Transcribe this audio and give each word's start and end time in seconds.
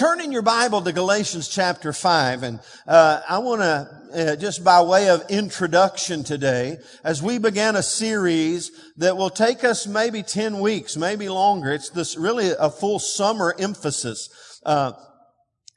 turn 0.00 0.22
in 0.22 0.32
your 0.32 0.40
Bible 0.40 0.80
to 0.80 0.92
Galatians 0.92 1.46
chapter 1.46 1.92
5, 1.92 2.42
and 2.42 2.60
uh, 2.88 3.20
I 3.28 3.36
want 3.40 3.60
to, 3.60 4.32
uh, 4.32 4.36
just 4.36 4.64
by 4.64 4.80
way 4.80 5.10
of 5.10 5.22
introduction 5.28 6.24
today, 6.24 6.78
as 7.04 7.22
we 7.22 7.36
begin 7.36 7.76
a 7.76 7.82
series 7.82 8.70
that 8.96 9.18
will 9.18 9.28
take 9.28 9.62
us 9.62 9.86
maybe 9.86 10.22
10 10.22 10.58
weeks, 10.60 10.96
maybe 10.96 11.28
longer. 11.28 11.70
It's 11.70 11.90
this 11.90 12.16
really 12.16 12.50
a 12.58 12.70
full 12.70 12.98
summer 12.98 13.54
emphasis. 13.58 14.30
Uh, 14.64 14.92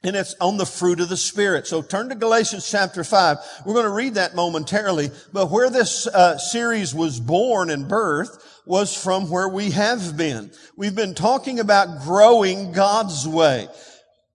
and 0.02 0.16
it's 0.16 0.34
on 0.40 0.56
the 0.56 0.64
fruit 0.64 1.00
of 1.00 1.10
the 1.10 1.18
Spirit. 1.18 1.66
So 1.66 1.82
turn 1.82 2.08
to 2.08 2.14
Galatians 2.14 2.70
chapter 2.70 3.04
5. 3.04 3.36
We're 3.66 3.74
going 3.74 3.84
to 3.84 3.90
read 3.90 4.14
that 4.14 4.34
momentarily. 4.34 5.10
But 5.34 5.50
where 5.50 5.68
this 5.68 6.06
uh, 6.06 6.38
series 6.38 6.94
was 6.94 7.20
born 7.20 7.68
and 7.68 7.88
birth 7.88 8.62
was 8.64 8.96
from 8.96 9.28
where 9.28 9.48
we 9.50 9.72
have 9.72 10.16
been. 10.16 10.50
We've 10.76 10.94
been 10.94 11.14
talking 11.14 11.60
about 11.60 12.02
growing 12.02 12.72
God's 12.72 13.28
way. 13.28 13.68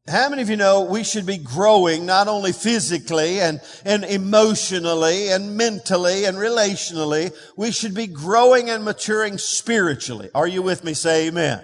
How 0.09 0.27
many 0.27 0.41
of 0.41 0.49
you 0.49 0.55
know 0.55 0.81
we 0.81 1.03
should 1.03 1.25
be 1.25 1.37
growing 1.37 2.05
not 2.05 2.27
only 2.27 2.51
physically 2.51 3.39
and, 3.39 3.61
and 3.85 4.03
emotionally 4.03 5.29
and 5.29 5.55
mentally 5.55 6.25
and 6.25 6.35
relationally, 6.37 7.31
we 7.55 7.71
should 7.71 7.93
be 7.93 8.07
growing 8.07 8.69
and 8.69 8.83
maturing 8.83 9.37
spiritually. 9.37 10.29
Are 10.33 10.47
you 10.47 10.63
with 10.63 10.83
me? 10.83 10.95
Say 10.95 11.27
amen. 11.27 11.63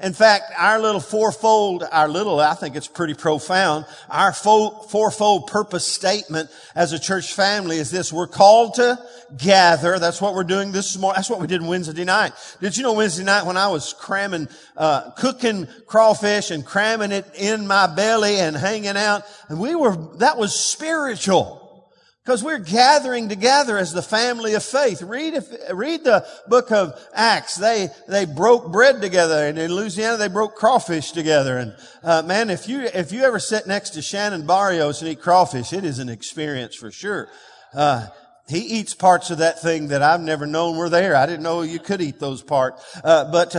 In 0.00 0.12
fact, 0.12 0.52
our 0.58 0.80
little 0.80 1.00
fourfold, 1.00 1.84
our 1.90 2.08
little, 2.08 2.40
I 2.40 2.54
think 2.54 2.74
it's 2.74 2.88
pretty 2.88 3.14
profound, 3.14 3.86
our 4.10 4.32
fourfold 4.32 5.46
purpose 5.46 5.86
statement 5.86 6.50
as 6.74 6.92
a 6.92 6.98
church 6.98 7.32
family 7.32 7.78
is 7.78 7.92
this. 7.92 8.12
We're 8.12 8.26
called 8.26 8.74
to 8.74 8.98
gather. 9.36 10.00
That's 10.00 10.20
what 10.20 10.34
we're 10.34 10.42
doing 10.42 10.72
this 10.72 10.98
morning. 10.98 11.16
That's 11.16 11.30
what 11.30 11.40
we 11.40 11.46
did 11.46 11.62
Wednesday 11.62 12.04
night. 12.04 12.32
Did 12.60 12.76
you 12.76 12.82
know 12.82 12.94
Wednesday 12.94 13.22
night 13.22 13.46
when 13.46 13.56
I 13.56 13.68
was 13.68 13.92
cramming, 13.92 14.48
uh, 14.76 15.12
cooking 15.12 15.68
crawfish 15.86 16.50
and 16.50 16.66
cramming 16.66 17.12
it 17.12 17.26
in 17.36 17.68
my 17.68 17.86
belly 17.86 18.40
and 18.40 18.56
hanging 18.56 18.96
out, 18.96 19.22
and 19.48 19.60
we 19.60 19.76
were, 19.76 19.96
that 20.16 20.38
was 20.38 20.54
spiritual. 20.54 21.63
Because 22.24 22.42
we're 22.42 22.58
gathering 22.58 23.28
together 23.28 23.76
as 23.76 23.92
the 23.92 24.00
family 24.00 24.54
of 24.54 24.62
faith. 24.62 25.02
Read, 25.02 25.34
if, 25.34 25.46
read 25.70 26.04
the 26.04 26.26
book 26.48 26.72
of 26.72 26.98
Acts. 27.12 27.56
They, 27.56 27.88
they 28.08 28.24
broke 28.24 28.72
bread 28.72 29.02
together 29.02 29.46
and 29.46 29.58
in 29.58 29.70
Louisiana 29.70 30.16
they 30.16 30.28
broke 30.28 30.54
crawfish 30.54 31.12
together. 31.12 31.58
And, 31.58 31.76
uh, 32.02 32.22
man, 32.22 32.48
if 32.48 32.66
you, 32.66 32.80
if 32.94 33.12
you 33.12 33.24
ever 33.24 33.38
sit 33.38 33.66
next 33.66 33.90
to 33.90 34.00
Shannon 34.00 34.46
Barrios 34.46 35.02
and 35.02 35.10
eat 35.10 35.20
crawfish, 35.20 35.74
it 35.74 35.84
is 35.84 35.98
an 35.98 36.08
experience 36.08 36.74
for 36.74 36.90
sure. 36.90 37.28
Uh, 37.74 38.06
he 38.48 38.60
eats 38.60 38.94
parts 38.94 39.30
of 39.30 39.38
that 39.38 39.60
thing 39.60 39.88
that 39.88 40.00
I've 40.00 40.22
never 40.22 40.46
known 40.46 40.78
were 40.78 40.88
there. 40.88 41.14
I 41.14 41.26
didn't 41.26 41.42
know 41.42 41.60
you 41.60 41.78
could 41.78 42.00
eat 42.00 42.20
those 42.20 42.40
parts. 42.40 42.82
Uh, 43.04 43.30
but, 43.30 43.54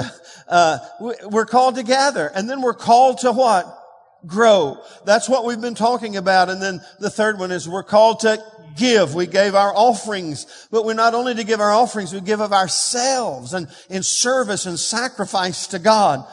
uh, 0.48 0.80
we're 1.00 1.46
called 1.46 1.76
to 1.76 1.84
gather 1.84 2.32
and 2.34 2.50
then 2.50 2.64
we're 2.64 2.74
called 2.74 3.20
to 3.20 3.32
what? 3.32 3.85
Grow. 4.26 4.82
That's 5.06 5.30
what 5.30 5.46
we've 5.46 5.62
been 5.62 5.76
talking 5.76 6.18
about. 6.18 6.50
And 6.50 6.62
then 6.62 6.82
the 7.00 7.10
third 7.10 7.38
one 7.38 7.52
is 7.52 7.68
we're 7.68 7.84
called 7.84 8.22
to 8.22 8.42
give. 8.78 9.14
We 9.14 9.28
gave 9.28 9.56
our 9.56 9.74
offerings, 9.76 10.68
but 10.72 10.86
we're 10.86 10.94
not 10.94 11.14
only 11.14 11.36
to 11.36 11.44
give 11.44 11.60
our 11.60 11.72
offerings, 11.72 12.14
we 12.14 12.22
give 12.22 12.40
of 12.40 12.54
ourselves 12.54 13.54
and 13.54 13.68
in 13.90 14.04
service 14.04 14.66
and 14.66 14.80
sacrifice 14.80 15.68
to 15.68 15.80
God. 15.80 16.26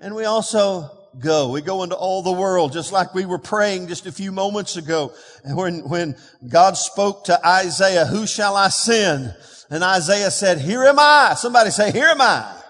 And 0.00 0.14
we 0.14 0.24
also 0.24 0.90
go. 1.18 1.50
We 1.50 1.62
go 1.62 1.82
into 1.82 1.96
all 1.96 2.22
the 2.22 2.32
world, 2.32 2.72
just 2.72 2.92
like 2.92 3.14
we 3.14 3.24
were 3.24 3.38
praying 3.38 3.88
just 3.88 4.06
a 4.06 4.12
few 4.12 4.32
moments 4.32 4.76
ago. 4.76 5.12
And 5.44 5.56
when, 5.56 5.88
when 5.88 6.16
God 6.46 6.76
spoke 6.76 7.24
to 7.24 7.46
Isaiah, 7.46 8.04
who 8.04 8.26
shall 8.26 8.56
I 8.56 8.68
send? 8.68 9.34
And 9.70 9.82
Isaiah 9.82 10.30
said, 10.30 10.58
here 10.58 10.82
am 10.84 10.98
I. 10.98 11.34
Somebody 11.36 11.70
say, 11.70 11.90
here 11.90 12.06
am 12.06 12.20
I 12.20 12.62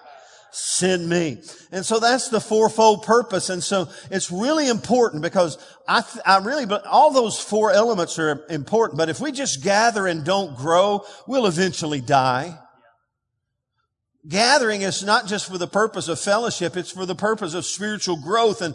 send 0.56 1.06
me. 1.06 1.42
And 1.70 1.84
so 1.84 2.00
that's 2.00 2.30
the 2.30 2.40
fourfold 2.40 3.02
purpose. 3.02 3.50
And 3.50 3.62
so 3.62 3.88
it's 4.10 4.30
really 4.30 4.68
important 4.68 5.22
because 5.22 5.58
I, 5.86 6.02
I 6.24 6.38
really, 6.38 6.64
but 6.64 6.86
all 6.86 7.12
those 7.12 7.38
four 7.38 7.72
elements 7.72 8.18
are 8.18 8.46
important. 8.48 8.96
But 8.96 9.10
if 9.10 9.20
we 9.20 9.32
just 9.32 9.62
gather 9.62 10.06
and 10.06 10.24
don't 10.24 10.56
grow, 10.56 11.04
we'll 11.26 11.44
eventually 11.44 12.00
die. 12.00 12.58
Gathering 14.28 14.82
is 14.82 15.04
not 15.04 15.28
just 15.28 15.48
for 15.48 15.56
the 15.56 15.68
purpose 15.68 16.08
of 16.08 16.18
fellowship, 16.18 16.76
it's 16.76 16.90
for 16.90 17.06
the 17.06 17.14
purpose 17.14 17.54
of 17.54 17.64
spiritual 17.64 18.16
growth. 18.16 18.60
And 18.60 18.74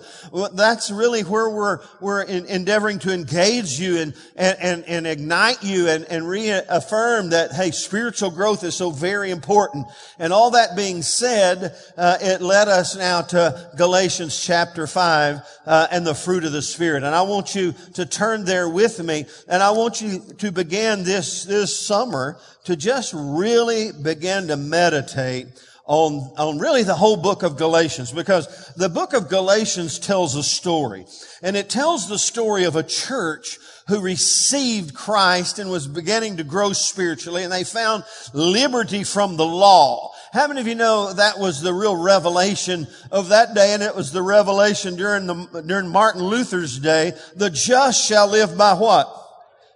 that's 0.53 0.89
really 0.89 1.23
where 1.23 1.49
we're, 1.49 1.79
we're 1.99 2.21
in, 2.21 2.45
endeavoring 2.45 2.99
to 2.99 3.13
engage 3.13 3.77
you 3.77 3.97
and, 3.97 4.13
and, 4.37 4.85
and, 4.85 5.07
ignite 5.07 5.61
you 5.61 5.89
and, 5.89 6.05
and 6.05 6.27
reaffirm 6.27 7.31
that, 7.31 7.51
hey, 7.51 7.71
spiritual 7.71 8.31
growth 8.31 8.63
is 8.63 8.75
so 8.75 8.91
very 8.91 9.29
important. 9.29 9.87
And 10.19 10.31
all 10.31 10.51
that 10.51 10.77
being 10.77 11.01
said, 11.01 11.75
uh, 11.97 12.17
it 12.21 12.41
led 12.41 12.69
us 12.69 12.95
now 12.95 13.21
to 13.21 13.71
Galatians 13.75 14.41
chapter 14.41 14.87
5 14.87 15.39
uh, 15.65 15.87
and 15.91 16.07
the 16.07 16.15
fruit 16.15 16.45
of 16.45 16.53
the 16.53 16.61
Spirit. 16.61 17.03
And 17.03 17.13
I 17.13 17.23
want 17.23 17.55
you 17.55 17.73
to 17.95 18.05
turn 18.05 18.45
there 18.45 18.69
with 18.69 19.03
me. 19.03 19.25
And 19.49 19.61
I 19.61 19.71
want 19.71 20.01
you 20.01 20.19
to 20.37 20.51
begin 20.53 21.03
this, 21.03 21.43
this 21.43 21.77
summer 21.77 22.39
to 22.65 22.75
just 22.75 23.13
really 23.15 23.91
begin 23.91 24.47
to 24.47 24.57
meditate 24.57 25.47
on, 25.85 26.31
on 26.37 26.59
really 26.59 26.83
the 26.83 26.95
whole 26.95 27.17
book 27.17 27.43
of 27.43 27.57
Galatians 27.57 28.11
because 28.11 28.73
the 28.75 28.87
book 28.87 29.13
of 29.13 29.29
Galatians 29.29 29.99
tells 29.99 30.35
a 30.35 30.43
story 30.43 31.05
and 31.41 31.57
it 31.57 31.69
tells 31.69 32.07
the 32.07 32.19
story 32.19 32.63
of 32.63 32.75
a 32.75 32.83
church 32.83 33.57
who 33.87 33.99
received 33.99 34.93
Christ 34.93 35.59
and 35.59 35.69
was 35.69 35.87
beginning 35.87 36.37
to 36.37 36.43
grow 36.43 36.71
spiritually 36.71 37.43
and 37.43 37.51
they 37.51 37.63
found 37.63 38.05
liberty 38.33 39.03
from 39.03 39.35
the 39.35 39.45
law. 39.45 40.11
How 40.31 40.47
many 40.47 40.61
of 40.61 40.67
you 40.67 40.75
know 40.75 41.11
that 41.11 41.39
was 41.39 41.61
the 41.61 41.73
real 41.73 42.01
revelation 42.01 42.87
of 43.11 43.29
that 43.29 43.53
day 43.53 43.73
and 43.73 43.83
it 43.83 43.95
was 43.95 44.13
the 44.13 44.21
revelation 44.21 44.95
during 44.95 45.27
the, 45.27 45.63
during 45.65 45.89
Martin 45.89 46.23
Luther's 46.23 46.79
day? 46.79 47.13
The 47.35 47.49
just 47.49 48.07
shall 48.07 48.29
live 48.29 48.57
by 48.57 48.75
what? 48.75 49.20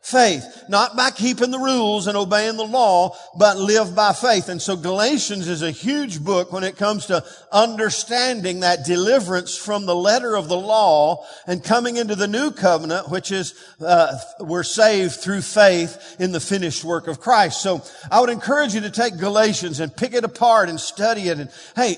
Faith. 0.05 0.65
Not 0.69 0.95
by 0.95 1.09
keeping 1.09 1.49
the 1.49 1.57
rules 1.57 2.05
and 2.05 2.15
obeying 2.15 2.57
the 2.57 2.63
law, 2.63 3.17
but 3.35 3.57
live 3.57 3.95
by 3.95 4.13
faith. 4.13 4.49
And 4.49 4.61
so 4.61 4.75
Galatians 4.75 5.47
is 5.47 5.63
a 5.63 5.71
huge 5.71 6.23
book 6.23 6.51
when 6.51 6.63
it 6.63 6.77
comes 6.77 7.07
to 7.07 7.25
understanding 7.51 8.59
that 8.59 8.85
deliverance 8.85 9.57
from 9.57 9.87
the 9.87 9.95
letter 9.95 10.35
of 10.35 10.47
the 10.47 10.57
law 10.57 11.25
and 11.47 11.63
coming 11.63 11.97
into 11.97 12.13
the 12.13 12.27
new 12.27 12.51
covenant, 12.51 13.09
which 13.09 13.31
is, 13.31 13.55
uh, 13.81 14.15
we're 14.41 14.61
saved 14.61 15.15
through 15.15 15.41
faith 15.41 16.17
in 16.19 16.31
the 16.31 16.39
finished 16.39 16.83
work 16.83 17.07
of 17.07 17.19
Christ. 17.19 17.63
So 17.63 17.83
I 18.11 18.21
would 18.21 18.29
encourage 18.29 18.75
you 18.75 18.81
to 18.81 18.91
take 18.91 19.17
Galatians 19.17 19.79
and 19.79 19.95
pick 19.95 20.13
it 20.13 20.23
apart 20.23 20.69
and 20.69 20.79
study 20.79 21.29
it. 21.29 21.39
And 21.39 21.49
hey, 21.75 21.97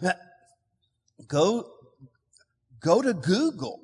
go, 1.26 1.68
go 2.80 3.02
to 3.02 3.12
Google 3.12 3.80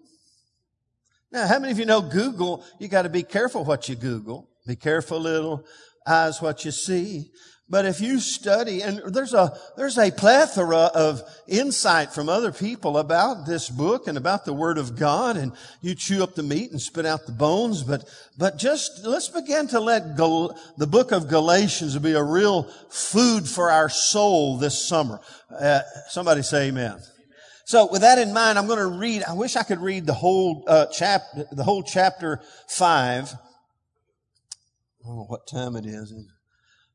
now, 1.37 1.47
how 1.47 1.59
many 1.59 1.71
of 1.71 1.79
you 1.79 1.85
know 1.85 2.01
Google? 2.01 2.65
You 2.79 2.89
got 2.89 3.03
to 3.03 3.11
be 3.11 3.23
careful 3.23 3.63
what 3.63 3.91
you 3.91 3.95
Google. 3.95 4.49
Be 4.67 4.75
careful, 4.75 5.21
little 5.21 5.67
eyes, 6.07 6.41
what 6.41 6.65
you 6.65 6.71
see. 6.71 7.27
But 7.69 7.85
if 7.85 8.01
you 8.01 8.21
study, 8.21 8.81
and 8.81 9.03
there's 9.13 9.35
a, 9.35 9.55
there's 9.77 9.99
a 9.99 10.11
plethora 10.11 10.91
of 10.95 11.21
insight 11.47 12.13
from 12.13 12.31
other 12.31 12.53
people 12.53 12.97
about 12.97 13.45
this 13.45 13.69
book 13.69 14.07
and 14.07 14.17
about 14.17 14.47
the 14.47 14.55
Word 14.55 14.79
of 14.79 14.97
God, 14.97 15.37
and 15.37 15.53
you 15.83 15.95
chew 15.95 16.23
up 16.23 16.37
the 16.37 16.43
meat 16.43 16.71
and 16.71 16.81
spit 16.81 17.05
out 17.05 17.27
the 17.27 17.33
bones, 17.33 17.83
but, 17.83 18.09
but 18.39 18.57
just, 18.57 19.05
let's 19.05 19.29
begin 19.29 19.67
to 19.69 19.81
let 19.81 20.17
Gal- 20.17 20.59
the 20.79 20.87
book 20.87 21.13
of 21.13 21.29
Galatians 21.29 21.99
be 21.99 22.13
a 22.13 22.23
real 22.23 22.63
food 22.89 23.47
for 23.47 23.71
our 23.71 23.91
soul 23.91 24.57
this 24.57 24.89
summer. 24.89 25.21
Uh, 25.51 25.81
somebody 26.09 26.41
say 26.41 26.69
amen. 26.69 26.99
So 27.67 27.89
with 27.91 28.03
that 28.03 28.19
in 28.19 28.33
mind, 28.33 28.61
I'm 28.61 28.69
going 28.69 28.79
to 28.79 28.87
read, 28.87 29.25
I 29.25 29.33
wish 29.33 29.57
I 29.57 29.65
could 29.65 29.81
read 29.81 30.07
the 30.07 30.15
whole, 30.15 30.63
uh, 30.69 30.87
chapter, 30.87 31.47
the 31.51 31.65
whole 31.65 31.83
chapter 31.83 32.41
five. 32.69 33.35
I 33.35 35.09
don't 35.09 35.17
know 35.17 35.25
what 35.27 35.49
time 35.49 35.75
it 35.75 35.85
is, 35.85 36.15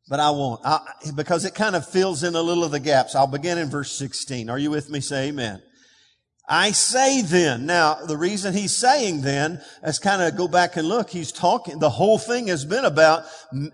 but 0.07 0.21
I 0.21 0.29
won't, 0.29 0.61
I, 0.63 0.79
because 1.13 1.43
it 1.43 1.55
kind 1.55 1.75
of 1.75 1.85
fills 1.85 2.23
in 2.23 2.35
a 2.35 2.41
little 2.41 2.63
of 2.63 2.71
the 2.71 2.79
gaps. 2.79 3.15
I'll 3.15 3.27
begin 3.27 3.57
in 3.57 3.69
verse 3.69 3.91
16. 3.91 4.49
Are 4.49 4.57
you 4.57 4.71
with 4.71 4.89
me? 4.89 5.01
Say 5.01 5.27
amen. 5.27 5.61
I 6.47 6.71
say 6.71 7.21
then. 7.21 7.65
Now, 7.65 8.05
the 8.05 8.17
reason 8.17 8.53
he's 8.53 8.75
saying 8.75 9.23
then 9.23 9.61
is 9.83 9.99
kind 9.99 10.21
of 10.21 10.37
go 10.37 10.47
back 10.47 10.77
and 10.77 10.87
look. 10.87 11.09
He's 11.09 11.33
talking, 11.33 11.79
the 11.79 11.89
whole 11.89 12.17
thing 12.17 12.47
has 12.47 12.63
been 12.63 12.85
about, 12.85 13.25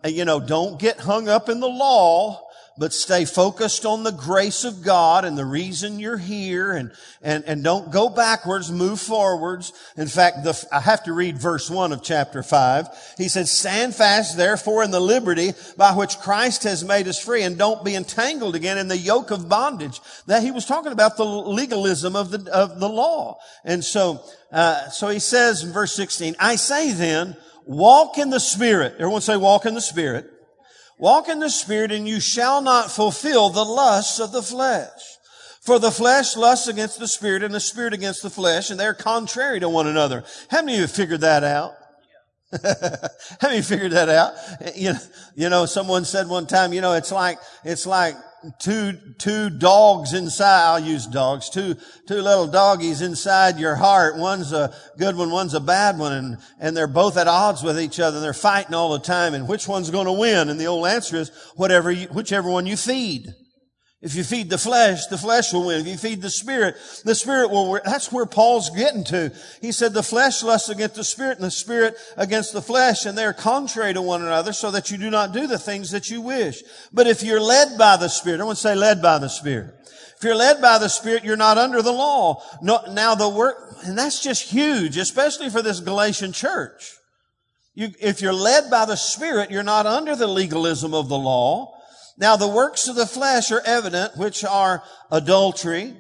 you 0.04 0.26
know, 0.26 0.40
don't 0.40 0.80
get 0.80 1.00
hung 1.00 1.30
up 1.30 1.48
in 1.48 1.60
the 1.60 1.70
law 1.70 2.47
but 2.78 2.94
stay 2.94 3.26
focused 3.26 3.86
on 3.86 4.04
the 4.04 4.12
grace 4.12 4.64
of 4.64 4.84
God 4.84 5.26
and 5.26 5.38
the 5.38 5.46
reason 5.46 6.00
you're 6.00 6.18
here 6.18 6.74
and, 6.74 6.92
and, 7.22 7.44
and 7.46 7.64
don't 7.64 7.92
go 7.92 8.08
backwards, 8.10 8.72
move 8.72 9.00
forwards. 9.00 9.74
In 9.96 10.08
fact, 10.08 10.44
the, 10.44 10.68
I 10.72 10.80
have 10.80 11.04
to 11.06 11.14
read 11.14 11.38
verse 11.38 11.70
one 11.70 11.92
of 11.92 12.04
chapter 12.04 12.44
five. 12.44 12.88
He 13.18 13.30
says, 13.30 13.52
stand 13.52 13.96
fast 13.96 14.38
therefore 14.38 14.84
in 14.84 14.92
the 14.92 15.00
liberty 15.00 15.54
by 15.76 15.94
which 15.94 16.20
Christ 16.20 16.64
has 16.64 16.84
made 16.84 17.08
us 17.08 17.20
free 17.20 17.44
and 17.44 17.58
don't 17.58 17.84
be 17.84 17.96
entangled 17.96 18.56
again 18.56 18.78
in 18.78 18.88
the 18.88 18.98
yoke 18.98 19.32
of 19.32 19.50
bondage. 19.50 20.00
That 20.28 20.44
he 20.44 20.52
was 20.52 20.66
talking 20.66 20.92
about 20.92 21.18
the 21.18 21.26
legalism 21.26 22.16
of 22.16 22.32
the, 22.32 22.52
of 22.52 22.80
the 22.80 22.90
law. 22.90 23.40
And 23.66 23.84
so, 23.84 24.22
uh, 24.52 24.90
so 24.90 25.10
he 25.10 25.20
says 25.20 25.64
in 25.64 25.72
verse 25.72 25.96
16, 25.96 26.36
I 26.40 26.58
say 26.58 26.92
then, 26.92 27.36
walk 27.66 28.18
in 28.18 28.30
the 28.30 28.40
Spirit. 28.40 28.94
Everyone 28.94 29.22
say 29.22 29.36
walk 29.36 29.66
in 29.66 29.74
the 29.74 29.82
Spirit 29.82 30.32
Walk 30.98 31.30
in 31.30 31.40
the 31.40 31.50
Spirit 31.50 31.92
and 31.92 32.08
you 32.08 32.20
shall 32.20 32.62
not 32.62 32.92
fulfill 32.92 33.50
the 33.50 33.66
lusts 33.66 34.20
of 34.20 34.32
the 34.32 34.42
flesh. 34.42 35.18
For 35.62 35.80
the 35.80 35.92
flesh 35.92 36.38
lusts 36.38 36.70
against 36.70 36.98
the 36.98 37.10
spirit 37.10 37.44
and 37.44 37.54
the 37.54 37.60
spirit 37.60 37.94
against 37.94 38.24
the 38.24 38.30
flesh, 38.30 38.70
and 38.70 38.80
they're 38.80 38.94
contrary 38.94 39.60
to 39.60 39.68
one 39.68 39.86
another. 39.86 40.24
How 40.50 40.62
many 40.62 40.76
of 40.76 40.80
you 40.80 40.88
figured 40.88 41.20
that 41.20 41.44
out? 41.44 41.76
How 42.64 43.50
many 43.50 43.62
figured 43.62 43.92
that 43.92 44.08
out? 44.08 44.34
You 44.76 44.94
know, 44.94 45.00
you 45.36 45.50
know, 45.50 45.66
someone 45.66 46.06
said 46.06 46.30
one 46.30 46.48
time, 46.48 46.72
you 46.72 46.80
know, 46.80 46.94
it's 46.94 47.12
like, 47.12 47.40
it's 47.66 47.86
like 47.86 48.16
two, 48.60 48.94
two 49.18 49.50
dogs 49.50 50.14
inside. 50.14 50.66
I'll 50.66 50.80
use 50.80 51.08
dogs. 51.08 51.50
Two, 51.50 51.76
two 52.08 52.22
little 52.22 52.48
doggies 52.48 53.02
inside 53.02 53.60
your 53.60 53.76
heart. 53.76 54.16
One's 54.18 54.54
a 54.54 54.74
good 54.98 55.18
one, 55.18 55.30
one's 55.30 55.56
a 55.56 55.60
bad 55.60 55.98
one, 55.98 56.14
and, 56.14 56.38
and 56.60 56.78
they're 56.78 56.88
both 56.88 57.18
at 57.18 57.28
odds 57.28 57.64
with 57.64 57.80
each 57.80 58.00
other. 58.00 58.18
And 58.18 58.24
they're 58.24 58.34
fighting 58.34 58.74
all 58.74 58.94
the 58.94 59.00
time. 59.00 59.34
And 59.34 59.48
which 59.48 59.68
one's 59.68 59.90
to 60.06 60.14
win? 60.14 60.50
And 60.50 60.60
the 60.60 60.68
old 60.68 60.88
answer 60.88 61.18
is 61.18 61.32
whatever, 61.56 61.92
you, 61.92 62.08
whichever 62.08 62.50
one 62.50 62.66
you 62.66 62.78
feed. 62.78 63.34
If 64.00 64.14
you 64.14 64.24
feed 64.24 64.52
the 64.52 64.60
flesh, 64.60 65.08
the 65.08 65.18
flesh 65.18 65.52
will 65.52 65.66
win. 65.66 65.82
If 65.82 65.88
you 65.88 65.98
feed 65.98 66.22
the 66.22 66.30
spirit, 66.30 66.76
the 67.04 67.16
spirit 67.16 67.50
will 67.50 67.72
win. 67.72 67.82
That's 67.84 68.12
where 68.12 68.28
Paul's 68.28 68.70
getting 68.70 69.04
to. 69.06 69.34
He 69.60 69.72
said 69.72 69.94
the 69.94 70.04
flesh 70.04 70.44
lusts 70.44 70.70
against 70.70 70.96
the 70.96 71.04
spirit 71.04 71.38
and 71.38 71.48
the 71.48 71.52
spirit 71.52 71.98
against 72.16 72.54
the 72.54 72.62
flesh 72.62 73.06
and 73.06 73.18
they're 73.18 73.34
contrary 73.34 73.94
to 73.96 74.02
one 74.02 74.22
another 74.22 74.54
so 74.54 74.70
that 74.70 74.92
you 74.92 74.98
do 75.00 75.10
not 75.10 75.34
do 75.34 75.48
the 75.48 75.58
things 75.58 75.90
that 75.92 76.12
you 76.12 76.22
wish. 76.22 76.62
But 76.94 77.08
if 77.08 77.24
you're 77.24 77.42
led 77.42 77.76
by 77.80 77.98
the 77.98 78.08
spirit, 78.08 78.40
I 78.40 78.44
want 78.44 78.58
to 78.58 78.62
say 78.62 78.76
led 78.76 79.02
by 79.02 79.18
the 79.18 79.30
spirit. 79.30 79.74
If 80.18 80.24
you're 80.24 80.36
led 80.36 80.62
by 80.64 80.80
the 80.80 80.88
Spirit, 80.88 81.24
you're 81.24 81.38
not 81.38 81.60
under 81.60 81.84
the 81.84 81.92
law. 81.92 82.42
No, 82.60 82.82
now 82.90 83.14
the 83.14 83.30
work, 83.30 83.78
and 83.84 83.96
that's 83.96 84.20
just 84.20 84.50
huge, 84.50 84.98
especially 84.98 85.52
for 85.52 85.62
this 85.62 85.80
Galatian 85.80 86.32
church. 86.32 86.96
You, 87.76 87.90
if 88.02 88.20
you're 88.20 88.34
led 88.34 88.72
by 88.72 88.86
the 88.86 88.96
Spirit, 88.96 89.52
you're 89.52 89.62
not 89.62 89.86
under 89.86 90.16
the 90.16 90.26
legalism 90.26 90.96
of 90.96 91.08
the 91.08 91.18
law. 91.20 91.77
Now 92.18 92.36
the 92.36 92.48
works 92.48 92.88
of 92.88 92.96
the 92.96 93.06
flesh 93.06 93.52
are 93.52 93.62
evident, 93.62 94.18
which 94.18 94.44
are 94.44 94.84
adultery, 95.12 95.96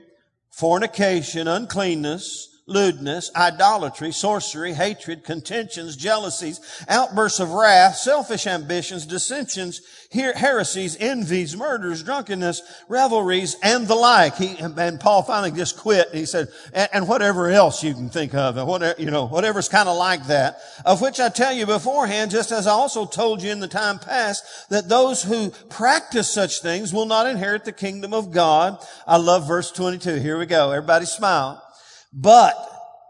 fornication, 0.49 1.47
uncleanness, 1.47 2.47
lewdness, 2.67 3.31
idolatry, 3.33 4.11
sorcery, 4.11 4.73
hatred, 4.73 5.23
contentions, 5.23 5.95
jealousies, 5.95 6.59
outbursts 6.89 7.39
of 7.39 7.51
wrath, 7.51 7.95
selfish 7.95 8.45
ambitions, 8.45 9.05
dissensions, 9.05 9.81
heresies, 10.11 10.97
envies, 10.99 11.55
murders, 11.55 12.03
drunkenness, 12.03 12.61
revelries, 12.89 13.55
and 13.63 13.87
the 13.87 13.95
like. 13.95 14.35
He, 14.35 14.57
and 14.57 14.99
Paul 14.99 15.23
finally 15.23 15.51
just 15.51 15.77
quit. 15.77 16.09
He 16.13 16.25
said, 16.25 16.49
and, 16.73 16.89
and 16.91 17.07
whatever 17.07 17.49
else 17.49 17.83
you 17.83 17.93
can 17.93 18.09
think 18.09 18.33
of, 18.33 18.57
and 18.57 18.67
whatever, 18.67 19.01
you 19.01 19.11
know, 19.11 19.27
whatever's 19.27 19.69
kind 19.69 19.87
of 19.87 19.97
like 19.97 20.27
that, 20.27 20.59
of 20.85 21.01
which 21.01 21.21
I 21.21 21.29
tell 21.29 21.53
you 21.53 21.65
beforehand, 21.65 22.31
just 22.31 22.51
as 22.51 22.67
I 22.67 22.71
also 22.71 23.05
told 23.05 23.41
you 23.41 23.51
in 23.51 23.61
the 23.61 23.67
time 23.69 23.97
past, 23.97 24.69
that 24.69 24.89
those 24.89 25.23
who 25.23 25.51
practice 25.69 26.29
such 26.29 26.61
things 26.61 26.93
will 26.93 27.05
not 27.05 27.27
inherit 27.27 27.63
the 27.63 27.71
kingdom 27.71 28.13
of 28.13 28.31
God. 28.31 28.85
I 29.07 29.15
love 29.15 29.47
verse 29.47 29.71
22. 29.71 30.15
Here 30.15 30.37
we 30.37 30.45
go. 30.45 30.71
Everybody 30.71 31.05
smile. 31.05 31.63
But, 32.13 32.55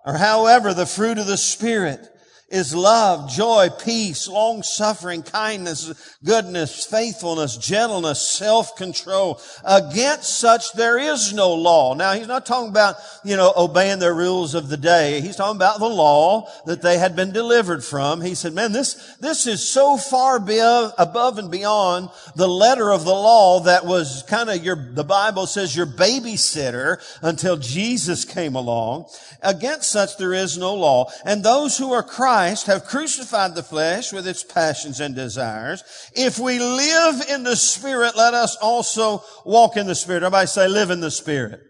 or 0.06 0.18
however, 0.18 0.74
the 0.74 0.86
fruit 0.86 1.18
of 1.18 1.28
the 1.28 1.38
Spirit 1.38 2.08
is 2.50 2.74
love, 2.74 3.30
joy, 3.30 3.68
peace, 3.84 4.30
long 4.30 4.64
suffering, 4.64 5.22
kindness, 5.22 6.18
goodness, 6.24 6.86
faithfulness, 6.86 7.58
gentleness, 7.58 8.26
self-control. 8.26 9.42
Against 9.66 10.40
such 10.40 10.72
there 10.72 10.98
is 10.98 11.34
no 11.34 11.54
law. 11.54 11.94
Now 11.94 12.14
he's 12.14 12.28
not 12.28 12.46
talking 12.46 12.70
about, 12.70 12.96
you 13.26 13.36
know, 13.36 13.52
obeying 13.58 14.00
the 14.00 14.14
rules 14.14 14.56
of 14.56 14.70
the 14.70 14.78
day. 14.78 15.20
He's 15.20 15.36
talking 15.36 15.58
about 15.58 15.80
the 15.80 15.90
law 15.90 16.50
that 16.66 16.82
they 16.82 16.98
had 16.98 17.18
been 17.18 17.34
delivered 17.34 17.84
from. 17.84 18.22
He 18.22 18.34
said, 18.34 18.54
man, 18.54 18.72
this, 18.72 19.18
this 19.18 19.46
is 19.46 19.68
so 19.68 19.98
far 19.98 20.38
above 20.38 21.38
and 21.38 21.52
beyond 21.52 22.10
the 22.38 22.48
letter 22.48 22.92
of 22.92 23.04
the 23.04 23.12
law 23.12 23.60
that 23.62 23.86
was 23.86 24.24
kind 24.30 24.50
of 24.50 24.64
your, 24.64 24.94
the 24.94 25.04
Bible 25.04 25.48
says 25.48 25.76
your 25.76 25.86
babysitter 25.86 26.98
until 27.22 27.58
Jesus 27.58 28.24
came 28.24 28.56
along. 28.56 29.08
Against 29.42 29.92
such 29.92 30.18
there 30.18 30.34
is 30.34 30.58
no 30.58 30.74
law. 30.76 31.12
And 31.26 31.44
those 31.44 31.78
who 31.78 31.92
are 31.92 32.04
Christ 32.04 32.37
Christ 32.38 32.68
have 32.68 32.86
crucified 32.86 33.56
the 33.56 33.64
flesh 33.64 34.14
with 34.14 34.28
its 34.28 34.44
passions 34.44 35.00
and 35.00 35.16
desires. 35.16 35.84
If 36.14 36.38
we 36.38 36.60
live 36.60 37.24
in 37.28 37.42
the 37.42 37.56
Spirit, 37.56 38.16
let 38.16 38.36
us 38.36 38.56
also 38.58 39.24
walk 39.44 39.76
in 39.76 39.88
the 39.88 39.96
Spirit. 39.96 40.22
Everybody 40.22 40.46
say, 40.46 40.68
live 40.68 40.92
in 40.92 41.00
the 41.00 41.10
Spirit. 41.10 41.62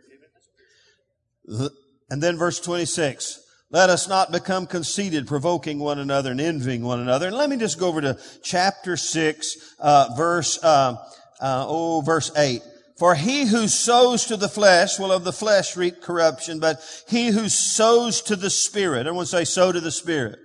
And 2.09 2.21
then 2.21 2.35
verse 2.35 2.59
26. 2.59 3.39
Let 3.71 3.89
us 3.89 4.09
not 4.09 4.33
become 4.33 4.67
conceited, 4.67 5.25
provoking 5.25 5.79
one 5.79 5.99
another 5.99 6.31
and 6.31 6.41
envying 6.41 6.83
one 6.83 6.99
another. 6.99 7.27
And 7.27 7.37
let 7.37 7.49
me 7.49 7.55
just 7.55 7.79
go 7.79 7.87
over 7.87 8.01
to 8.01 8.19
chapter 8.43 8.97
6, 8.97 9.75
uh, 9.79 10.09
verse, 10.17 10.61
uh, 10.61 10.97
uh, 11.39 11.65
oh, 11.65 12.01
verse 12.01 12.29
8. 12.35 12.61
For 12.99 13.15
he 13.15 13.45
who 13.45 13.69
sows 13.69 14.25
to 14.25 14.35
the 14.35 14.49
flesh 14.49 14.99
will 14.99 15.13
of 15.13 15.23
the 15.23 15.31
flesh 15.31 15.77
reap 15.77 16.01
corruption, 16.01 16.59
but 16.59 16.81
he 17.07 17.27
who 17.27 17.47
sows 17.47 18.21
to 18.23 18.35
the 18.35 18.49
Spirit, 18.49 19.07
everyone 19.07 19.27
say 19.27 19.45
sow 19.45 19.71
to 19.71 19.79
the 19.79 19.91
Spirit 19.91 20.39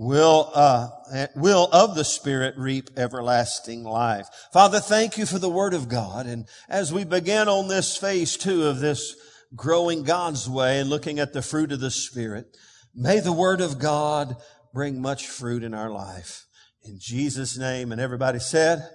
will 0.00 0.50
uh, 0.54 0.88
will 1.36 1.68
of 1.72 1.94
the 1.94 2.04
spirit 2.04 2.54
reap 2.56 2.88
everlasting 2.96 3.84
life. 3.84 4.26
Father 4.50 4.80
thank 4.80 5.18
you 5.18 5.26
for 5.26 5.38
the 5.38 5.50
word 5.50 5.74
of 5.74 5.90
god. 5.90 6.24
And 6.24 6.48
as 6.70 6.90
we 6.90 7.04
begin 7.04 7.48
on 7.48 7.68
this 7.68 7.98
phase 7.98 8.38
two 8.38 8.66
of 8.66 8.80
this 8.80 9.14
growing 9.54 10.02
god's 10.02 10.48
way 10.48 10.80
and 10.80 10.88
looking 10.88 11.18
at 11.18 11.34
the 11.34 11.42
fruit 11.42 11.70
of 11.70 11.80
the 11.80 11.90
spirit 11.90 12.56
may 12.94 13.20
the 13.20 13.32
word 13.32 13.60
of 13.60 13.78
god 13.78 14.36
bring 14.72 15.02
much 15.02 15.28
fruit 15.28 15.62
in 15.62 15.74
our 15.74 15.90
life. 15.90 16.46
In 16.82 16.96
jesus 16.98 17.58
name. 17.58 17.92
And 17.92 18.00
everybody 18.00 18.38
said 18.38 18.88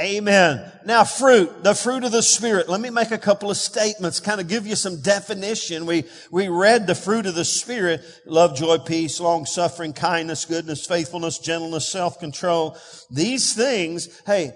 Amen. 0.00 0.72
Now 0.86 1.04
fruit, 1.04 1.62
the 1.62 1.74
fruit 1.74 2.02
of 2.02 2.12
the 2.12 2.22
Spirit. 2.22 2.66
Let 2.66 2.80
me 2.80 2.88
make 2.88 3.10
a 3.10 3.18
couple 3.18 3.50
of 3.50 3.58
statements, 3.58 4.20
kind 4.20 4.40
of 4.40 4.48
give 4.48 4.66
you 4.66 4.74
some 4.74 5.02
definition. 5.02 5.84
We, 5.84 6.04
we 6.30 6.48
read 6.48 6.86
the 6.86 6.94
fruit 6.94 7.26
of 7.26 7.34
the 7.34 7.44
Spirit, 7.44 8.00
love, 8.24 8.56
joy, 8.56 8.78
peace, 8.78 9.20
long 9.20 9.44
suffering, 9.44 9.92
kindness, 9.92 10.46
goodness, 10.46 10.86
faithfulness, 10.86 11.38
gentleness, 11.38 11.86
self-control. 11.88 12.78
These 13.10 13.52
things, 13.52 14.08
hey, 14.24 14.52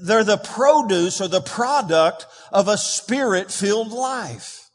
they're 0.00 0.22
the 0.22 0.36
produce 0.36 1.18
or 1.18 1.28
the 1.28 1.40
product 1.40 2.26
of 2.52 2.68
a 2.68 2.76
spirit-filled 2.76 3.90
life. 3.90 4.68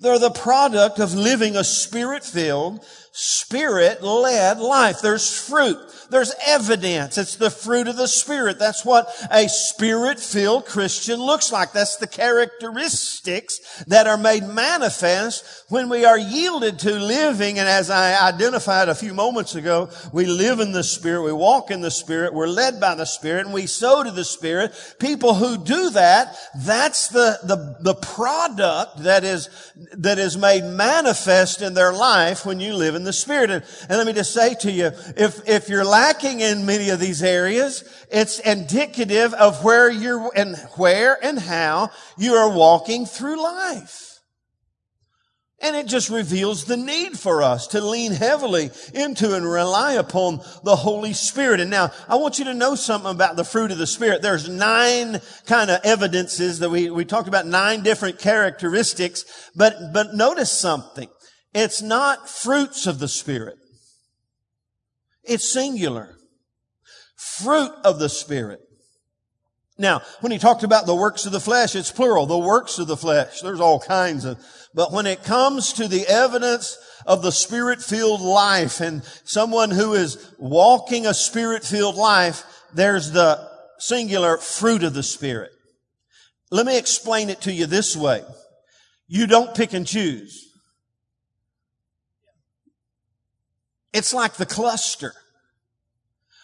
They're 0.00 0.18
the 0.18 0.30
product 0.30 0.98
of 0.98 1.14
living 1.14 1.54
a 1.54 1.64
spirit-filled, 1.64 2.82
spirit-led 3.16 4.58
life. 4.58 5.00
There's 5.00 5.38
fruit. 5.38 5.78
There's 6.10 6.34
evidence. 6.46 7.16
It's 7.16 7.36
the 7.36 7.50
fruit 7.50 7.86
of 7.86 7.96
the 7.96 8.08
Spirit. 8.08 8.58
That's 8.58 8.84
what 8.84 9.08
a 9.30 9.48
Spirit-filled 9.48 10.66
Christian 10.66 11.20
looks 11.20 11.52
like. 11.52 11.72
That's 11.72 11.96
the 11.96 12.08
characteristics 12.08 13.84
that 13.86 14.08
are 14.08 14.18
made 14.18 14.42
manifest 14.42 15.64
when 15.68 15.88
we 15.88 16.04
are 16.04 16.18
yielded 16.18 16.80
to 16.80 16.94
living. 16.94 17.60
And 17.60 17.68
as 17.68 17.88
I 17.88 18.28
identified 18.28 18.88
a 18.88 18.96
few 18.96 19.14
moments 19.14 19.54
ago, 19.54 19.90
we 20.12 20.26
live 20.26 20.58
in 20.58 20.72
the 20.72 20.84
Spirit. 20.84 21.22
We 21.22 21.32
walk 21.32 21.70
in 21.70 21.80
the 21.82 21.92
Spirit. 21.92 22.34
We're 22.34 22.48
led 22.48 22.80
by 22.80 22.96
the 22.96 23.06
Spirit 23.06 23.46
and 23.46 23.54
we 23.54 23.66
sow 23.66 24.02
to 24.02 24.10
the 24.10 24.24
Spirit. 24.24 24.72
People 24.98 25.34
who 25.34 25.56
do 25.56 25.90
that, 25.90 26.36
that's 26.56 27.08
the, 27.08 27.38
the, 27.44 27.76
the 27.80 27.94
product 27.94 29.04
that 29.04 29.22
is, 29.22 29.48
that 29.92 30.18
is 30.18 30.36
made 30.36 30.64
manifest 30.64 31.62
in 31.62 31.74
their 31.74 31.92
life 31.92 32.44
when 32.44 32.58
you 32.58 32.74
live 32.74 32.96
in 32.96 33.03
the 33.04 33.12
Spirit. 33.12 33.50
And, 33.50 33.64
and 33.88 33.98
let 33.98 34.06
me 34.06 34.12
just 34.12 34.32
say 34.34 34.54
to 34.60 34.70
you, 34.70 34.86
if, 35.16 35.48
if 35.48 35.68
you're 35.68 35.84
lacking 35.84 36.40
in 36.40 36.66
many 36.66 36.90
of 36.90 37.00
these 37.00 37.22
areas, 37.22 37.84
it's 38.10 38.38
indicative 38.40 39.34
of 39.34 39.62
where 39.64 39.90
you're 39.90 40.30
and 40.34 40.56
where 40.76 41.18
and 41.22 41.38
how 41.38 41.90
you 42.18 42.34
are 42.34 42.54
walking 42.54 43.06
through 43.06 43.42
life. 43.42 44.14
And 45.60 45.76
it 45.76 45.86
just 45.86 46.10
reveals 46.10 46.66
the 46.66 46.76
need 46.76 47.18
for 47.18 47.42
us 47.42 47.68
to 47.68 47.80
lean 47.80 48.12
heavily 48.12 48.70
into 48.92 49.34
and 49.34 49.50
rely 49.50 49.94
upon 49.94 50.40
the 50.62 50.76
Holy 50.76 51.14
Spirit. 51.14 51.60
And 51.60 51.70
now 51.70 51.90
I 52.06 52.16
want 52.16 52.38
you 52.38 52.44
to 52.46 52.54
know 52.54 52.74
something 52.74 53.10
about 53.10 53.36
the 53.36 53.44
fruit 53.44 53.70
of 53.70 53.78
the 53.78 53.86
Spirit. 53.86 54.20
There's 54.20 54.46
nine 54.46 55.22
kind 55.46 55.70
of 55.70 55.80
evidences 55.82 56.58
that 56.58 56.68
we, 56.68 56.90
we 56.90 57.06
talked 57.06 57.28
about 57.28 57.46
nine 57.46 57.82
different 57.82 58.18
characteristics, 58.18 59.24
but, 59.56 59.74
but 59.94 60.12
notice 60.12 60.52
something. 60.52 61.08
It's 61.54 61.80
not 61.80 62.28
fruits 62.28 62.86
of 62.86 62.98
the 62.98 63.08
Spirit. 63.08 63.56
It's 65.22 65.48
singular. 65.50 66.16
Fruit 67.16 67.72
of 67.84 67.98
the 67.98 68.08
Spirit. 68.08 68.60
Now, 69.78 70.02
when 70.20 70.30
he 70.30 70.38
talked 70.38 70.62
about 70.62 70.86
the 70.86 70.94
works 70.94 71.26
of 71.26 71.32
the 71.32 71.40
flesh, 71.40 71.74
it's 71.74 71.90
plural. 71.90 72.26
The 72.26 72.38
works 72.38 72.78
of 72.78 72.86
the 72.86 72.96
flesh. 72.96 73.40
There's 73.40 73.60
all 73.60 73.80
kinds 73.80 74.24
of, 74.24 74.38
but 74.72 74.92
when 74.92 75.06
it 75.06 75.24
comes 75.24 75.72
to 75.74 75.88
the 75.88 76.06
evidence 76.06 76.78
of 77.06 77.22
the 77.22 77.32
spirit-filled 77.32 78.20
life 78.20 78.80
and 78.80 79.02
someone 79.24 79.70
who 79.70 79.94
is 79.94 80.32
walking 80.38 81.06
a 81.06 81.14
spirit-filled 81.14 81.96
life, 81.96 82.44
there's 82.72 83.10
the 83.10 83.50
singular 83.78 84.38
fruit 84.38 84.84
of 84.84 84.94
the 84.94 85.02
Spirit. 85.02 85.50
Let 86.50 86.66
me 86.66 86.78
explain 86.78 87.28
it 87.28 87.40
to 87.42 87.52
you 87.52 87.66
this 87.66 87.96
way. 87.96 88.22
You 89.08 89.26
don't 89.26 89.56
pick 89.56 89.72
and 89.72 89.86
choose. 89.86 90.43
It's 93.94 94.12
like 94.12 94.34
the 94.34 94.44
cluster. 94.44 95.14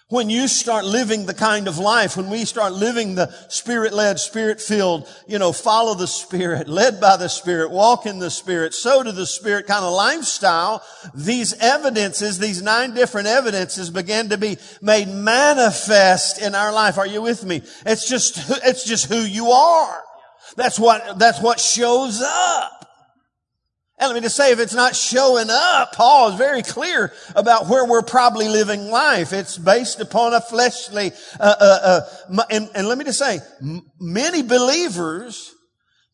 When 0.09 0.29
you 0.29 0.49
start 0.49 0.85
living 0.85 1.27
the 1.27 1.35
kind 1.35 1.69
of 1.69 1.79
life, 1.79 2.17
when 2.17 2.31
we 2.31 2.45
start 2.45 2.73
living 2.73 3.15
the 3.15 3.33
spirit-led, 3.49 4.19
spirit-filled, 4.19 5.09
you 5.29 5.39
know, 5.39 5.53
follow 5.53 5.95
the 5.95 6.09
spirit, 6.09 6.67
led 6.69 7.01
by 7.01 7.17
the 7.17 7.29
spirit, 7.29 7.71
walk 7.71 8.07
in 8.07 8.19
the 8.19 8.31
spirit, 8.31 8.75
sow 8.75 9.05
to 9.05 9.13
the 9.13 9.25
spirit 9.25 9.69
kind 9.69 9.85
of 9.85 9.93
lifestyle, 9.93 10.83
these 11.15 11.53
evidences, 11.61 12.41
these 12.41 12.61
nine 12.61 12.93
different 12.93 13.29
evidences 13.29 13.89
begin 13.89 14.31
to 14.31 14.37
be 14.37 14.57
made 14.83 15.07
manifest 15.07 16.43
in 16.43 16.57
our 16.57 16.73
life. 16.73 16.99
Are 16.99 17.07
you 17.07 17.23
with 17.23 17.45
me? 17.45 17.63
It's 17.87 18.09
just, 18.09 18.37
it's 18.65 18.85
just 18.85 19.07
who 19.07 19.21
you 19.21 19.53
are. 19.53 20.03
That's 20.57 20.79
what, 20.79 21.21
that's 21.21 21.41
what 21.41 21.61
shows 21.61 22.21
up. 22.21 22.80
And 24.01 24.09
let 24.09 24.15
me 24.15 24.23
just 24.23 24.35
say, 24.37 24.51
if 24.51 24.59
it's 24.59 24.73
not 24.73 24.97
showing 24.97 25.49
up, 25.51 25.95
Paul 25.95 26.31
is 26.31 26.37
very 26.37 26.63
clear 26.63 27.13
about 27.37 27.69
where 27.69 27.85
we're 27.85 28.01
probably 28.01 28.49
living 28.49 28.91
life. 28.91 29.35
It's 29.35 29.59
based 29.59 30.01
upon 30.01 30.33
a 30.33 30.41
fleshly, 30.41 31.13
uh, 31.39 31.55
uh, 31.61 32.01
uh, 32.33 32.45
and, 32.49 32.71
and, 32.75 32.89
let 32.89 32.97
me 32.97 33.05
just 33.05 33.19
say, 33.19 33.41
m- 33.61 33.83
many 34.01 34.41
believers 34.43 35.55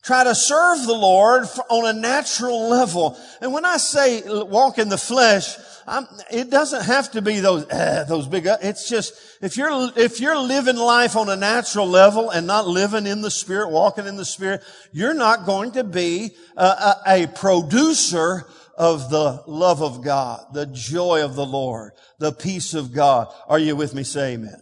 try 0.07 0.23
to 0.23 0.33
serve 0.33 0.87
the 0.87 0.93
Lord 0.93 1.43
on 1.69 1.85
a 1.85 1.99
natural 1.99 2.69
level. 2.69 3.19
And 3.41 3.51
when 3.51 3.65
I 3.65 3.75
say 3.75 4.23
walk 4.25 4.79
in 4.79 4.87
the 4.87 4.97
flesh, 4.97 5.57
I'm, 5.85 6.07
it 6.31 6.49
doesn't 6.49 6.85
have 6.85 7.11
to 7.11 7.21
be 7.21 7.39
those 7.39 7.69
uh, 7.69 8.05
those 8.07 8.27
big. 8.27 8.47
Uh, 8.47 8.57
it's 8.61 8.89
just 8.89 9.13
if 9.41 9.57
you're 9.57 9.91
if 9.95 10.19
you're 10.19 10.37
living 10.39 10.77
life 10.77 11.15
on 11.15 11.29
a 11.29 11.35
natural 11.35 11.87
level 11.87 12.29
and 12.29 12.47
not 12.47 12.67
living 12.67 13.05
in 13.05 13.21
the 13.21 13.31
spirit, 13.31 13.69
walking 13.69 14.07
in 14.07 14.15
the 14.15 14.25
spirit, 14.25 14.61
you're 14.91 15.13
not 15.13 15.45
going 15.45 15.71
to 15.73 15.83
be 15.83 16.31
a, 16.55 16.95
a 17.05 17.27
producer 17.27 18.45
of 18.77 19.09
the 19.09 19.43
love 19.47 19.81
of 19.81 20.03
God, 20.03 20.45
the 20.53 20.65
joy 20.65 21.23
of 21.23 21.35
the 21.35 21.45
Lord, 21.45 21.93
the 22.19 22.31
peace 22.31 22.73
of 22.73 22.93
God. 22.93 23.27
Are 23.47 23.59
you 23.59 23.75
with 23.75 23.93
me? 23.93 24.03
Say 24.03 24.33
amen. 24.33 24.61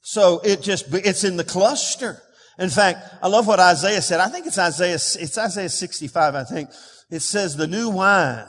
So 0.00 0.40
it 0.44 0.62
just 0.62 0.92
it's 0.94 1.24
in 1.24 1.36
the 1.36 1.44
cluster. 1.44 2.22
In 2.60 2.68
fact, 2.68 3.08
I 3.22 3.28
love 3.28 3.46
what 3.46 3.58
Isaiah 3.58 4.02
said. 4.02 4.20
I 4.20 4.28
think 4.28 4.46
it's 4.46 4.58
Isaiah, 4.58 4.94
it's 4.94 5.38
Isaiah 5.38 5.70
65, 5.70 6.34
I 6.34 6.44
think. 6.44 6.68
It 7.10 7.20
says 7.20 7.56
the 7.56 7.66
new 7.66 7.88
wine 7.88 8.46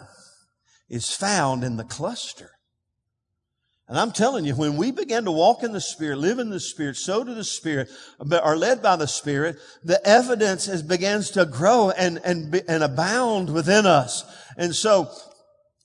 is 0.89 1.15
found 1.15 1.63
in 1.63 1.77
the 1.77 1.85
cluster. 1.85 2.51
And 3.87 3.97
I'm 3.97 4.11
telling 4.11 4.43
you, 4.43 4.53
when 4.55 4.75
we 4.75 4.91
begin 4.91 5.25
to 5.25 5.31
walk 5.31 5.63
in 5.63 5.71
the 5.71 5.81
Spirit, 5.81 6.17
live 6.17 6.39
in 6.39 6.49
the 6.49 6.59
Spirit, 6.59 6.97
sow 6.97 7.23
to 7.23 7.33
the 7.33 7.43
Spirit, 7.43 7.89
But 8.19 8.43
are 8.43 8.57
led 8.57 8.81
by 8.81 8.97
the 8.97 9.07
Spirit, 9.07 9.57
the 9.83 10.05
evidence 10.05 10.67
is, 10.67 10.83
begins 10.83 11.31
to 11.31 11.45
grow 11.45 11.91
and, 11.91 12.19
and, 12.23 12.53
and 12.67 12.83
abound 12.83 13.49
within 13.49 13.85
us. 13.85 14.23
And 14.57 14.75
so, 14.75 15.09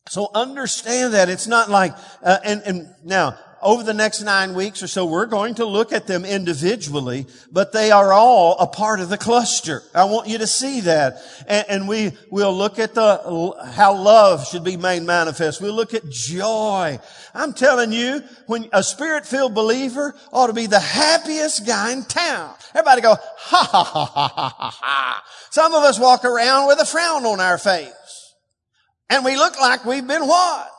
so 0.08 0.30
understand 0.34 1.14
that 1.14 1.28
it's 1.28 1.46
not 1.46 1.70
like, 1.70 1.94
uh, 2.24 2.38
and, 2.44 2.62
and 2.64 2.94
now, 3.04 3.38
over 3.66 3.82
the 3.82 3.92
next 3.92 4.22
nine 4.22 4.54
weeks 4.54 4.80
or 4.80 4.86
so, 4.86 5.04
we're 5.04 5.26
going 5.26 5.56
to 5.56 5.64
look 5.64 5.92
at 5.92 6.06
them 6.06 6.24
individually, 6.24 7.26
but 7.50 7.72
they 7.72 7.90
are 7.90 8.12
all 8.12 8.56
a 8.60 8.66
part 8.68 9.00
of 9.00 9.08
the 9.08 9.18
cluster. 9.18 9.82
I 9.92 10.04
want 10.04 10.28
you 10.28 10.38
to 10.38 10.46
see 10.46 10.82
that. 10.82 11.20
And, 11.48 11.66
and 11.68 11.88
we 11.88 12.12
will 12.30 12.56
look 12.56 12.78
at 12.78 12.94
the, 12.94 13.72
how 13.74 13.96
love 13.96 14.46
should 14.46 14.62
be 14.62 14.76
made 14.76 15.02
manifest. 15.02 15.60
We'll 15.60 15.74
look 15.74 15.94
at 15.94 16.08
joy. 16.08 17.00
I'm 17.34 17.52
telling 17.52 17.90
you, 17.90 18.22
when 18.46 18.68
a 18.72 18.84
spirit-filled 18.84 19.54
believer 19.54 20.14
ought 20.32 20.46
to 20.46 20.52
be 20.52 20.66
the 20.66 20.78
happiest 20.78 21.66
guy 21.66 21.92
in 21.92 22.04
town. 22.04 22.54
Everybody 22.72 23.00
go, 23.02 23.16
ha 23.16 23.68
ha 23.72 23.84
ha 23.84 24.04
ha 24.06 24.28
ha 24.28 24.54
ha 24.56 24.70
ha. 24.80 25.24
Some 25.50 25.74
of 25.74 25.82
us 25.82 25.98
walk 25.98 26.24
around 26.24 26.68
with 26.68 26.78
a 26.80 26.86
frown 26.86 27.26
on 27.26 27.40
our 27.40 27.58
face. 27.58 27.90
And 29.10 29.24
we 29.24 29.36
look 29.36 29.58
like 29.60 29.84
we've 29.84 30.06
been 30.06 30.26
what? 30.26 30.70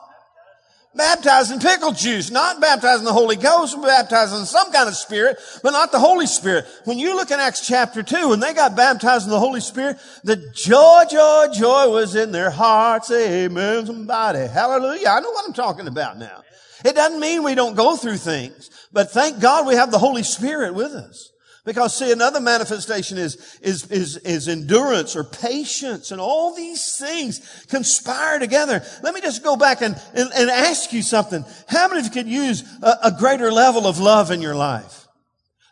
Baptized 0.98 1.52
in 1.52 1.60
pickle 1.60 1.92
juice, 1.92 2.28
not 2.28 2.60
baptized 2.60 2.98
in 2.98 3.04
the 3.04 3.12
Holy 3.12 3.36
Ghost, 3.36 3.80
baptized 3.80 4.34
in 4.34 4.44
some 4.44 4.72
kind 4.72 4.88
of 4.88 4.96
spirit, 4.96 5.38
but 5.62 5.70
not 5.70 5.92
the 5.92 6.00
Holy 6.00 6.26
Spirit. 6.26 6.66
When 6.86 6.98
you 6.98 7.14
look 7.14 7.30
in 7.30 7.38
Acts 7.38 7.64
chapter 7.64 8.02
2, 8.02 8.30
when 8.30 8.40
they 8.40 8.52
got 8.52 8.74
baptized 8.74 9.24
in 9.24 9.30
the 9.30 9.38
Holy 9.38 9.60
Spirit, 9.60 9.96
the 10.24 10.34
joy, 10.34 11.04
joy, 11.08 11.46
joy 11.54 11.88
was 11.88 12.16
in 12.16 12.32
their 12.32 12.50
hearts. 12.50 13.12
Amen. 13.12 13.86
Somebody. 13.86 14.48
Hallelujah. 14.48 15.10
I 15.10 15.20
know 15.20 15.30
what 15.30 15.46
I'm 15.46 15.54
talking 15.54 15.86
about 15.86 16.18
now. 16.18 16.42
It 16.84 16.96
doesn't 16.96 17.20
mean 17.20 17.44
we 17.44 17.54
don't 17.54 17.76
go 17.76 17.96
through 17.96 18.16
things, 18.16 18.68
but 18.92 19.12
thank 19.12 19.38
God 19.38 19.68
we 19.68 19.76
have 19.76 19.92
the 19.92 19.98
Holy 19.98 20.24
Spirit 20.24 20.74
with 20.74 20.90
us. 20.94 21.30
Because 21.68 21.98
see, 21.98 22.10
another 22.10 22.40
manifestation 22.40 23.18
is, 23.18 23.58
is, 23.60 23.90
is, 23.90 24.16
is 24.16 24.48
endurance 24.48 25.14
or 25.14 25.22
patience 25.22 26.12
and 26.12 26.18
all 26.18 26.54
these 26.54 26.96
things 26.96 27.66
conspire 27.68 28.38
together. 28.38 28.82
Let 29.02 29.12
me 29.12 29.20
just 29.20 29.44
go 29.44 29.54
back 29.54 29.82
and, 29.82 29.94
and, 30.14 30.30
and 30.34 30.48
ask 30.48 30.94
you 30.94 31.02
something. 31.02 31.44
How 31.68 31.86
many 31.86 32.00
of 32.00 32.06
you 32.06 32.10
could 32.10 32.26
use 32.26 32.64
a, 32.82 33.08
a, 33.08 33.12
greater 33.18 33.52
level 33.52 33.86
of 33.86 33.98
love 33.98 34.30
in 34.30 34.40
your 34.40 34.54
life? 34.54 35.08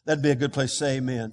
That'd 0.05 0.23
be 0.23 0.29
a 0.29 0.35
good 0.35 0.53
place 0.53 0.73
to 0.73 0.77
say 0.77 0.97
amen. 0.99 1.33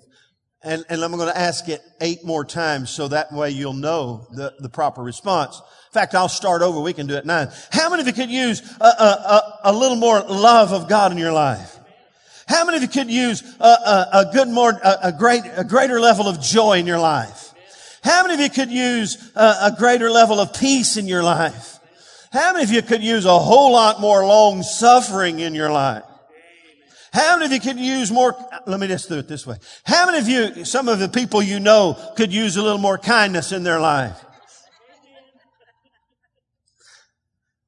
And, 0.63 0.86
and 0.88 1.03
I'm 1.03 1.12
going 1.12 1.27
to 1.27 1.38
ask 1.38 1.67
it 1.67 1.82
eight 2.00 2.24
more 2.24 2.46
times 2.46 2.89
so 2.89 3.10
that 3.10 3.34
way 3.34 3.50
you'll 3.50 3.74
know 3.74 4.27
the, 4.32 4.53
the 4.60 4.70
proper 4.70 5.03
response. 5.03 5.58
In 5.58 5.91
fact, 5.91 6.15
I'll 6.15 6.29
start 6.29 6.62
over. 6.62 6.79
We 6.79 6.93
can 6.93 7.08
do 7.08 7.15
it 7.15 7.25
nine. 7.25 7.50
How 7.74 7.89
many 7.89 8.00
of 8.00 8.08
you 8.08 8.13
could 8.13 8.32
use 8.32 8.62
a, 8.79 8.86
a, 8.86 8.88
a, 8.88 9.60
a 9.65 9.74
little 9.74 9.98
more 9.98 10.22
love 10.22 10.72
of 10.72 10.88
God 10.88 11.12
in 11.12 11.17
your 11.17 11.34
life? 11.34 11.79
How 12.47 12.65
many 12.65 12.77
of 12.77 12.83
you 12.83 12.89
could 12.89 13.09
use 13.09 13.41
a, 13.59 13.63
a, 13.63 14.09
a 14.13 14.29
good 14.33 14.47
more, 14.47 14.71
a, 14.71 14.97
a, 15.03 15.12
great, 15.12 15.43
a 15.55 15.63
greater 15.63 16.00
level 16.00 16.27
of 16.27 16.41
joy 16.41 16.77
in 16.79 16.88
your 16.88 17.00
life? 17.00 17.53
How 18.03 18.23
many 18.23 18.33
of 18.33 18.39
you 18.41 18.50
could 18.50 18.71
use 18.71 19.31
a, 19.35 19.73
greater 19.77 20.12
level 20.12 20.39
of 20.39 20.53
peace 20.53 20.97
in 20.97 21.07
your 21.07 21.23
life? 21.23 21.79
How 22.31 22.51
many 22.51 22.65
of 22.65 22.71
you 22.71 22.81
could 22.81 23.01
use 23.01 23.25
a 23.25 23.39
whole 23.39 23.71
lot 23.71 24.01
more 24.01 24.25
long 24.25 24.62
suffering 24.62 25.39
in 25.39 25.55
your 25.55 25.71
life? 25.71 26.03
How 27.13 27.38
many 27.38 27.45
of 27.45 27.51
you 27.53 27.59
could 27.59 27.79
use 27.79 28.12
more, 28.12 28.35
let 28.65 28.79
me 28.79 28.88
just 28.88 29.07
do 29.07 29.19
it 29.19 29.27
this 29.27 29.47
way. 29.47 29.55
How 29.85 30.07
many 30.07 30.17
of 30.17 30.27
you, 30.27 30.65
some 30.65 30.89
of 30.89 31.00
the 31.00 31.07
people 31.07 31.41
you 31.41 31.59
know 31.59 31.97
could 32.17 32.33
use 32.33 32.57
a 32.57 32.63
little 32.63 32.79
more 32.79 32.97
kindness 32.97 33.51
in 33.51 33.63
their 33.63 33.79
life? 33.79 34.19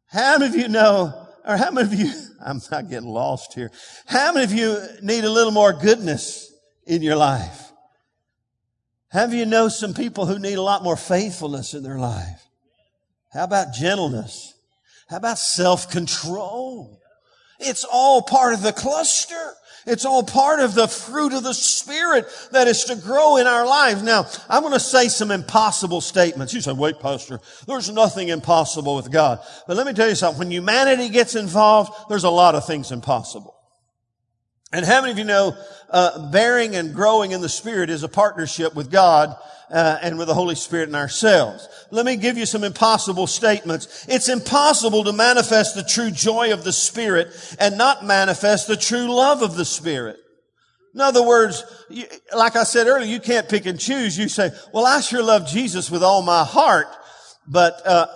How 0.08 0.38
many 0.38 0.54
of 0.54 0.60
you 0.60 0.68
know 0.68 1.26
or 1.46 1.58
how 1.58 1.72
many 1.72 1.88
of 1.88 1.94
you, 1.94 2.12
I'm 2.46 2.62
not 2.72 2.90
getting 2.90 3.10
lost 3.10 3.56
here. 3.56 3.72
How 4.06 4.32
many 4.32 4.46
of 4.46 4.54
you 4.54 4.80
need 5.02 5.24
a 5.24 5.30
little 5.32 5.52
more 5.52 5.74
goodness 5.74 6.54
in 6.86 7.02
your 7.02 7.16
life? 7.16 7.72
Have 9.10 9.34
you 9.34 9.46
know 9.46 9.68
some 9.68 9.94
people 9.94 10.28
who 10.28 10.38
need 10.38 10.54
a 10.54 10.62
lot 10.62 10.84
more 10.84 10.96
faithfulness 10.96 11.74
in 11.74 11.82
their 11.82 11.98
life? 11.98 12.48
How 13.34 13.46
about 13.46 13.74
gentleness? 13.74 14.54
How 15.10 15.18
about 15.18 15.40
self-control? 15.40 17.00
It's 17.60 17.84
all 17.84 18.22
part 18.22 18.54
of 18.54 18.62
the 18.62 18.74
cluster. 18.74 19.54
It's 19.86 20.06
all 20.06 20.24
part 20.24 20.60
of 20.60 20.74
the 20.74 20.88
fruit 20.88 21.34
of 21.34 21.44
the 21.44 21.54
Spirit 21.54 22.26
that 22.52 22.68
is 22.68 22.86
to 22.86 22.96
grow 22.96 23.38
in 23.38 23.48
our 23.48 23.66
lives. 23.66 24.02
Now, 24.02 24.28
I'm 24.50 24.62
going 24.62 24.74
to 24.74 24.80
say 24.80 25.08
some 25.08 25.32
impossible 25.32 26.02
statements. 26.02 26.54
You 26.54 26.62
say, 26.62 26.74
wait, 26.74 27.00
Pastor, 27.00 27.40
there's 27.68 27.90
nothing 27.90 28.30
impossible 28.30 28.96
with 28.96 29.12
God. 29.12 29.40
But 29.68 29.78
let 29.78 29.86
me 29.86 29.94
tell 29.94 30.10
you 30.10 30.16
something. 30.16 30.40
When 30.40 30.52
humanity 30.52 31.10
gets 31.10 31.36
involved, 31.36 31.94
there's 32.10 32.24
a 32.24 32.30
lot 32.30 32.56
of 32.56 32.66
things 32.66 32.92
impossible. 32.92 33.55
And 34.76 34.86
how 34.86 35.00
many 35.00 35.14
of 35.14 35.18
you 35.18 35.24
know 35.24 35.56
uh, 35.90 36.30
bearing 36.32 36.76
and 36.76 36.94
growing 36.94 37.32
in 37.32 37.40
the 37.40 37.48
Spirit 37.48 37.90
is 37.90 38.04
a 38.04 38.10
partnership 38.10 38.76
with 38.76 38.92
God 38.92 39.34
uh, 39.72 40.00
and 40.02 40.18
with 40.18 40.28
the 40.28 40.34
Holy 40.34 40.56
Spirit 40.56 40.90
and 40.90 40.98
ourselves. 40.98 41.70
Let 41.92 42.06
me 42.06 42.18
give 42.18 42.38
you 42.38 42.46
some 42.46 42.66
impossible 42.66 43.26
statements. 43.26 44.06
It's 44.10 44.28
impossible 44.28 45.06
to 45.06 45.14
manifest 45.14 45.76
the 45.76 45.84
true 45.84 46.12
joy 46.12 46.52
of 46.52 46.66
the 46.66 46.74
Spirit 46.74 47.30
and 47.58 47.78
not 47.78 48.04
manifest 48.04 48.68
the 48.68 48.76
true 48.76 49.08
love 49.08 49.42
of 49.42 49.56
the 49.56 49.64
Spirit. 49.64 50.18
In 50.94 51.00
other 51.00 51.26
words, 51.26 51.64
you, 51.90 52.04
like 52.36 52.58
I 52.58 52.66
said 52.66 52.88
earlier, 52.88 53.08
you 53.08 53.22
can't 53.22 53.48
pick 53.48 53.66
and 53.66 53.80
choose. 53.80 54.18
You 54.18 54.28
say, 54.28 54.52
well, 54.74 54.86
I 54.86 55.00
sure 55.00 55.24
love 55.24 55.48
Jesus 55.48 55.90
with 55.90 56.04
all 56.04 56.22
my 56.22 56.44
heart, 56.44 56.88
but, 57.48 57.82
uh, 57.88 58.08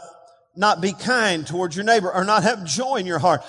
not 0.59 0.81
be 0.81 0.91
kind 0.91 1.47
towards 1.47 1.77
your 1.77 1.85
neighbor 1.85 2.11
or 2.11 2.25
not 2.25 2.43
have 2.43 2.65
joy 2.65 2.97
in 2.97 3.05
your 3.05 3.17
heart. 3.17 3.41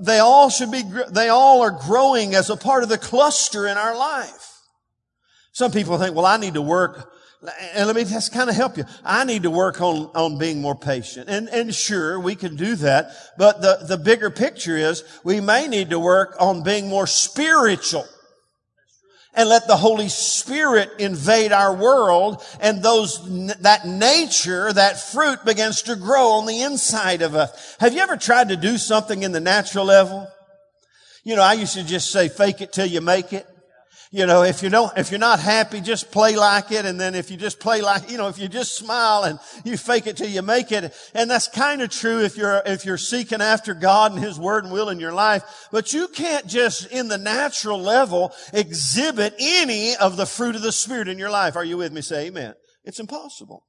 They 0.00 0.18
all 0.18 0.50
should 0.50 0.70
be, 0.70 0.82
they 1.10 1.30
all 1.30 1.62
are 1.62 1.70
growing 1.70 2.34
as 2.34 2.50
a 2.50 2.56
part 2.56 2.82
of 2.82 2.90
the 2.90 2.98
cluster 2.98 3.66
in 3.66 3.78
our 3.78 3.96
life. 3.96 4.60
Some 5.52 5.72
people 5.72 5.96
think, 5.96 6.14
well, 6.14 6.26
I 6.26 6.36
need 6.36 6.54
to 6.54 6.62
work 6.62 7.10
and 7.74 7.86
let 7.86 7.94
me 7.94 8.04
just 8.04 8.32
kind 8.32 8.50
of 8.50 8.56
help 8.56 8.76
you. 8.76 8.84
I 9.04 9.24
need 9.24 9.44
to 9.44 9.50
work 9.50 9.80
on, 9.80 10.10
on 10.14 10.38
being 10.38 10.60
more 10.60 10.74
patient. 10.74 11.28
And, 11.28 11.48
and 11.48 11.74
sure, 11.74 12.18
we 12.18 12.34
can 12.34 12.56
do 12.56 12.74
that. 12.76 13.12
But 13.38 13.62
the, 13.62 13.78
the 13.86 13.96
bigger 13.96 14.28
picture 14.28 14.76
is 14.76 15.04
we 15.24 15.40
may 15.40 15.68
need 15.68 15.90
to 15.90 16.00
work 16.00 16.36
on 16.40 16.64
being 16.64 16.88
more 16.88 17.06
spiritual 17.06 18.06
and 19.38 19.48
let 19.48 19.68
the 19.68 19.76
Holy 19.76 20.08
Spirit 20.08 20.90
invade 20.98 21.52
our 21.52 21.72
world 21.72 22.44
and 22.60 22.82
those, 22.82 23.22
that 23.60 23.86
nature, 23.86 24.72
that 24.72 25.00
fruit 25.00 25.44
begins 25.44 25.82
to 25.82 25.94
grow 25.94 26.32
on 26.32 26.46
the 26.46 26.62
inside 26.62 27.22
of 27.22 27.36
us. 27.36 27.76
Have 27.78 27.94
you 27.94 28.00
ever 28.00 28.16
tried 28.16 28.48
to 28.48 28.56
do 28.56 28.76
something 28.76 29.22
in 29.22 29.30
the 29.30 29.38
natural 29.38 29.84
level? 29.84 30.26
You 31.22 31.36
know, 31.36 31.42
I 31.42 31.52
used 31.52 31.74
to 31.74 31.84
just 31.84 32.10
say, 32.10 32.28
fake 32.28 32.60
it 32.62 32.72
till 32.72 32.86
you 32.86 33.00
make 33.00 33.32
it. 33.32 33.46
You 34.10 34.24
know, 34.24 34.42
if 34.42 34.62
you 34.62 34.70
don't, 34.70 34.96
if 34.96 35.10
you're 35.10 35.20
not 35.20 35.38
happy, 35.38 35.82
just 35.82 36.10
play 36.10 36.34
like 36.34 36.72
it. 36.72 36.86
And 36.86 36.98
then 36.98 37.14
if 37.14 37.30
you 37.30 37.36
just 37.36 37.60
play 37.60 37.82
like, 37.82 38.10
you 38.10 38.16
know, 38.16 38.28
if 38.28 38.38
you 38.38 38.48
just 38.48 38.74
smile 38.74 39.24
and 39.24 39.38
you 39.64 39.76
fake 39.76 40.06
it 40.06 40.16
till 40.16 40.28
you 40.28 40.40
make 40.40 40.72
it. 40.72 40.94
And 41.14 41.30
that's 41.30 41.46
kind 41.48 41.82
of 41.82 41.90
true 41.90 42.22
if 42.22 42.36
you're, 42.36 42.62
if 42.64 42.86
you're 42.86 42.96
seeking 42.96 43.42
after 43.42 43.74
God 43.74 44.12
and 44.12 44.22
His 44.22 44.38
Word 44.38 44.64
and 44.64 44.72
will 44.72 44.88
in 44.88 44.98
your 44.98 45.12
life. 45.12 45.68
But 45.70 45.92
you 45.92 46.08
can't 46.08 46.46
just 46.46 46.90
in 46.90 47.08
the 47.08 47.18
natural 47.18 47.78
level 47.78 48.32
exhibit 48.54 49.34
any 49.38 49.94
of 49.96 50.16
the 50.16 50.26
fruit 50.26 50.56
of 50.56 50.62
the 50.62 50.72
Spirit 50.72 51.08
in 51.08 51.18
your 51.18 51.30
life. 51.30 51.54
Are 51.54 51.64
you 51.64 51.76
with 51.76 51.92
me? 51.92 52.00
Say 52.00 52.28
amen. 52.28 52.54
It's 52.84 53.00
impossible. 53.00 53.64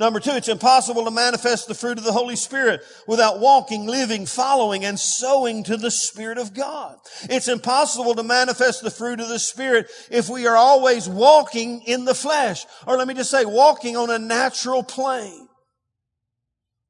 Number 0.00 0.18
two, 0.18 0.30
it's 0.30 0.48
impossible 0.48 1.04
to 1.04 1.10
manifest 1.10 1.68
the 1.68 1.74
fruit 1.74 1.98
of 1.98 2.04
the 2.04 2.12
Holy 2.12 2.34
Spirit 2.34 2.80
without 3.06 3.38
walking, 3.38 3.86
living, 3.86 4.24
following, 4.24 4.82
and 4.82 4.98
sowing 4.98 5.62
to 5.64 5.76
the 5.76 5.90
Spirit 5.90 6.38
of 6.38 6.54
God. 6.54 6.96
It's 7.24 7.48
impossible 7.48 8.14
to 8.14 8.22
manifest 8.22 8.82
the 8.82 8.90
fruit 8.90 9.20
of 9.20 9.28
the 9.28 9.38
Spirit 9.38 9.90
if 10.10 10.30
we 10.30 10.46
are 10.46 10.56
always 10.56 11.06
walking 11.06 11.82
in 11.82 12.06
the 12.06 12.14
flesh. 12.14 12.64
Or 12.86 12.96
let 12.96 13.08
me 13.08 13.12
just 13.12 13.30
say, 13.30 13.44
walking 13.44 13.94
on 13.94 14.08
a 14.08 14.18
natural 14.18 14.82
plane. 14.82 15.48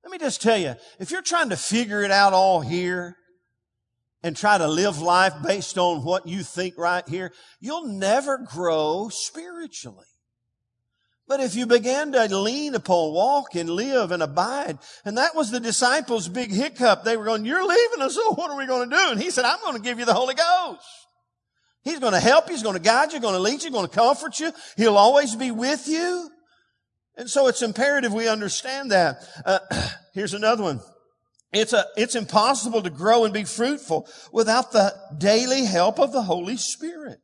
Let 0.04 0.12
me 0.12 0.18
just 0.18 0.40
tell 0.40 0.58
you, 0.58 0.76
if 1.00 1.10
you're 1.10 1.20
trying 1.20 1.48
to 1.48 1.56
figure 1.56 2.02
it 2.04 2.12
out 2.12 2.32
all 2.32 2.60
here 2.60 3.16
and 4.22 4.36
try 4.36 4.56
to 4.56 4.68
live 4.68 5.00
life 5.00 5.34
based 5.44 5.78
on 5.78 6.04
what 6.04 6.28
you 6.28 6.44
think 6.44 6.78
right 6.78 7.06
here, 7.08 7.32
you'll 7.58 7.88
never 7.88 8.38
grow 8.38 9.08
spiritually. 9.10 10.06
But 11.30 11.38
if 11.38 11.54
you 11.54 11.64
began 11.64 12.10
to 12.10 12.36
lean 12.36 12.74
upon, 12.74 13.14
walk 13.14 13.54
and 13.54 13.70
live 13.70 14.10
and 14.10 14.20
abide, 14.20 14.80
and 15.04 15.16
that 15.16 15.36
was 15.36 15.52
the 15.52 15.60
disciples' 15.60 16.28
big 16.28 16.50
hiccup. 16.50 17.04
They 17.04 17.16
were 17.16 17.24
going, 17.24 17.44
you're 17.44 17.64
leaving 17.64 18.02
us, 18.02 18.16
so 18.16 18.34
what 18.34 18.50
are 18.50 18.56
we 18.56 18.66
going 18.66 18.90
to 18.90 18.96
do? 18.96 19.10
And 19.12 19.22
he 19.22 19.30
said, 19.30 19.44
I'm 19.44 19.60
going 19.60 19.76
to 19.76 19.80
give 19.80 20.00
you 20.00 20.04
the 20.04 20.12
Holy 20.12 20.34
Ghost. 20.34 20.84
He's 21.84 22.00
going 22.00 22.14
to 22.14 22.18
help 22.18 22.48
you. 22.48 22.54
He's 22.54 22.64
going 22.64 22.74
to 22.74 22.82
guide 22.82 23.12
you, 23.12 23.20
going 23.20 23.36
to 23.36 23.40
lead 23.40 23.62
you, 23.62 23.70
going 23.70 23.86
to 23.86 23.94
comfort 23.94 24.40
you. 24.40 24.50
He'll 24.76 24.96
always 24.96 25.36
be 25.36 25.52
with 25.52 25.86
you. 25.86 26.28
And 27.16 27.30
so 27.30 27.46
it's 27.46 27.62
imperative 27.62 28.12
we 28.12 28.26
understand 28.26 28.90
that. 28.90 29.22
Uh, 29.46 29.60
here's 30.14 30.34
another 30.34 30.64
one. 30.64 30.80
It's 31.52 31.72
a, 31.72 31.84
it's 31.96 32.16
impossible 32.16 32.82
to 32.82 32.90
grow 32.90 33.24
and 33.24 33.32
be 33.32 33.44
fruitful 33.44 34.08
without 34.32 34.72
the 34.72 34.92
daily 35.16 35.64
help 35.64 36.00
of 36.00 36.12
the 36.12 36.22
Holy 36.22 36.56
Spirit. 36.56 37.20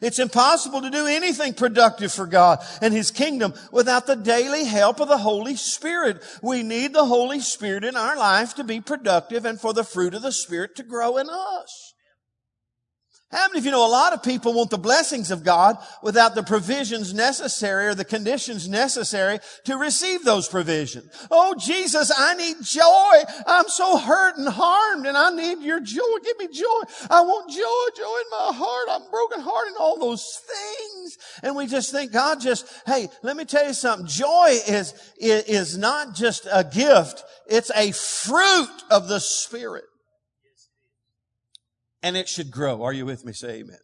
It's 0.00 0.18
impossible 0.18 0.82
to 0.82 0.90
do 0.90 1.06
anything 1.06 1.54
productive 1.54 2.12
for 2.12 2.26
God 2.26 2.64
and 2.80 2.94
His 2.94 3.10
kingdom 3.10 3.54
without 3.70 4.06
the 4.06 4.16
daily 4.16 4.64
help 4.64 5.00
of 5.00 5.08
the 5.08 5.18
Holy 5.18 5.56
Spirit. 5.56 6.22
We 6.42 6.62
need 6.62 6.94
the 6.94 7.04
Holy 7.04 7.40
Spirit 7.40 7.84
in 7.84 7.96
our 7.96 8.16
life 8.16 8.54
to 8.54 8.64
be 8.64 8.80
productive 8.80 9.44
and 9.44 9.60
for 9.60 9.74
the 9.74 9.84
fruit 9.84 10.14
of 10.14 10.22
the 10.22 10.32
Spirit 10.32 10.74
to 10.76 10.82
grow 10.82 11.18
in 11.18 11.28
us. 11.28 11.89
How 13.30 13.46
many 13.46 13.60
of 13.60 13.64
you 13.64 13.70
know 13.70 13.86
a 13.86 13.88
lot 13.88 14.12
of 14.12 14.24
people 14.24 14.54
want 14.54 14.70
the 14.70 14.78
blessings 14.78 15.30
of 15.30 15.44
God 15.44 15.78
without 16.02 16.34
the 16.34 16.42
provisions 16.42 17.14
necessary 17.14 17.86
or 17.86 17.94
the 17.94 18.04
conditions 18.04 18.68
necessary 18.68 19.38
to 19.66 19.76
receive 19.76 20.24
those 20.24 20.48
provisions? 20.48 21.12
Oh, 21.30 21.54
Jesus, 21.56 22.10
I 22.16 22.34
need 22.34 22.56
joy. 22.62 23.42
I'm 23.46 23.68
so 23.68 23.98
hurt 23.98 24.36
and 24.36 24.48
harmed 24.48 25.06
and 25.06 25.16
I 25.16 25.30
need 25.30 25.62
your 25.62 25.78
joy. 25.78 26.02
Give 26.24 26.38
me 26.38 26.48
joy. 26.48 26.80
I 27.08 27.20
want 27.20 27.50
joy, 27.50 28.02
joy 28.02 28.18
in 28.18 28.30
my 28.32 28.58
heart. 28.58 28.88
I'm 28.90 29.10
broken 29.12 29.40
heart 29.40 29.68
and 29.68 29.76
all 29.76 29.96
those 30.00 30.42
things. 30.44 31.18
And 31.44 31.54
we 31.54 31.68
just 31.68 31.92
think 31.92 32.10
God 32.10 32.40
just, 32.40 32.66
hey, 32.84 33.08
let 33.22 33.36
me 33.36 33.44
tell 33.44 33.64
you 33.64 33.74
something. 33.74 34.08
Joy 34.08 34.58
is, 34.66 34.92
is 35.18 35.78
not 35.78 36.16
just 36.16 36.48
a 36.50 36.64
gift. 36.64 37.22
It's 37.46 37.70
a 37.76 37.92
fruit 37.92 38.82
of 38.90 39.06
the 39.06 39.20
Spirit 39.20 39.84
and 42.02 42.16
it 42.16 42.28
should 42.28 42.50
grow. 42.50 42.82
Are 42.82 42.92
you 42.92 43.06
with 43.06 43.24
me? 43.24 43.32
Say 43.32 43.60
amen. 43.60 43.78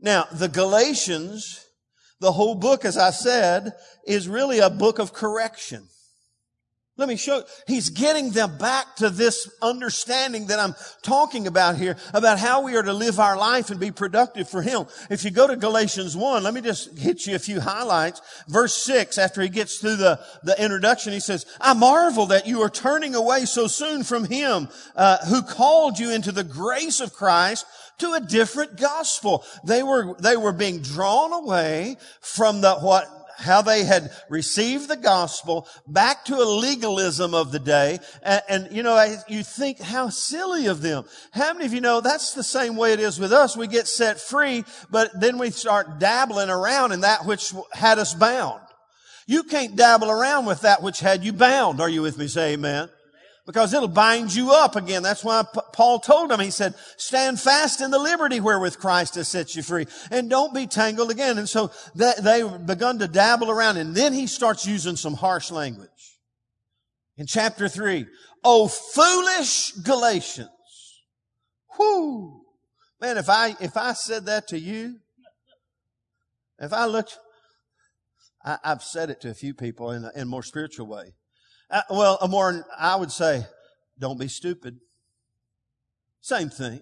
Now, 0.00 0.26
the 0.32 0.48
Galatians, 0.48 1.66
the 2.20 2.32
whole 2.32 2.54
book, 2.54 2.84
as 2.84 2.96
I 2.96 3.10
said, 3.10 3.72
is 4.06 4.28
really 4.28 4.58
a 4.58 4.70
book 4.70 4.98
of 4.98 5.12
correction. 5.12 5.88
Let 7.00 7.08
me 7.08 7.16
show, 7.16 7.44
he's 7.66 7.88
getting 7.88 8.28
them 8.32 8.58
back 8.58 8.96
to 8.96 9.08
this 9.08 9.50
understanding 9.62 10.48
that 10.48 10.58
I'm 10.58 10.74
talking 11.00 11.46
about 11.46 11.78
here, 11.78 11.96
about 12.12 12.38
how 12.38 12.60
we 12.60 12.76
are 12.76 12.82
to 12.82 12.92
live 12.92 13.18
our 13.18 13.38
life 13.38 13.70
and 13.70 13.80
be 13.80 13.90
productive 13.90 14.50
for 14.50 14.60
him. 14.60 14.84
If 15.08 15.24
you 15.24 15.30
go 15.30 15.46
to 15.46 15.56
Galatians 15.56 16.14
1, 16.14 16.42
let 16.42 16.52
me 16.52 16.60
just 16.60 16.98
hit 16.98 17.26
you 17.26 17.36
a 17.36 17.38
few 17.38 17.58
highlights. 17.58 18.20
Verse 18.48 18.74
6, 18.82 19.16
after 19.16 19.40
he 19.40 19.48
gets 19.48 19.78
through 19.78 19.96
the, 19.96 20.20
the 20.42 20.62
introduction, 20.62 21.14
he 21.14 21.20
says, 21.20 21.46
I 21.58 21.72
marvel 21.72 22.26
that 22.26 22.46
you 22.46 22.60
are 22.60 22.68
turning 22.68 23.14
away 23.14 23.46
so 23.46 23.66
soon 23.66 24.04
from 24.04 24.26
him, 24.26 24.68
uh, 24.94 25.24
who 25.24 25.40
called 25.40 25.98
you 25.98 26.12
into 26.12 26.32
the 26.32 26.44
grace 26.44 27.00
of 27.00 27.14
Christ 27.14 27.64
to 28.00 28.12
a 28.12 28.20
different 28.20 28.76
gospel. 28.76 29.42
They 29.64 29.82
were, 29.82 30.16
they 30.18 30.36
were 30.36 30.52
being 30.52 30.82
drawn 30.82 31.32
away 31.32 31.96
from 32.20 32.60
the, 32.60 32.74
what 32.74 33.19
how 33.40 33.62
they 33.62 33.84
had 33.84 34.10
received 34.28 34.88
the 34.88 34.96
gospel 34.96 35.66
back 35.86 36.24
to 36.26 36.36
a 36.36 36.44
legalism 36.44 37.34
of 37.34 37.52
the 37.52 37.58
day. 37.58 37.98
And, 38.22 38.42
and, 38.48 38.68
you 38.70 38.82
know, 38.82 39.16
you 39.28 39.42
think 39.42 39.80
how 39.80 40.08
silly 40.10 40.66
of 40.66 40.82
them. 40.82 41.04
How 41.32 41.52
many 41.52 41.66
of 41.66 41.72
you 41.72 41.80
know 41.80 42.00
that's 42.00 42.34
the 42.34 42.42
same 42.42 42.76
way 42.76 42.92
it 42.92 43.00
is 43.00 43.18
with 43.18 43.32
us? 43.32 43.56
We 43.56 43.66
get 43.66 43.88
set 43.88 44.20
free, 44.20 44.64
but 44.90 45.10
then 45.18 45.38
we 45.38 45.50
start 45.50 45.98
dabbling 45.98 46.50
around 46.50 46.92
in 46.92 47.00
that 47.00 47.24
which 47.24 47.52
had 47.72 47.98
us 47.98 48.14
bound. 48.14 48.60
You 49.26 49.44
can't 49.44 49.76
dabble 49.76 50.10
around 50.10 50.46
with 50.46 50.62
that 50.62 50.82
which 50.82 51.00
had 51.00 51.24
you 51.24 51.32
bound. 51.32 51.80
Are 51.80 51.88
you 51.88 52.02
with 52.02 52.18
me? 52.18 52.26
Say 52.26 52.54
amen 52.54 52.90
because 53.50 53.74
it'll 53.74 53.88
bind 53.88 54.32
you 54.32 54.52
up 54.52 54.76
again. 54.76 55.02
That's 55.02 55.24
why 55.24 55.42
P- 55.42 55.60
Paul 55.72 55.98
told 55.98 56.30
them, 56.30 56.38
he 56.38 56.52
said, 56.52 56.76
stand 56.96 57.40
fast 57.40 57.80
in 57.80 57.90
the 57.90 57.98
liberty 57.98 58.38
wherewith 58.38 58.78
Christ 58.78 59.16
has 59.16 59.26
set 59.26 59.56
you 59.56 59.64
free 59.64 59.88
and 60.12 60.30
don't 60.30 60.54
be 60.54 60.68
tangled 60.68 61.10
again. 61.10 61.36
And 61.36 61.48
so 61.48 61.72
they 61.96 62.48
begun 62.64 63.00
to 63.00 63.08
dabble 63.08 63.50
around 63.50 63.76
and 63.76 63.92
then 63.92 64.12
he 64.12 64.28
starts 64.28 64.68
using 64.68 64.94
some 64.94 65.14
harsh 65.14 65.50
language. 65.50 65.88
In 67.16 67.26
chapter 67.26 67.68
three, 67.68 68.06
oh 68.44 68.68
foolish 68.68 69.72
Galatians. 69.72 70.48
Whoo! 71.76 72.42
Man, 73.00 73.18
if 73.18 73.28
I, 73.28 73.56
if 73.60 73.76
I 73.76 73.94
said 73.94 74.26
that 74.26 74.46
to 74.48 74.60
you, 74.60 75.00
if 76.60 76.72
I 76.72 76.84
looked, 76.84 77.18
I, 78.44 78.58
have 78.62 78.84
said 78.84 79.10
it 79.10 79.20
to 79.22 79.30
a 79.30 79.34
few 79.34 79.54
people 79.54 79.90
in 79.90 80.04
a, 80.04 80.12
in 80.14 80.22
a 80.22 80.26
more 80.26 80.44
spiritual 80.44 80.86
way. 80.86 81.14
Uh, 81.70 81.82
well, 81.90 82.18
a 82.20 82.28
more, 82.28 82.66
I 82.76 82.96
would 82.96 83.12
say, 83.12 83.46
don't 83.98 84.18
be 84.18 84.28
stupid. 84.28 84.80
Same 86.20 86.50
thing. 86.50 86.80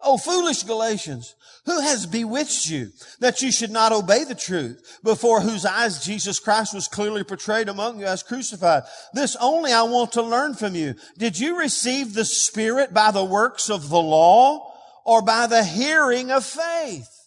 Oh, 0.00 0.16
foolish 0.16 0.62
Galatians, 0.62 1.34
who 1.66 1.80
has 1.80 2.06
bewitched 2.06 2.70
you 2.70 2.90
that 3.18 3.42
you 3.42 3.50
should 3.50 3.72
not 3.72 3.90
obey 3.90 4.22
the 4.22 4.34
truth 4.34 5.00
before 5.02 5.40
whose 5.40 5.64
eyes 5.64 6.04
Jesus 6.04 6.38
Christ 6.38 6.72
was 6.72 6.86
clearly 6.86 7.24
portrayed 7.24 7.68
among 7.68 7.98
you 7.98 8.06
as 8.06 8.22
crucified? 8.22 8.84
This 9.12 9.36
only 9.40 9.72
I 9.72 9.82
want 9.82 10.12
to 10.12 10.22
learn 10.22 10.54
from 10.54 10.76
you. 10.76 10.94
Did 11.18 11.38
you 11.38 11.58
receive 11.58 12.14
the 12.14 12.24
Spirit 12.24 12.94
by 12.94 13.10
the 13.10 13.24
works 13.24 13.70
of 13.70 13.88
the 13.88 14.00
law 14.00 14.72
or 15.04 15.20
by 15.20 15.48
the 15.48 15.64
hearing 15.64 16.30
of 16.30 16.44
faith? 16.44 17.17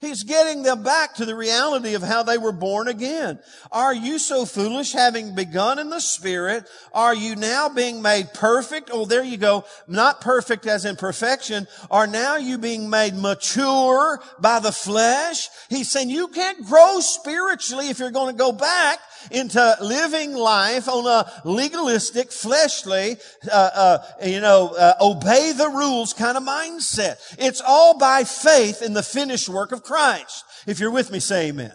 He's 0.00 0.22
getting 0.22 0.62
them 0.62 0.84
back 0.84 1.14
to 1.14 1.24
the 1.24 1.34
reality 1.34 1.94
of 1.94 2.02
how 2.02 2.22
they 2.22 2.38
were 2.38 2.52
born 2.52 2.86
again. 2.86 3.40
Are 3.72 3.92
you 3.92 4.20
so 4.20 4.44
foolish 4.44 4.92
having 4.92 5.34
begun 5.34 5.80
in 5.80 5.90
the 5.90 6.00
spirit? 6.00 6.68
Are 6.92 7.14
you 7.14 7.34
now 7.34 7.68
being 7.68 8.00
made 8.00 8.32
perfect? 8.32 8.90
Oh, 8.92 9.06
there 9.06 9.24
you 9.24 9.36
go. 9.36 9.64
Not 9.88 10.20
perfect 10.20 10.66
as 10.66 10.84
in 10.84 10.94
perfection. 10.94 11.66
Are 11.90 12.06
now 12.06 12.36
you 12.36 12.58
being 12.58 12.88
made 12.88 13.16
mature 13.16 14.20
by 14.38 14.60
the 14.60 14.70
flesh? 14.70 15.48
He's 15.68 15.90
saying 15.90 16.10
you 16.10 16.28
can't 16.28 16.64
grow 16.64 17.00
spiritually 17.00 17.88
if 17.88 17.98
you're 17.98 18.12
going 18.12 18.32
to 18.32 18.38
go 18.38 18.52
back 18.52 19.00
into 19.32 19.76
living 19.80 20.32
life 20.34 20.88
on 20.88 21.06
a 21.06 21.30
legalistic, 21.44 22.30
fleshly, 22.30 23.16
uh, 23.50 23.70
uh, 23.74 23.98
you 24.24 24.40
know, 24.40 24.68
uh, 24.78 24.94
obey 25.00 25.52
the 25.52 25.68
rules 25.68 26.12
kind 26.12 26.36
of 26.36 26.44
mindset. 26.44 27.16
It's 27.36 27.60
all 27.60 27.98
by 27.98 28.22
faith 28.22 28.80
in 28.80 28.92
the 28.92 29.02
finished 29.02 29.48
work 29.48 29.72
of 29.72 29.82
Christ. 29.88 30.44
If 30.66 30.78
you're 30.78 30.90
with 30.90 31.10
me, 31.10 31.18
say 31.18 31.48
amen. 31.48 31.72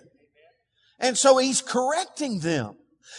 And 0.99 1.17
so 1.17 1.37
he's 1.37 1.61
correcting 1.61 2.39
them. 2.39 2.75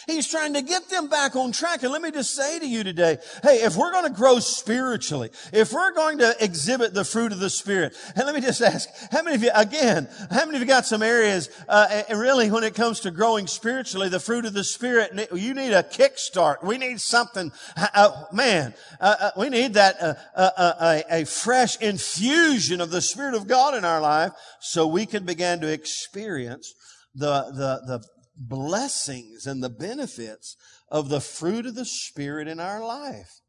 He's 0.06 0.28
trying 0.28 0.54
to 0.54 0.62
get 0.62 0.88
them 0.90 1.08
back 1.08 1.36
on 1.36 1.52
track. 1.52 1.82
And 1.82 1.92
let 1.92 2.02
me 2.02 2.10
just 2.10 2.34
say 2.34 2.58
to 2.58 2.66
you 2.66 2.84
today, 2.84 3.18
hey, 3.42 3.56
if 3.62 3.76
we're 3.76 3.92
going 3.92 4.04
to 4.04 4.12
grow 4.12 4.38
spiritually, 4.38 5.30
if 5.52 5.72
we're 5.72 5.92
going 5.92 6.18
to 6.18 6.34
exhibit 6.40 6.94
the 6.94 7.04
fruit 7.04 7.32
of 7.32 7.38
the 7.38 7.50
Spirit, 7.50 7.96
and 8.14 8.26
let 8.26 8.34
me 8.34 8.40
just 8.40 8.60
ask, 8.60 8.88
how 9.10 9.22
many 9.22 9.36
of 9.36 9.42
you, 9.42 9.50
again, 9.54 10.08
how 10.30 10.44
many 10.44 10.56
of 10.56 10.60
you 10.60 10.66
got 10.66 10.86
some 10.86 11.02
areas, 11.02 11.48
uh, 11.68 12.02
and 12.08 12.18
really 12.18 12.50
when 12.50 12.64
it 12.64 12.74
comes 12.74 13.00
to 13.00 13.10
growing 13.10 13.46
spiritually, 13.46 14.08
the 14.08 14.20
fruit 14.20 14.44
of 14.44 14.52
the 14.52 14.64
Spirit, 14.64 15.30
you 15.32 15.54
need 15.54 15.72
a 15.72 15.82
kickstart. 15.82 16.62
We 16.62 16.78
need 16.78 17.00
something, 17.00 17.52
uh, 17.76 18.24
man, 18.32 18.74
uh, 19.00 19.16
uh 19.20 19.30
we 19.36 19.48
need 19.48 19.74
that, 19.74 19.96
uh, 20.00 20.14
uh, 20.36 21.02
a 21.10 21.24
fresh 21.24 21.76
infusion 21.78 22.80
of 22.80 22.90
the 22.90 23.00
Spirit 23.00 23.34
of 23.34 23.46
God 23.46 23.74
in 23.74 23.84
our 23.84 24.00
life 24.00 24.32
so 24.60 24.86
we 24.86 25.06
can 25.06 25.24
begin 25.24 25.60
to 25.60 25.72
experience 25.72 26.74
the, 27.14 27.44
the, 27.44 27.80
the, 27.86 28.13
blessings 28.36 29.46
and 29.46 29.62
the 29.62 29.70
benefits 29.70 30.56
of 30.88 31.08
the 31.08 31.20
fruit 31.20 31.66
of 31.66 31.74
the 31.74 31.84
Spirit 31.84 32.48
in 32.48 32.60
our 32.60 32.84
life. 32.84 33.40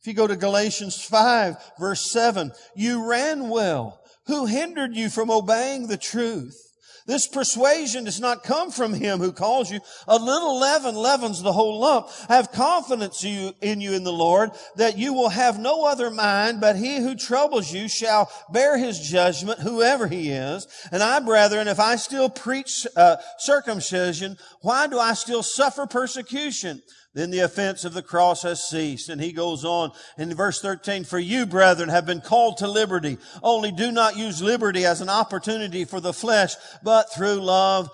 If 0.00 0.06
you 0.06 0.14
go 0.14 0.26
to 0.26 0.36
Galatians 0.36 1.02
5 1.04 1.56
verse 1.78 2.10
7, 2.10 2.52
you 2.74 3.08
ran 3.08 3.48
well. 3.48 4.00
Who 4.26 4.46
hindered 4.46 4.96
you 4.96 5.10
from 5.10 5.30
obeying 5.30 5.86
the 5.86 5.96
truth? 5.96 6.71
This 7.06 7.26
persuasion 7.26 8.04
does 8.04 8.20
not 8.20 8.44
come 8.44 8.70
from 8.70 8.94
him 8.94 9.18
who 9.18 9.32
calls 9.32 9.70
you. 9.70 9.80
A 10.06 10.18
little 10.18 10.58
leaven 10.58 10.94
leavens 10.94 11.42
the 11.42 11.52
whole 11.52 11.80
lump. 11.80 12.08
Have 12.28 12.52
confidence 12.52 13.24
in 13.24 13.80
you 13.80 13.92
in 13.92 14.04
the 14.04 14.12
Lord 14.12 14.50
that 14.76 14.96
you 14.96 15.12
will 15.12 15.30
have 15.30 15.58
no 15.58 15.84
other 15.84 16.10
mind, 16.10 16.60
but 16.60 16.76
he 16.76 16.96
who 16.96 17.14
troubles 17.14 17.72
you 17.72 17.88
shall 17.88 18.30
bear 18.52 18.78
his 18.78 19.00
judgment, 19.00 19.60
whoever 19.60 20.06
he 20.06 20.30
is. 20.30 20.66
And 20.92 21.02
I, 21.02 21.20
brethren, 21.20 21.68
if 21.68 21.80
I 21.80 21.96
still 21.96 22.30
preach 22.30 22.86
uh, 22.96 23.16
circumcision, 23.38 24.38
why 24.60 24.86
do 24.86 24.98
I 24.98 25.14
still 25.14 25.42
suffer 25.42 25.86
persecution? 25.86 26.82
Then 27.14 27.30
the 27.30 27.40
offense 27.40 27.84
of 27.84 27.92
the 27.92 28.02
cross 28.02 28.42
has 28.42 28.68
ceased. 28.68 29.10
And 29.10 29.20
he 29.20 29.32
goes 29.32 29.64
on 29.64 29.92
in 30.16 30.34
verse 30.34 30.60
13, 30.60 31.04
for 31.04 31.18
you, 31.18 31.44
brethren, 31.44 31.90
have 31.90 32.06
been 32.06 32.22
called 32.22 32.58
to 32.58 32.68
liberty. 32.68 33.18
Only 33.42 33.70
do 33.70 33.92
not 33.92 34.16
use 34.16 34.40
liberty 34.40 34.86
as 34.86 35.02
an 35.02 35.10
opportunity 35.10 35.84
for 35.84 36.00
the 36.00 36.14
flesh, 36.14 36.54
but 36.82 37.12
through 37.12 37.36
love 37.36 37.90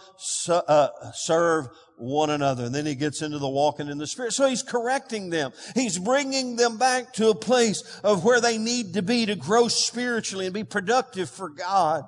uh, 0.48 0.88
serve 1.14 1.68
one 1.96 2.30
another. 2.30 2.66
And 2.66 2.74
then 2.74 2.86
he 2.86 2.94
gets 2.94 3.20
into 3.20 3.38
the 3.38 3.48
walking 3.48 3.88
in 3.88 3.98
the 3.98 4.06
spirit. 4.06 4.34
So 4.34 4.48
he's 4.48 4.62
correcting 4.62 5.30
them. 5.30 5.52
He's 5.74 5.98
bringing 5.98 6.54
them 6.54 6.78
back 6.78 7.12
to 7.14 7.30
a 7.30 7.34
place 7.34 7.82
of 8.04 8.22
where 8.22 8.40
they 8.40 8.56
need 8.56 8.94
to 8.94 9.02
be 9.02 9.26
to 9.26 9.34
grow 9.34 9.66
spiritually 9.66 10.46
and 10.46 10.54
be 10.54 10.62
productive 10.62 11.28
for 11.28 11.48
God. 11.48 12.04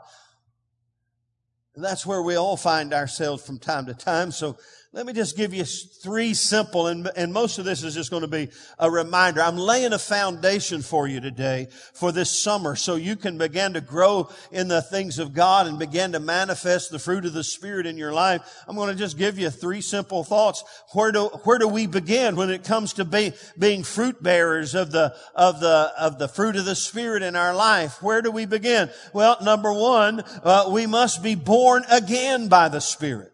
And 1.75 1.85
that's 1.85 2.07
where 2.07 2.23
we 2.23 2.37
all 2.37 2.57
find 2.57 2.95
ourselves 2.95 3.45
from 3.45 3.59
time 3.59 3.87
to 3.87 3.95
time. 3.95 4.31
So 4.31 4.59
let 4.93 5.07
me 5.07 5.13
just 5.13 5.37
give 5.37 5.55
you 5.55 5.63
three 5.65 6.35
simple, 6.35 6.89
and, 6.89 7.09
and 7.17 7.33
most 7.33 7.61
of 7.61 7.65
this 7.65 7.85
is 7.85 7.95
just 7.95 8.11
going 8.11 8.23
to 8.23 8.29
be 8.29 8.49
a 8.77 8.91
reminder. 8.91 9.41
I'm 9.41 9.57
laying 9.57 9.93
a 9.93 10.01
foundation 10.01 10.83
for 10.83 11.07
you 11.07 11.21
today 11.21 11.69
for 11.95 12.11
this 12.11 12.43
summer 12.43 12.75
so 12.75 12.97
you 12.97 13.15
can 13.15 13.39
begin 13.39 13.75
to 13.75 13.81
grow 13.81 14.29
in 14.51 14.67
the 14.67 14.83
things 14.83 15.21
of 15.21 15.33
God 15.33 15.69
and 15.69 15.79
begin 15.79 16.11
to 16.13 16.19
manifest 16.19 16.91
the 16.91 16.99
fruit 16.99 17.25
of 17.25 17.35
the 17.35 17.45
Spirit 17.45 17.87
in 17.87 17.97
your 17.97 18.13
life. 18.13 18.43
I'm 18.67 18.75
going 18.75 18.89
to 18.89 18.99
just 18.99 19.17
give 19.17 19.39
you 19.39 19.49
three 19.51 19.81
simple 19.81 20.25
thoughts. 20.25 20.65
Where 20.93 21.13
do, 21.13 21.27
where 21.45 21.59
do 21.59 21.69
we 21.69 21.87
begin 21.87 22.35
when 22.35 22.51
it 22.51 22.65
comes 22.65 22.95
to 22.95 23.05
be, 23.05 23.33
being 23.57 23.85
fruit 23.85 24.21
bearers 24.21 24.75
of 24.75 24.91
the, 24.91 25.15
of 25.37 25.61
the, 25.61 25.93
of 25.97 26.19
the 26.19 26.27
fruit 26.27 26.57
of 26.57 26.65
the 26.65 26.75
Spirit 26.75 27.23
in 27.23 27.37
our 27.37 27.55
life? 27.55 28.03
Where 28.03 28.23
do 28.23 28.33
we 28.33 28.45
begin? 28.45 28.91
Well, 29.13 29.37
number 29.41 29.73
one, 29.73 30.25
uh, 30.43 30.69
we 30.69 30.89
must 30.89 31.23
be 31.23 31.37
born 31.37 31.85
again 31.89 32.49
by 32.49 32.69
the 32.69 32.81
Spirit. 32.81 33.30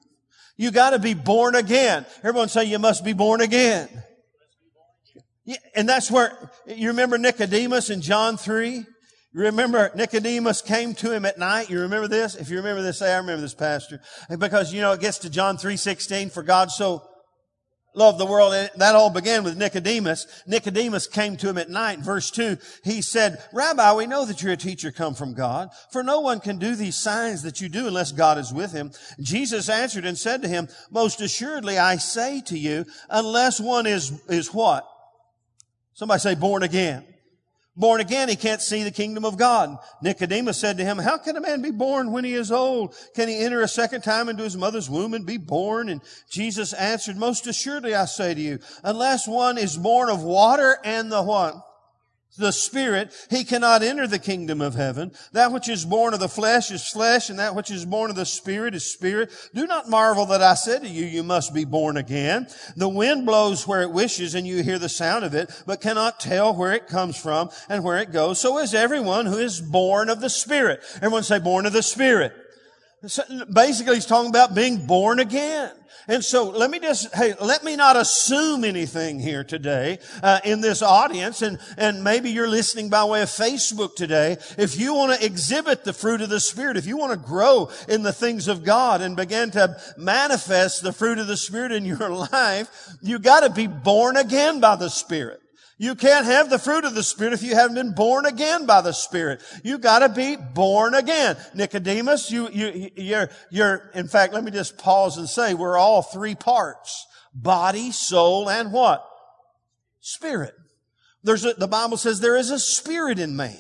You 0.57 0.71
gotta 0.71 0.99
be 0.99 1.15
born 1.15 1.55
again. 1.55 2.07
Everyone 2.23 2.49
say 2.49 2.65
you 2.65 2.79
must 2.79 3.05
be 3.05 3.13
born 3.13 3.41
again. 3.41 3.89
And 5.75 5.89
that's 5.89 6.11
where, 6.11 6.51
you 6.67 6.89
remember 6.89 7.19
Nicodemus 7.19 7.91
in 7.91 8.01
John 8.01 8.37
3? 8.37 8.85
You 9.37 9.43
remember 9.43 9.91
Nicodemus 9.95 10.63
came 10.63 10.95
to 10.95 11.13
him 11.13 11.25
at 11.27 11.39
night. 11.39 11.69
You 11.69 11.81
remember 11.81 12.09
this? 12.09 12.35
If 12.35 12.49
you 12.49 12.57
remember 12.57 12.83
this, 12.83 12.99
say, 12.99 13.13
I 13.13 13.19
remember 13.19 13.43
this, 13.43 13.55
Pastor. 13.55 14.01
Because, 14.39 14.73
you 14.73 14.81
know, 14.81 14.93
it 14.93 15.01
gets 15.01 15.19
to 15.19 15.31
John 15.31 15.57
3.16, 15.57 16.33
for 16.33 16.43
God 16.43 16.71
so 16.71 17.07
loved 17.97 18.19
the 18.19 18.27
world. 18.27 18.55
And 18.55 18.71
that 18.77 18.95
all 18.95 19.11
began 19.11 19.43
with 19.43 19.57
Nicodemus. 19.57 20.27
Nicodemus 20.47 21.09
came 21.09 21.37
to 21.39 21.49
him 21.49 21.59
at 21.59 21.69
night. 21.69 21.99
Verse 21.99 22.31
two, 22.31 22.59
he 22.85 23.03
said, 23.03 23.43
Rabbi, 23.53 23.93
we 23.95 24.07
know 24.07 24.25
that 24.25 24.43
you're 24.43 24.53
a 24.53 24.57
teacher 24.57 24.93
come 24.93 25.15
from 25.15 25.35
God, 25.35 25.71
for 25.91 26.05
no 26.05 26.21
one 26.21 26.39
can 26.39 26.59
do 26.59 26.77
these 26.77 26.97
signs 26.97 27.43
that 27.43 27.61
you 27.61 27.69
do 27.69 27.89
unless 27.89 28.13
God 28.13 28.39
is 28.39 28.53
with 28.53 28.71
him. 28.71 28.93
Jesus 29.19 29.69
answered 29.69 30.05
and 30.05 30.17
said 30.17 30.43
to 30.43 30.49
him, 30.49 30.69
most 30.91 31.21
assuredly 31.21 31.79
I 31.79 31.97
say 31.97 32.41
to 32.43 32.57
you, 32.57 32.85
unless 33.11 33.59
one 33.59 33.87
is, 33.87 34.13
is 34.29 34.55
what? 34.55 34.87
Somebody 35.95 36.21
say 36.21 36.35
born 36.35 36.63
again 36.63 37.05
born 37.77 38.01
again, 38.01 38.29
he 38.29 38.37
can't 38.37 38.63
see 38.63 38.83
the 38.83 38.91
kingdom 38.91 39.25
of 39.25 39.37
God. 39.37 39.77
Nicodemus 40.03 40.59
said 40.59 40.79
to 40.79 40.85
him, 40.85 40.99
how 40.99 41.19
can 41.19 41.37
a 41.37 41.41
man 41.41 41.63
be 41.63 41.71
born 41.71 42.13
when 42.13 42.25
he 42.25 42.35
is 42.35 42.51
old? 42.51 42.95
Can 43.15 43.29
he 43.29 43.39
enter 43.39 43.61
a 43.61 43.69
second 43.69 44.03
time 44.03 44.29
into 44.29 44.43
his 44.45 44.57
mother's 44.57 44.91
womb 44.91 45.15
and 45.15 45.27
be 45.27 45.37
born? 45.37 45.89
And 45.89 46.01
Jesus 46.31 46.73
answered, 46.73 47.17
most 47.17 47.47
assuredly 47.47 47.95
I 47.95 48.07
say 48.07 48.35
to 48.35 48.41
you, 48.41 48.59
unless 48.83 49.29
one 49.29 49.59
is 49.59 49.77
born 49.77 50.09
of 50.09 50.23
water 50.23 50.79
and 50.85 51.13
the 51.13 51.23
what? 51.23 51.55
The 52.37 52.53
Spirit, 52.53 53.13
he 53.31 53.45
cannot 53.45 53.83
enter 53.83 54.07
the 54.07 54.19
kingdom 54.19 54.61
of 54.61 54.75
heaven. 54.75 55.13
That 55.33 55.53
which 55.53 55.69
is 55.69 55.85
born 55.85 56.15
of 56.15 56.21
the 56.21 56.29
flesh 56.29 56.71
is 56.71 56.87
flesh, 56.87 57.31
and 57.31 57.39
that 57.39 57.55
which 57.55 57.71
is 57.71 57.85
born 57.85 58.11
of 58.11 58.17
the 58.17 58.27
Spirit 58.27 58.75
is 58.75 58.91
spirit. 58.91 59.31
Do 59.55 59.67
not 59.67 59.89
marvel 59.89 60.27
that 60.27 60.43
I 60.43 60.55
said 60.55 60.83
to 60.83 60.89
you, 60.89 61.05
you 61.05 61.23
must 61.23 61.55
be 61.55 61.65
born 61.65 61.97
again. 61.97 62.47
The 62.77 62.89
wind 62.89 63.27
blows 63.27 63.67
where 63.67 63.83
it 63.83 63.91
wishes, 63.91 64.35
and 64.35 64.47
you 64.47 64.63
hear 64.63 64.79
the 64.79 64.89
sound 64.89 65.25
of 65.25 65.35
it, 65.35 65.51
but 65.67 65.81
cannot 65.81 66.21
tell 66.21 66.55
where 66.55 66.73
it 66.73 66.87
comes 66.89 67.17
from 67.17 67.51
and 67.69 67.85
where 67.85 67.99
it 67.99 68.13
goes. 68.13 68.41
So 68.41 68.59
is 68.59 68.75
everyone 68.75 69.27
who 69.27 69.39
is 69.39 69.61
born 69.61 70.09
of 70.09 70.21
the 70.21 70.31
Spirit. 70.31 70.83
Everyone 70.97 71.23
say 71.23 71.39
born 71.39 71.67
of 71.67 71.73
the 71.73 71.83
Spirit. 71.83 72.33
Basically, 73.03 73.95
he's 73.95 74.07
talking 74.07 74.31
about 74.31 74.55
being 74.55 74.87
born 74.87 75.21
again. 75.21 75.71
And 76.09 76.25
so 76.25 76.51
let 76.51 76.71
me 76.71 76.79
just, 76.79 77.15
hey, 77.15 77.35
let 77.41 77.63
me 77.63 77.77
not 77.77 77.97
assume 77.97 78.65
anything 78.65 79.19
here 79.19 79.45
today 79.45 79.99
uh, 80.23 80.41
in 80.45 80.61
this 80.61 80.81
audience. 80.81 81.43
And, 81.43 81.59
and 81.77 82.03
maybe 82.03 82.31
you're 82.31 82.49
listening 82.49 82.89
by 82.89 83.05
way 83.05 83.23
of 83.23 83.29
Facebook 83.29 83.97
today. 83.97 84.39
If 84.57 84.79
you 84.79 84.95
want 84.95 85.19
to 85.19 85.27
exhibit 85.27 85.85
the 85.85 85.93
fruit 85.93 86.21
of 86.21 86.29
the 86.29 86.41
Spirit, 86.41 86.77
if 86.77 86.87
you 86.87 86.97
want 86.97 87.13
to 87.13 87.29
grow 87.29 87.71
in 87.89 88.03
the 88.03 88.13
things 88.13 88.49
of 88.49 88.65
God 88.65 89.01
and 89.01 89.17
begin 89.17 89.51
to 89.53 89.77
manifest 89.97 90.83
the 90.83 90.93
fruit 90.93 91.19
of 91.19 91.27
the 91.27 91.37
Spirit 91.37 91.73
in 91.73 91.85
your 91.85 92.09
life, 92.33 92.71
you 93.03 93.19
got 93.19 93.41
to 93.41 93.51
be 93.51 93.67
born 93.67 94.17
again 94.17 94.61
by 94.61 94.77
the 94.77 94.89
Spirit. 94.89 95.41
You 95.79 95.95
can't 95.95 96.25
have 96.25 96.49
the 96.49 96.59
fruit 96.59 96.85
of 96.85 96.95
the 96.95 97.03
Spirit 97.03 97.35
if 97.35 97.43
you 97.43 97.55
haven't 97.55 97.75
been 97.75 97.93
born 97.93 98.25
again 98.25 98.65
by 98.65 98.81
the 98.81 98.93
Spirit. 98.93 99.43
You 99.63 99.77
gotta 99.77 100.09
be 100.09 100.37
born 100.37 100.95
again. 100.95 101.37
Nicodemus, 101.55 102.31
you, 102.31 102.49
you, 102.51 102.91
you're, 102.97 103.29
you're, 103.51 103.91
in 103.95 104.09
fact, 104.09 104.33
let 104.33 104.43
me 104.43 104.51
just 104.51 104.79
pause 104.79 105.19
and 105.19 105.29
say, 105.29 105.53
we're 105.53 105.77
all 105.77 106.01
three 106.03 106.35
parts. 106.35 107.07
Body, 107.35 107.91
soul, 107.93 108.49
and 108.49 108.73
what? 108.73 109.07
Spirit. 110.01 110.55
There's 111.23 111.45
a, 111.45 111.53
the 111.53 111.69
Bible 111.69 111.99
says 111.99 112.21
there 112.21 112.37
is 112.37 112.51
a 112.51 112.59
spirit 112.59 113.19
in 113.19 113.37
man. 113.37 113.59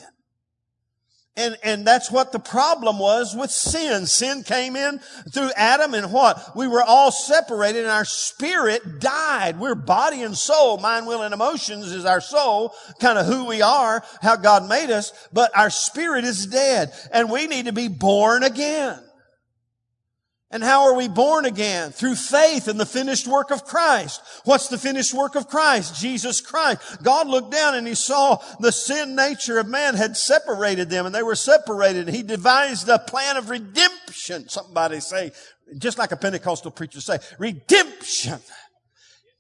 And, 1.38 1.58
and 1.62 1.86
that's 1.86 2.10
what 2.10 2.32
the 2.32 2.38
problem 2.38 2.98
was 2.98 3.36
with 3.36 3.50
sin. 3.50 4.06
Sin 4.06 4.42
came 4.42 4.74
in 4.74 5.00
through 5.30 5.50
Adam 5.54 5.92
and 5.92 6.10
what? 6.10 6.56
We 6.56 6.66
were 6.66 6.82
all 6.82 7.12
separated 7.12 7.80
and 7.80 7.90
our 7.90 8.06
spirit 8.06 9.00
died. 9.00 9.60
We're 9.60 9.74
body 9.74 10.22
and 10.22 10.36
soul. 10.36 10.78
Mind, 10.78 11.06
will, 11.06 11.22
and 11.22 11.34
emotions 11.34 11.92
is 11.92 12.06
our 12.06 12.22
soul, 12.22 12.74
kind 13.00 13.18
of 13.18 13.26
who 13.26 13.44
we 13.44 13.60
are, 13.60 14.02
how 14.22 14.36
God 14.36 14.66
made 14.66 14.90
us, 14.90 15.12
but 15.30 15.56
our 15.56 15.68
spirit 15.68 16.24
is 16.24 16.46
dead 16.46 16.92
and 17.12 17.30
we 17.30 17.46
need 17.46 17.66
to 17.66 17.72
be 17.72 17.88
born 17.88 18.42
again. 18.42 18.98
And 20.50 20.62
how 20.62 20.84
are 20.84 20.94
we 20.94 21.08
born 21.08 21.44
again? 21.44 21.90
Through 21.90 22.14
faith 22.14 22.68
in 22.68 22.76
the 22.76 22.86
finished 22.86 23.26
work 23.26 23.50
of 23.50 23.64
Christ. 23.64 24.22
What's 24.44 24.68
the 24.68 24.78
finished 24.78 25.12
work 25.12 25.34
of 25.34 25.48
Christ? 25.48 26.00
Jesus 26.00 26.40
Christ. 26.40 27.02
God 27.02 27.26
looked 27.26 27.50
down 27.50 27.74
and 27.74 27.86
he 27.86 27.96
saw 27.96 28.38
the 28.60 28.70
sin 28.70 29.16
nature 29.16 29.58
of 29.58 29.66
man 29.66 29.96
had 29.96 30.16
separated 30.16 30.88
them 30.88 31.04
and 31.04 31.14
they 31.14 31.24
were 31.24 31.34
separated. 31.34 32.08
He 32.08 32.22
devised 32.22 32.88
a 32.88 32.98
plan 33.00 33.36
of 33.36 33.50
redemption. 33.50 34.48
Somebody 34.48 35.00
say, 35.00 35.32
just 35.78 35.98
like 35.98 36.12
a 36.12 36.16
Pentecostal 36.16 36.70
preacher 36.70 37.00
say, 37.00 37.18
redemption. 37.38 38.38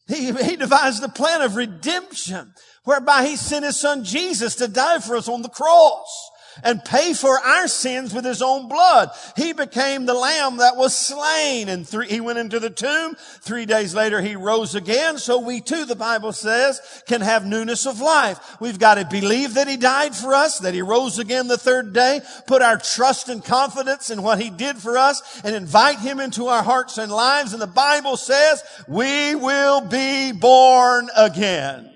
He, 0.08 0.32
he 0.32 0.56
devised 0.56 1.02
the 1.02 1.08
plan 1.08 1.40
of 1.40 1.54
redemption 1.54 2.52
whereby 2.82 3.26
he 3.26 3.36
sent 3.36 3.64
his 3.64 3.78
son 3.78 4.02
Jesus 4.02 4.56
to 4.56 4.66
die 4.66 4.98
for 4.98 5.16
us 5.16 5.28
on 5.28 5.42
the 5.42 5.48
cross 5.48 6.30
and 6.62 6.84
pay 6.84 7.12
for 7.12 7.38
our 7.40 7.68
sins 7.68 8.14
with 8.14 8.24
his 8.24 8.42
own 8.42 8.68
blood. 8.68 9.10
He 9.36 9.52
became 9.52 10.06
the 10.06 10.14
lamb 10.14 10.58
that 10.58 10.76
was 10.76 10.96
slain 10.96 11.68
and 11.68 11.86
three, 11.86 12.08
he 12.08 12.20
went 12.20 12.38
into 12.38 12.60
the 12.60 12.70
tomb. 12.70 13.16
Three 13.40 13.66
days 13.66 13.94
later, 13.94 14.20
he 14.20 14.36
rose 14.36 14.74
again. 14.74 15.18
So 15.18 15.38
we 15.38 15.60
too, 15.60 15.84
the 15.84 15.96
Bible 15.96 16.32
says, 16.32 16.80
can 17.06 17.20
have 17.20 17.46
newness 17.46 17.86
of 17.86 18.00
life. 18.00 18.60
We've 18.60 18.78
got 18.78 18.96
to 18.96 19.04
believe 19.04 19.54
that 19.54 19.68
he 19.68 19.76
died 19.76 20.14
for 20.14 20.34
us, 20.34 20.58
that 20.60 20.74
he 20.74 20.82
rose 20.82 21.18
again 21.18 21.48
the 21.48 21.58
third 21.58 21.92
day, 21.92 22.20
put 22.46 22.62
our 22.62 22.78
trust 22.78 23.28
and 23.28 23.44
confidence 23.44 24.10
in 24.10 24.22
what 24.22 24.40
he 24.40 24.50
did 24.50 24.76
for 24.76 24.98
us 24.98 25.40
and 25.44 25.54
invite 25.54 25.98
him 25.98 26.20
into 26.20 26.46
our 26.46 26.62
hearts 26.62 26.98
and 26.98 27.10
lives. 27.10 27.52
And 27.52 27.62
the 27.62 27.66
Bible 27.66 28.16
says 28.16 28.62
we 28.88 29.34
will 29.34 29.80
be 29.80 30.32
born 30.32 31.08
again. 31.16 31.95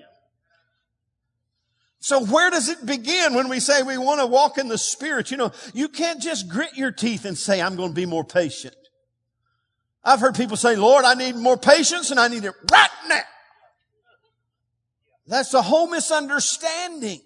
So 2.01 2.25
where 2.25 2.49
does 2.49 2.67
it 2.67 2.83
begin 2.83 3.35
when 3.35 3.47
we 3.47 3.59
say 3.59 3.83
we 3.83 3.99
want 3.99 4.21
to 4.21 4.25
walk 4.25 4.57
in 4.57 4.67
the 4.67 4.77
Spirit? 4.77 5.29
You 5.29 5.37
know, 5.37 5.51
you 5.71 5.87
can't 5.87 6.19
just 6.19 6.49
grit 6.49 6.75
your 6.75 6.91
teeth 6.91 7.25
and 7.25 7.37
say, 7.37 7.61
I'm 7.61 7.75
going 7.75 7.89
to 7.89 7.95
be 7.95 8.07
more 8.07 8.23
patient. 8.23 8.75
I've 10.03 10.19
heard 10.19 10.33
people 10.33 10.57
say, 10.57 10.75
Lord, 10.75 11.05
I 11.05 11.13
need 11.13 11.35
more 11.35 11.57
patience 11.57 12.09
and 12.09 12.19
I 12.19 12.27
need 12.27 12.43
it 12.43 12.55
right 12.71 12.89
now. 13.07 13.21
That's 15.27 15.53
a 15.53 15.61
whole 15.61 15.87
misunderstanding. 15.87 17.21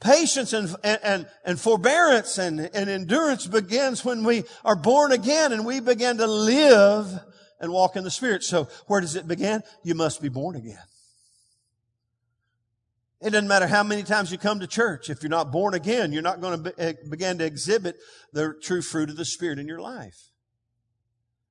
Patience 0.00 0.52
and, 0.52 0.76
and, 0.84 1.26
and 1.46 1.58
forbearance 1.58 2.36
and, 2.36 2.60
and 2.60 2.90
endurance 2.90 3.46
begins 3.46 4.04
when 4.04 4.22
we 4.22 4.44
are 4.66 4.76
born 4.76 5.12
again 5.12 5.52
and 5.52 5.64
we 5.64 5.80
begin 5.80 6.18
to 6.18 6.26
live 6.26 7.18
and 7.58 7.72
walk 7.72 7.96
in 7.96 8.04
the 8.04 8.10
Spirit. 8.10 8.44
So 8.44 8.68
where 8.86 9.00
does 9.00 9.16
it 9.16 9.26
begin? 9.26 9.62
You 9.82 9.94
must 9.94 10.20
be 10.20 10.28
born 10.28 10.56
again. 10.56 10.78
It 13.20 13.30
doesn't 13.30 13.48
matter 13.48 13.66
how 13.66 13.82
many 13.82 14.04
times 14.04 14.30
you 14.30 14.38
come 14.38 14.60
to 14.60 14.66
church. 14.66 15.10
If 15.10 15.22
you're 15.22 15.30
not 15.30 15.50
born 15.50 15.74
again, 15.74 16.12
you're 16.12 16.22
not 16.22 16.40
going 16.40 16.62
to 16.62 16.70
be, 16.70 16.82
eh, 16.82 16.92
begin 17.10 17.38
to 17.38 17.44
exhibit 17.44 17.96
the 18.32 18.54
true 18.62 18.80
fruit 18.80 19.10
of 19.10 19.16
the 19.16 19.24
Spirit 19.24 19.58
in 19.58 19.66
your 19.66 19.80
life. 19.80 20.30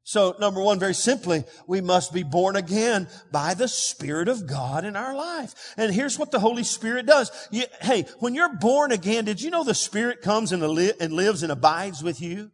So, 0.04 0.36
number 0.40 0.62
one, 0.62 0.80
very 0.80 0.94
simply, 0.94 1.44
we 1.68 1.82
must 1.82 2.14
be 2.14 2.24
born 2.24 2.56
again 2.56 3.10
by 3.30 3.54
the 3.56 3.68
Spirit 3.68 4.30
of 4.30 4.48
God 4.48 4.86
in 4.86 4.96
our 4.96 5.14
life. 5.14 5.74
And 5.76 5.94
here's 5.94 6.18
what 6.18 6.32
the 6.32 6.40
Holy 6.40 6.64
Spirit 6.64 7.06
does. 7.06 7.30
You, 7.52 7.66
hey, 7.82 8.06
when 8.20 8.34
you're 8.34 8.56
born 8.56 8.94
again, 8.94 9.26
did 9.26 9.42
you 9.42 9.50
know 9.50 9.66
the 9.66 9.74
Spirit 9.74 10.22
comes 10.22 10.54
and, 10.54 10.66
li- 10.66 10.94
and 11.02 11.12
lives 11.12 11.44
and 11.44 11.52
abides 11.52 12.02
with 12.02 12.22
you? 12.22 12.52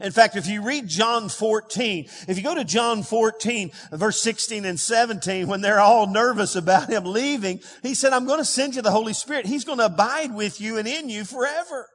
In 0.00 0.12
fact, 0.12 0.36
if 0.36 0.46
you 0.46 0.62
read 0.62 0.88
John 0.88 1.28
14, 1.28 2.08
if 2.28 2.36
you 2.36 2.42
go 2.42 2.54
to 2.54 2.64
John 2.64 3.02
14, 3.02 3.70
verse 3.92 4.20
16 4.20 4.64
and 4.64 4.78
17, 4.78 5.46
when 5.46 5.60
they're 5.60 5.80
all 5.80 6.06
nervous 6.06 6.56
about 6.56 6.90
him 6.90 7.04
leaving, 7.04 7.60
he 7.82 7.94
said, 7.94 8.12
I'm 8.12 8.26
going 8.26 8.40
to 8.40 8.44
send 8.44 8.74
you 8.74 8.82
the 8.82 8.90
Holy 8.90 9.12
Spirit. 9.12 9.46
He's 9.46 9.64
going 9.64 9.78
to 9.78 9.86
abide 9.86 10.34
with 10.34 10.60
you 10.60 10.78
and 10.78 10.88
in 10.88 11.08
you 11.08 11.24
forever. 11.24 11.88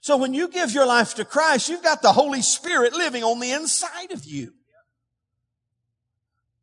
So 0.00 0.16
when 0.16 0.34
you 0.34 0.48
give 0.48 0.72
your 0.72 0.86
life 0.86 1.14
to 1.14 1.24
Christ, 1.24 1.68
you've 1.68 1.84
got 1.84 2.02
the 2.02 2.12
Holy 2.12 2.42
Spirit 2.42 2.92
living 2.92 3.22
on 3.22 3.38
the 3.38 3.52
inside 3.52 4.10
of 4.10 4.24
you. 4.24 4.52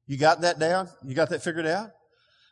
You 0.08 0.18
got 0.18 0.42
that 0.42 0.60
down? 0.60 0.90
You 1.06 1.16
got 1.16 1.30
that 1.30 1.44
figured 1.44 1.68
out? 1.68 1.92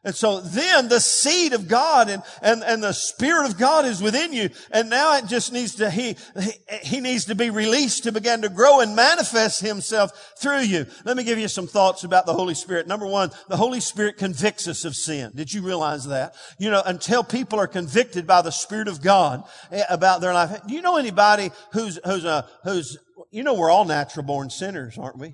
And 0.04 0.16
so 0.16 0.40
then 0.40 0.90
the 0.90 1.00
seed 1.00 1.54
of 1.54 1.68
God 1.68 2.10
and, 2.10 2.24
and, 2.42 2.64
and 2.64 2.84
the 2.84 2.94
Spirit 2.94 3.48
of 3.48 3.58
God 3.58 3.86
is 3.86 4.02
within 4.02 4.32
you. 4.32 4.50
And 4.72 4.90
now 4.90 5.18
it 5.18 5.26
just 5.26 5.52
needs 5.52 5.76
to, 5.76 5.90
he, 5.90 6.16
he 6.82 7.02
needs 7.02 7.26
to 7.26 7.36
be 7.36 7.50
released 7.50 8.04
to 8.04 8.12
begin 8.12 8.44
to 8.44 8.50
grow 8.50 8.80
and 8.80 8.96
manifest 8.96 9.60
himself 9.60 10.36
through 10.38 10.62
you. 10.62 10.86
Let 11.04 11.18
me 11.18 11.24
give 11.24 11.40
you 11.40 11.48
some 11.48 11.68
thoughts 11.68 12.04
about 12.04 12.26
the 12.26 12.34
Holy 12.34 12.54
Spirit. 12.54 12.88
Number 12.88 13.08
one, 13.08 13.32
the 13.50 13.58
Holy 13.58 13.80
Spirit 13.80 14.18
convicts 14.18 14.68
us 14.68 14.86
of 14.86 14.96
sin. 14.96 15.32
Did 15.36 15.52
you 15.52 15.62
realize 15.62 16.06
that? 16.06 16.36
You 16.60 16.70
know, 16.70 16.84
until 16.86 17.24
people 17.24 17.60
are 17.60 17.68
convicted 17.68 18.28
by 18.28 18.44
the 18.44 18.52
Spirit 18.52 18.88
of 18.88 19.02
God 19.02 19.44
eh, 19.72 19.84
about 19.90 20.22
their 20.22 20.34
life. 20.34 20.62
Do 20.68 20.74
you 20.74 20.82
know 20.82 20.98
anybody 20.98 21.50
who's, 21.74 22.00
who's 22.06 22.24
a, 22.24 22.48
who's, 22.64 22.98
you 23.32 23.44
know, 23.44 23.56
we're 23.56 23.72
all 23.72 23.86
natural 23.86 24.26
born 24.26 24.52
sinners, 24.52 24.98
aren't 24.98 25.18
we? 25.18 25.34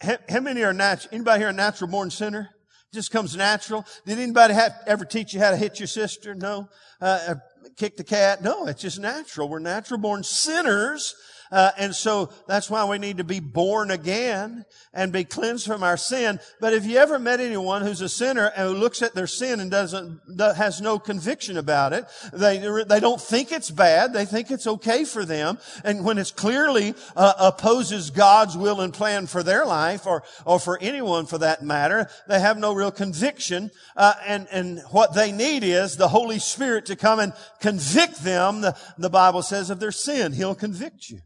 How 0.00 0.40
many 0.40 0.62
are 0.62 0.72
natural, 0.72 1.10
anybody 1.12 1.40
here 1.40 1.48
a 1.48 1.52
natural 1.52 1.90
born 1.90 2.10
sinner? 2.10 2.50
Just 2.92 3.10
comes 3.10 3.36
natural. 3.36 3.84
Did 4.06 4.18
anybody 4.18 4.54
have, 4.54 4.74
ever 4.86 5.04
teach 5.04 5.34
you 5.34 5.40
how 5.40 5.50
to 5.50 5.56
hit 5.56 5.78
your 5.78 5.86
sister? 5.86 6.34
No. 6.34 6.68
Uh, 7.00 7.18
uh 7.28 7.34
kick 7.76 7.96
the 7.96 8.04
cat? 8.04 8.42
No, 8.42 8.66
it's 8.66 8.82
just 8.82 8.98
natural. 8.98 9.48
We're 9.48 9.58
natural 9.60 10.00
born 10.00 10.22
sinners 10.22 11.14
uh, 11.50 11.70
and 11.78 11.94
so 11.94 12.30
that's 12.46 12.68
why 12.70 12.84
we 12.84 12.98
need 12.98 13.18
to 13.18 13.24
be 13.24 13.40
born 13.40 13.90
again 13.90 14.64
and 14.92 15.12
be 15.12 15.24
cleansed 15.24 15.66
from 15.66 15.82
our 15.82 15.96
sin. 15.96 16.40
But 16.60 16.74
if 16.74 16.84
you 16.84 16.98
ever 16.98 17.18
met 17.18 17.40
anyone 17.40 17.82
who's 17.82 18.00
a 18.00 18.08
sinner 18.08 18.52
and 18.56 18.68
who 18.68 18.74
looks 18.74 19.02
at 19.02 19.14
their 19.14 19.26
sin 19.26 19.60
and 19.60 19.70
doesn't, 19.70 20.20
has 20.38 20.80
no 20.80 20.98
conviction 20.98 21.56
about 21.56 21.92
it, 21.92 22.04
they, 22.32 22.58
they 22.84 23.00
don't 23.00 23.20
think 23.20 23.52
it's 23.52 23.70
bad. 23.70 24.12
They 24.12 24.24
think 24.24 24.50
it's 24.50 24.66
okay 24.66 25.04
for 25.04 25.24
them. 25.24 25.58
And 25.84 26.04
when 26.04 26.18
it's 26.18 26.30
clearly 26.30 26.94
uh, 27.16 27.34
opposes 27.38 28.10
God's 28.10 28.56
will 28.56 28.80
and 28.80 28.92
plan 28.92 29.26
for 29.26 29.42
their 29.42 29.64
life 29.64 30.06
or, 30.06 30.22
or 30.44 30.58
for 30.58 30.78
anyone 30.80 31.26
for 31.26 31.38
that 31.38 31.62
matter, 31.62 32.08
they 32.26 32.40
have 32.40 32.58
no 32.58 32.74
real 32.74 32.90
conviction. 32.90 33.70
Uh, 33.96 34.14
and, 34.26 34.48
and 34.50 34.80
what 34.90 35.14
they 35.14 35.32
need 35.32 35.64
is 35.64 35.96
the 35.96 36.08
Holy 36.08 36.38
Spirit 36.38 36.86
to 36.86 36.96
come 36.96 37.18
and 37.18 37.32
convict 37.60 38.22
them. 38.22 38.60
The, 38.60 38.76
the 38.98 39.10
Bible 39.10 39.42
says 39.42 39.70
of 39.70 39.80
their 39.80 39.92
sin. 39.92 40.32
He'll 40.32 40.54
convict 40.54 41.08
you. 41.08 41.20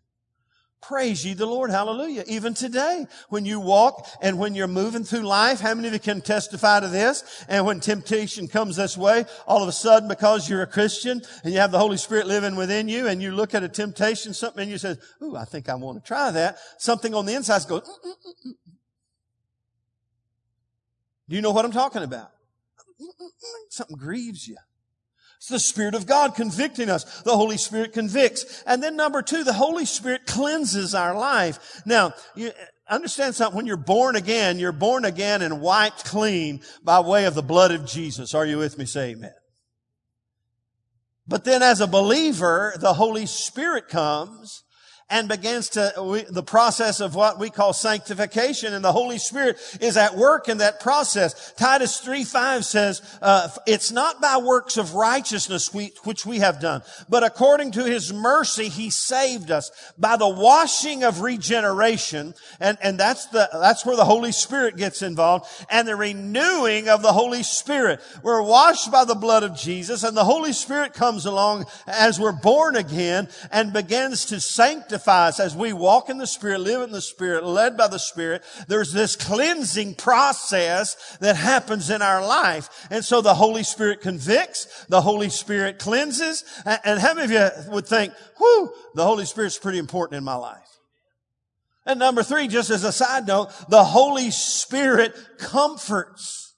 Praise 0.83 1.25
ye 1.25 1.35
the 1.35 1.47
Lord. 1.47 1.71
Hallelujah. 1.71 2.25
Even 2.27 2.55
today, 2.55 3.07
when 3.29 3.45
you 3.45 3.61
walk 3.61 4.09
and 4.21 4.37
when 4.37 4.57
you're 4.57 4.67
moving 4.67 5.05
through 5.05 5.23
life, 5.23 5.61
how 5.61 5.75
many 5.75 5.87
of 5.87 5.95
you 5.95 6.01
can 6.01 6.21
testify 6.21 6.81
to 6.81 6.89
this? 6.89 7.45
And 7.49 7.65
when 7.65 7.79
temptation 7.79 8.49
comes 8.49 8.75
this 8.75 8.99
way, 8.99 9.25
all 9.47 9.63
of 9.63 9.69
a 9.69 9.73
sudden, 9.73 10.09
because 10.09 10.51
you're 10.51 10.63
a 10.63 10.67
Christian 10.67 11.23
and 11.45 11.53
you 11.53 11.61
have 11.61 11.71
the 11.71 11.79
Holy 11.79 11.97
Spirit 11.97 12.27
living 12.27 12.57
within 12.57 12.89
you 12.89 13.07
and 13.07 13.23
you 13.23 13.31
look 13.31 13.55
at 13.55 13.63
a 13.63 13.69
temptation, 13.69 14.35
something 14.35 14.63
and 14.63 14.73
you 14.73 14.79
say, 14.79 14.97
ooh, 15.23 15.37
I 15.37 15.45
think 15.45 15.69
I 15.69 15.77
want 15.77 16.03
to 16.03 16.07
try 16.07 16.33
that. 16.33 16.59
Something 16.79 17.15
on 17.15 17.27
the 17.27 17.35
inside 17.35 17.63
goes, 17.69 17.83
mm, 17.83 17.87
mm, 17.87 18.49
mm, 18.49 18.53
do 21.29 21.37
you 21.37 21.43
know 21.43 21.53
what 21.53 21.65
I'm 21.65 21.71
talking 21.71 22.03
about? 22.03 22.33
Something 23.71 23.97
grieves 23.97 24.49
you. 24.49 24.57
It's 25.43 25.49
the 25.49 25.59
Spirit 25.59 25.97
of 25.97 26.07
God 26.07 26.37
convicting 26.37 26.89
us. 26.89 27.23
The 27.23 27.37
Holy 27.37 27.57
Spirit 27.57 27.93
convicts. 27.93 28.63
And 28.65 28.81
then 28.81 28.95
number 28.95 29.23
two, 29.23 29.43
the 29.43 29.53
Holy 29.53 29.87
Spirit 29.87 30.25
cleanses 30.25 30.95
our 30.95 31.19
life. 31.19 31.83
Now, 31.85 32.13
you 32.37 32.53
understand 32.89 33.35
something. 33.35 33.57
When 33.57 33.67
you're 33.67 33.77
born 33.77 34.15
again, 34.15 34.61
you're 34.61 34.71
born 34.71 35.05
again 35.05 35.43
and 35.43 35.61
wiped 35.61 36.05
clean 36.05 36.61
by 36.85 37.01
way 37.01 37.25
of 37.25 37.35
the 37.35 37.43
blood 37.43 37.73
of 37.73 37.87
Jesus. 37.87 38.35
Are 38.35 38.47
you 38.47 38.57
with 38.59 38.79
me? 38.79 38.85
Say 38.85 39.11
amen. 39.11 39.35
But 41.27 41.43
then 41.43 41.61
as 41.61 41.81
a 41.81 41.89
believer, 41.89 42.75
the 42.79 42.95
Holy 42.95 43.27
Spirit 43.27 43.89
comes 43.89 44.63
and 45.13 45.29
begins 45.29 45.69
to 45.69 46.25
the 46.31 46.43
process 46.43 46.99
of 47.01 47.15
what 47.15 47.39
we 47.39 47.51
call 47.51 47.75
sanctification 47.75 48.73
and 48.73 48.83
the 48.83 48.93
holy 48.93 49.19
spirit 49.19 49.59
is 49.79 49.99
at 49.99 50.17
work 50.17 50.49
in 50.49 50.59
that 50.59 50.81
process. 50.81 51.53
Titus 51.53 51.99
3 51.99 52.25
5 52.25 52.65
says 52.65 53.03
uh, 53.21 53.49
it's 53.67 53.93
not 53.93 54.23
by 54.23 54.39
works 54.39 54.79
of 54.79 54.95
righteousness 54.95 55.73
we, 55.75 55.93
which 56.05 56.25
we 56.25 56.39
have 56.39 56.61
done 56.61 56.83
but 57.11 57.23
according 57.23 57.73
to 57.73 57.85
his 57.85 58.11
mercy 58.11 58.71
he 58.71 58.89
saved 58.89 59.51
us 59.51 59.71
by 59.99 60.17
the 60.17 60.29
washing 60.29 61.05
of 61.05 61.21
regeneration 61.21 62.33
and, 62.59 62.79
and 62.83 62.99
that's 62.99 63.27
the 63.27 63.51
that's 63.53 63.85
where 63.85 63.97
the 63.97 64.07
holy 64.07 64.33
spirit 64.33 64.79
gets 64.79 65.03
involved 65.03 65.47
and 65.69 65.87
the 65.87 65.95
renewing 65.95 66.89
of 66.89 67.03
the 67.03 67.13
holy 67.13 67.43
spirit. 67.43 68.01
We're 68.23 68.43
washed 68.43 68.91
by 68.91 69.05
the 69.05 69.15
blood 69.15 69.43
of 69.43 69.59
jesus 69.59 70.05
and 70.05 70.17
the 70.17 70.25
holy 70.25 70.55
spirit 70.55 70.95
comes 70.95 71.27
along 71.27 71.67
as 71.87 72.19
we're 72.19 72.33
born 72.33 72.77
again 72.77 73.29
and 73.51 73.75
begins 73.75 74.25
to 74.27 74.41
sanctify 74.41 75.02
as 75.09 75.57
we 75.57 75.73
walk 75.73 76.09
in 76.09 76.19
the 76.19 76.27
Spirit, 76.27 76.61
live 76.61 76.83
in 76.83 76.93
the 76.93 77.01
Spirit, 77.01 77.45
led 77.45 77.77
by 77.77 77.89
the 77.89 77.99
Spirit. 77.99 78.43
There's 78.69 78.93
this 78.93 79.17
cleansing 79.17 79.95
process 79.97 81.17
that 81.21 81.37
happens 81.37 81.91
in 81.91 82.03
our 82.03 82.27
life. 82.27 82.87
And 82.91 83.05
so 83.05 83.21
the 83.21 83.35
Holy 83.35 83.63
Spirit 83.63 84.01
convicts, 84.01 84.87
the 84.89 85.01
Holy 85.01 85.29
Spirit 85.29 85.79
cleanses. 85.79 86.45
And 86.65 87.01
how 87.01 87.15
many 87.15 87.25
of 87.25 87.31
you 87.31 87.73
would 87.73 87.87
think, 87.87 88.13
whoo, 88.41 88.73
the 88.95 89.05
Holy 89.05 89.25
Spirit's 89.25 89.59
pretty 89.59 89.79
important 89.79 90.19
in 90.19 90.25
my 90.25 90.37
life? 90.37 90.59
And 91.85 91.99
number 91.99 92.23
three, 92.23 92.47
just 92.49 92.71
as 92.71 92.85
a 92.85 92.93
side 92.93 93.27
note, 93.27 93.51
the 93.69 93.85
Holy 93.85 94.31
Spirit 94.31 95.17
comforts. 95.39 96.52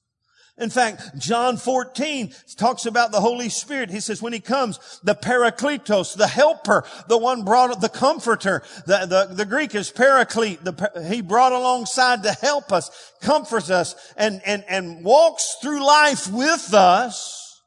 In 0.56 0.70
fact, 0.70 1.18
John 1.18 1.56
14 1.56 2.32
talks 2.56 2.86
about 2.86 3.10
the 3.10 3.20
Holy 3.20 3.48
Spirit. 3.48 3.90
He 3.90 3.98
says 3.98 4.22
when 4.22 4.32
he 4.32 4.38
comes, 4.38 5.00
the 5.02 5.16
Parakletos, 5.16 6.16
the 6.16 6.28
helper, 6.28 6.84
the 7.08 7.18
one 7.18 7.44
brought, 7.44 7.80
the 7.80 7.88
comforter, 7.88 8.62
the, 8.86 9.04
the, 9.06 9.34
the 9.34 9.46
Greek 9.46 9.74
is 9.74 9.90
paraclete, 9.90 10.62
the, 10.62 11.06
he 11.08 11.22
brought 11.22 11.52
alongside 11.52 12.22
to 12.22 12.32
help 12.32 12.72
us, 12.72 13.12
comforts 13.20 13.68
us, 13.68 13.96
and, 14.16 14.40
and, 14.46 14.64
and 14.68 15.04
walks 15.04 15.56
through 15.60 15.84
life 15.84 16.30
with 16.30 16.72
us 16.72 17.60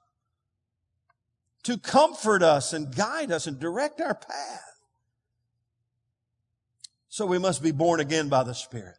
to 1.64 1.78
comfort 1.78 2.42
us 2.42 2.72
and 2.72 2.96
guide 2.96 3.32
us 3.34 3.48
and 3.48 3.60
direct 3.60 4.00
our 4.00 4.16
path. 4.16 4.62
So 7.10 7.26
we 7.26 7.38
must 7.38 7.62
be 7.62 7.72
born 7.72 8.00
again 8.00 8.30
by 8.30 8.44
the 8.44 8.54
Spirit. 8.54 8.96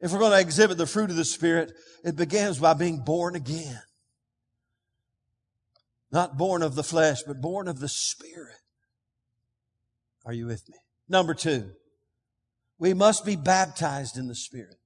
If 0.00 0.12
we're 0.12 0.18
going 0.18 0.32
to 0.32 0.40
exhibit 0.40 0.78
the 0.78 0.86
fruit 0.86 1.10
of 1.10 1.16
the 1.16 1.24
Spirit, 1.24 1.72
it 2.04 2.16
begins 2.16 2.58
by 2.58 2.74
being 2.74 3.02
born 3.04 3.36
again. 3.36 3.82
Not 6.10 6.38
born 6.38 6.62
of 6.62 6.74
the 6.74 6.82
flesh, 6.82 7.18
but 7.26 7.40
born 7.40 7.68
of 7.68 7.80
the 7.80 7.88
Spirit. 7.88 8.56
Are 10.24 10.32
you 10.32 10.46
with 10.46 10.68
me? 10.68 10.76
Number 11.08 11.34
two, 11.34 11.70
we 12.78 12.94
must 12.94 13.24
be 13.24 13.36
baptized 13.36 14.16
in 14.16 14.26
the 14.26 14.34
Spirit. 14.34 14.76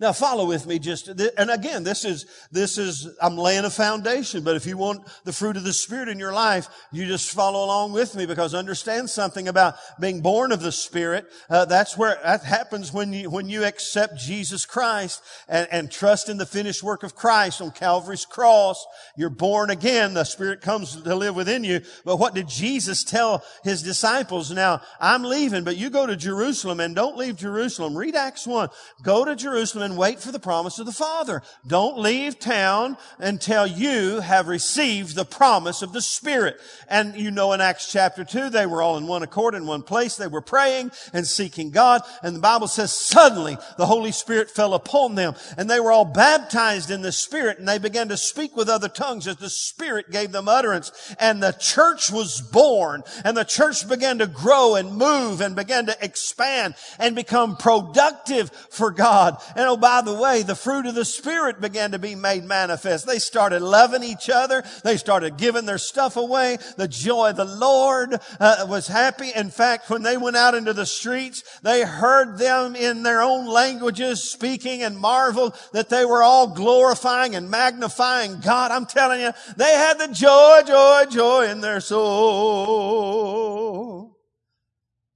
Now 0.00 0.12
follow 0.12 0.46
with 0.46 0.64
me 0.64 0.78
just, 0.78 1.08
and 1.08 1.50
again, 1.50 1.82
this 1.82 2.04
is, 2.04 2.26
this 2.52 2.78
is, 2.78 3.08
I'm 3.20 3.36
laying 3.36 3.64
a 3.64 3.70
foundation, 3.70 4.44
but 4.44 4.54
if 4.54 4.64
you 4.64 4.76
want 4.76 5.04
the 5.24 5.32
fruit 5.32 5.56
of 5.56 5.64
the 5.64 5.72
Spirit 5.72 6.08
in 6.08 6.20
your 6.20 6.32
life, 6.32 6.68
you 6.92 7.04
just 7.04 7.32
follow 7.32 7.64
along 7.64 7.94
with 7.94 8.14
me 8.14 8.24
because 8.24 8.54
understand 8.54 9.10
something 9.10 9.48
about 9.48 9.74
being 9.98 10.20
born 10.20 10.52
of 10.52 10.62
the 10.62 10.70
Spirit. 10.70 11.26
Uh, 11.50 11.64
that's 11.64 11.98
where, 11.98 12.16
that 12.22 12.44
happens 12.44 12.92
when 12.92 13.12
you, 13.12 13.28
when 13.28 13.48
you 13.48 13.64
accept 13.64 14.18
Jesus 14.18 14.64
Christ 14.64 15.20
and, 15.48 15.66
and 15.72 15.90
trust 15.90 16.28
in 16.28 16.36
the 16.36 16.46
finished 16.46 16.84
work 16.84 17.02
of 17.02 17.16
Christ 17.16 17.60
on 17.60 17.72
Calvary's 17.72 18.24
cross. 18.24 18.86
You're 19.16 19.30
born 19.30 19.68
again. 19.68 20.14
The 20.14 20.22
Spirit 20.22 20.60
comes 20.60 21.02
to 21.02 21.14
live 21.16 21.34
within 21.34 21.64
you. 21.64 21.80
But 22.04 22.18
what 22.18 22.36
did 22.36 22.46
Jesus 22.46 23.02
tell 23.02 23.42
His 23.64 23.82
disciples? 23.82 24.52
Now, 24.52 24.80
I'm 25.00 25.24
leaving, 25.24 25.64
but 25.64 25.76
you 25.76 25.90
go 25.90 26.06
to 26.06 26.14
Jerusalem 26.14 26.78
and 26.78 26.94
don't 26.94 27.16
leave 27.16 27.36
Jerusalem. 27.36 27.98
Read 27.98 28.14
Acts 28.14 28.46
1. 28.46 28.68
Go 29.02 29.24
to 29.24 29.34
Jerusalem 29.34 29.87
and 29.88 29.96
wait 29.96 30.20
for 30.20 30.30
the 30.30 30.38
promise 30.38 30.78
of 30.78 30.86
the 30.86 30.92
Father. 30.92 31.42
Don't 31.66 31.98
leave 31.98 32.38
town 32.38 32.98
until 33.18 33.66
you 33.66 34.20
have 34.20 34.46
received 34.46 35.16
the 35.16 35.24
promise 35.24 35.80
of 35.80 35.92
the 35.92 36.02
Spirit. 36.02 36.60
And 36.88 37.16
you 37.16 37.30
know 37.30 37.54
in 37.54 37.62
Acts 37.62 37.90
chapter 37.90 38.22
2, 38.22 38.50
they 38.50 38.66
were 38.66 38.82
all 38.82 38.98
in 38.98 39.06
one 39.06 39.22
accord 39.22 39.54
in 39.54 39.66
one 39.66 39.82
place. 39.82 40.16
They 40.16 40.26
were 40.26 40.42
praying 40.42 40.92
and 41.14 41.26
seeking 41.26 41.70
God. 41.70 42.02
And 42.22 42.36
the 42.36 42.40
Bible 42.40 42.68
says 42.68 42.92
suddenly 42.92 43.56
the 43.78 43.86
Holy 43.86 44.12
Spirit 44.12 44.50
fell 44.50 44.74
upon 44.74 45.14
them 45.14 45.34
and 45.56 45.70
they 45.70 45.80
were 45.80 45.90
all 45.90 46.04
baptized 46.04 46.90
in 46.90 47.00
the 47.00 47.12
Spirit 47.12 47.58
and 47.58 47.66
they 47.66 47.78
began 47.78 48.08
to 48.08 48.16
speak 48.18 48.56
with 48.56 48.68
other 48.68 48.88
tongues 48.88 49.26
as 49.26 49.36
the 49.36 49.48
Spirit 49.48 50.10
gave 50.10 50.32
them 50.32 50.48
utterance. 50.48 50.92
And 51.18 51.42
the 51.42 51.52
church 51.52 52.10
was 52.10 52.42
born 52.42 53.04
and 53.24 53.34
the 53.36 53.44
church 53.44 53.88
began 53.88 54.18
to 54.18 54.26
grow 54.26 54.74
and 54.74 54.96
move 54.96 55.40
and 55.40 55.56
began 55.56 55.86
to 55.86 55.96
expand 56.02 56.74
and 56.98 57.16
become 57.16 57.56
productive 57.56 58.50
for 58.50 58.90
God. 58.90 59.38
And 59.56 59.66
oh, 59.66 59.77
by 59.80 60.02
the 60.02 60.14
way, 60.14 60.42
the 60.42 60.54
fruit 60.54 60.86
of 60.86 60.94
the 60.94 61.04
Spirit 61.04 61.60
began 61.60 61.92
to 61.92 61.98
be 61.98 62.14
made 62.14 62.44
manifest. 62.44 63.06
They 63.06 63.18
started 63.18 63.62
loving 63.62 64.02
each 64.02 64.30
other. 64.30 64.62
They 64.84 64.96
started 64.96 65.36
giving 65.36 65.66
their 65.66 65.78
stuff 65.78 66.16
away. 66.16 66.58
The 66.76 66.88
joy 66.88 67.30
of 67.30 67.36
the 67.36 67.44
Lord 67.44 68.20
uh, 68.40 68.66
was 68.68 68.88
happy. 68.88 69.30
In 69.34 69.50
fact, 69.50 69.90
when 69.90 70.02
they 70.02 70.16
went 70.16 70.36
out 70.36 70.54
into 70.54 70.72
the 70.72 70.86
streets, 70.86 71.42
they 71.62 71.82
heard 71.82 72.38
them 72.38 72.76
in 72.76 73.02
their 73.02 73.22
own 73.22 73.46
languages 73.46 74.30
speaking 74.30 74.82
and 74.82 74.98
marveled 74.98 75.54
that 75.72 75.88
they 75.88 76.04
were 76.04 76.22
all 76.22 76.48
glorifying 76.48 77.34
and 77.34 77.50
magnifying 77.50 78.40
God. 78.40 78.70
I'm 78.70 78.86
telling 78.86 79.20
you, 79.20 79.32
they 79.56 79.72
had 79.72 79.98
the 79.98 80.08
joy, 80.08 80.62
joy, 80.66 81.04
joy 81.10 81.48
in 81.48 81.60
their 81.60 81.80
soul 81.80 83.28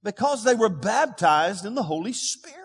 because 0.03 0.43
they 0.43 0.55
were 0.55 0.69
baptized 0.69 1.65
in 1.65 1.75
the 1.75 1.83
Holy 1.83 2.13
Spirit. 2.13 2.62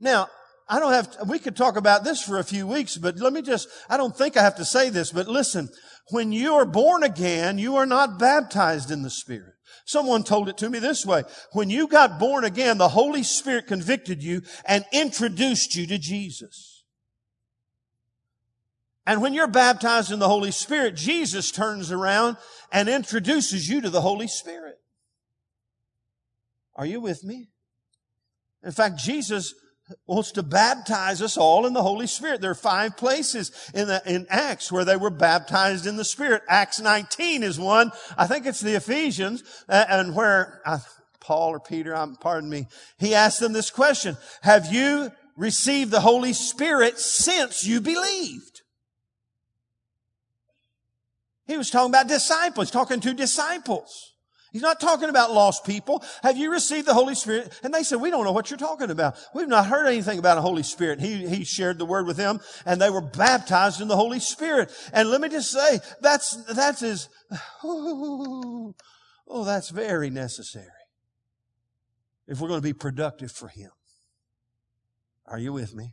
Now, 0.00 0.28
I 0.68 0.80
don't 0.80 0.92
have, 0.92 1.10
to, 1.12 1.24
we 1.24 1.38
could 1.38 1.56
talk 1.56 1.76
about 1.76 2.04
this 2.04 2.22
for 2.22 2.38
a 2.38 2.44
few 2.44 2.66
weeks, 2.66 2.96
but 2.96 3.18
let 3.18 3.32
me 3.32 3.42
just, 3.42 3.68
I 3.88 3.96
don't 3.96 4.16
think 4.16 4.36
I 4.36 4.42
have 4.42 4.56
to 4.56 4.64
say 4.64 4.90
this, 4.90 5.10
but 5.10 5.26
listen, 5.26 5.70
when 6.10 6.30
you 6.30 6.54
are 6.54 6.66
born 6.66 7.02
again, 7.02 7.58
you 7.58 7.76
are 7.76 7.86
not 7.86 8.18
baptized 8.18 8.90
in 8.90 9.02
the 9.02 9.10
Spirit. 9.10 9.54
Someone 9.86 10.24
told 10.24 10.50
it 10.50 10.58
to 10.58 10.68
me 10.68 10.78
this 10.78 11.06
way. 11.06 11.22
When 11.52 11.70
you 11.70 11.88
got 11.88 12.18
born 12.18 12.44
again, 12.44 12.76
the 12.76 12.90
Holy 12.90 13.22
Spirit 13.22 13.66
convicted 13.66 14.22
you 14.22 14.42
and 14.66 14.84
introduced 14.92 15.74
you 15.74 15.86
to 15.86 15.98
Jesus. 15.98 16.84
And 19.06 19.22
when 19.22 19.32
you're 19.32 19.46
baptized 19.46 20.12
in 20.12 20.18
the 20.18 20.28
Holy 20.28 20.50
Spirit, 20.50 20.94
Jesus 20.94 21.50
turns 21.50 21.90
around 21.90 22.36
and 22.70 22.90
introduces 22.90 23.66
you 23.66 23.80
to 23.80 23.88
the 23.88 24.02
Holy 24.02 24.28
Spirit. 24.28 24.78
Are 26.76 26.84
you 26.84 27.00
with 27.00 27.24
me? 27.24 27.48
In 28.62 28.72
fact, 28.72 28.98
Jesus 28.98 29.54
wants 30.06 30.32
to 30.32 30.42
baptize 30.42 31.22
us 31.22 31.36
all 31.36 31.66
in 31.66 31.72
the 31.72 31.82
Holy 31.82 32.06
Spirit. 32.06 32.40
There 32.40 32.50
are 32.50 32.54
five 32.54 32.96
places 32.96 33.52
in 33.74 33.88
the, 33.88 34.02
in 34.06 34.26
Acts 34.28 34.70
where 34.70 34.84
they 34.84 34.96
were 34.96 35.10
baptized 35.10 35.86
in 35.86 35.96
the 35.96 36.04
Spirit. 36.04 36.42
Acts 36.48 36.80
19 36.80 37.42
is 37.42 37.58
one. 37.58 37.92
I 38.16 38.26
think 38.26 38.46
it's 38.46 38.60
the 38.60 38.76
Ephesians, 38.76 39.42
uh, 39.68 39.84
and 39.88 40.14
where 40.14 40.62
Paul 41.20 41.50
or 41.50 41.60
Peter, 41.60 41.94
I'm, 41.94 42.16
pardon 42.16 42.50
me, 42.50 42.66
he 42.98 43.14
asked 43.14 43.40
them 43.40 43.52
this 43.52 43.70
question: 43.70 44.16
Have 44.42 44.72
you 44.72 45.10
received 45.36 45.90
the 45.90 46.00
Holy 46.00 46.32
Spirit 46.32 46.98
since 46.98 47.64
you 47.64 47.80
believed? 47.80 48.62
He 51.46 51.56
was 51.56 51.70
talking 51.70 51.90
about 51.90 52.08
disciples, 52.08 52.70
talking 52.70 53.00
to 53.00 53.14
disciples. 53.14 54.12
He's 54.52 54.62
not 54.62 54.80
talking 54.80 55.10
about 55.10 55.32
lost 55.32 55.64
people. 55.64 56.02
Have 56.22 56.36
you 56.36 56.50
received 56.50 56.86
the 56.86 56.94
Holy 56.94 57.14
Spirit? 57.14 57.52
And 57.62 57.72
they 57.72 57.82
said, 57.82 58.00
we 58.00 58.10
don't 58.10 58.24
know 58.24 58.32
what 58.32 58.50
you're 58.50 58.58
talking 58.58 58.90
about. 58.90 59.16
We've 59.34 59.48
not 59.48 59.66
heard 59.66 59.86
anything 59.86 60.18
about 60.18 60.38
a 60.38 60.42
Holy 60.42 60.62
Spirit. 60.62 61.00
He, 61.00 61.28
he 61.28 61.44
shared 61.44 61.78
the 61.78 61.84
word 61.84 62.06
with 62.06 62.16
them 62.16 62.40
and 62.64 62.80
they 62.80 62.90
were 62.90 63.02
baptized 63.02 63.80
in 63.80 63.88
the 63.88 63.96
Holy 63.96 64.20
Spirit. 64.20 64.70
And 64.92 65.10
let 65.10 65.20
me 65.20 65.28
just 65.28 65.50
say, 65.50 65.80
that's, 66.00 66.36
that's 66.44 66.82
as, 66.82 67.08
oh, 67.64 68.74
oh 69.26 69.44
that's 69.44 69.68
very 69.68 70.10
necessary 70.10 70.66
if 72.26 72.40
we're 72.40 72.48
going 72.48 72.60
to 72.60 72.68
be 72.68 72.74
productive 72.74 73.32
for 73.32 73.48
Him. 73.48 73.70
Are 75.26 75.38
you 75.38 75.52
with 75.52 75.74
me? 75.74 75.92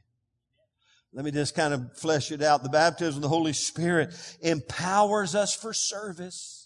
Let 1.13 1.23
me 1.23 1.31
just 1.31 1.55
kind 1.55 1.73
of 1.73 1.97
flesh 1.97 2.31
it 2.31 2.41
out. 2.41 2.61
The 2.61 2.69
baptism 2.69 3.17
of 3.17 3.21
the 3.21 3.29
Holy 3.29 3.53
Spirit 3.53 4.13
empowers 4.41 5.33
us 5.33 5.55
for 5.55 5.73
service. 5.73 6.64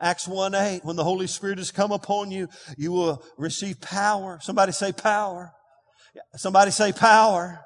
Acts 0.00 0.26
1 0.26 0.54
8, 0.54 0.84
when 0.84 0.96
the 0.96 1.04
Holy 1.04 1.26
Spirit 1.26 1.58
has 1.58 1.70
come 1.70 1.92
upon 1.92 2.30
you, 2.30 2.48
you 2.78 2.92
will 2.92 3.22
receive 3.36 3.80
power. 3.80 4.38
Somebody 4.42 4.72
say 4.72 4.92
power. 4.92 5.52
Somebody 6.36 6.70
say 6.70 6.92
power. 6.92 7.60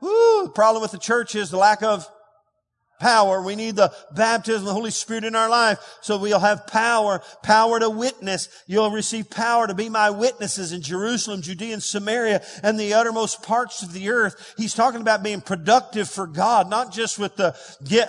Woo, 0.00 0.44
the 0.44 0.50
problem 0.50 0.82
with 0.82 0.90
the 0.90 0.98
church 0.98 1.34
is 1.34 1.50
the 1.50 1.56
lack 1.56 1.82
of 1.82 2.06
power. 2.98 3.42
We 3.42 3.56
need 3.56 3.76
the 3.76 3.92
baptism 4.12 4.62
of 4.62 4.66
the 4.66 4.72
Holy 4.72 4.90
Spirit 4.90 5.24
in 5.24 5.34
our 5.34 5.48
life 5.48 5.78
so 6.00 6.16
we'll 6.16 6.38
have 6.38 6.66
power, 6.66 7.22
power 7.42 7.80
to 7.80 7.90
witness. 7.90 8.48
You'll 8.66 8.90
receive 8.90 9.30
power 9.30 9.66
to 9.66 9.74
be 9.74 9.88
my 9.88 10.10
witnesses 10.10 10.72
in 10.72 10.82
Jerusalem, 10.82 11.42
Judea, 11.42 11.74
and 11.74 11.82
Samaria, 11.82 12.42
and 12.62 12.78
the 12.78 12.94
uttermost 12.94 13.42
parts 13.42 13.82
of 13.82 13.92
the 13.92 14.10
earth. 14.10 14.54
He's 14.56 14.74
talking 14.74 15.00
about 15.00 15.22
being 15.22 15.40
productive 15.40 16.08
for 16.08 16.26
God, 16.26 16.70
not 16.70 16.92
just 16.92 17.18
with 17.18 17.36
the, 17.36 17.56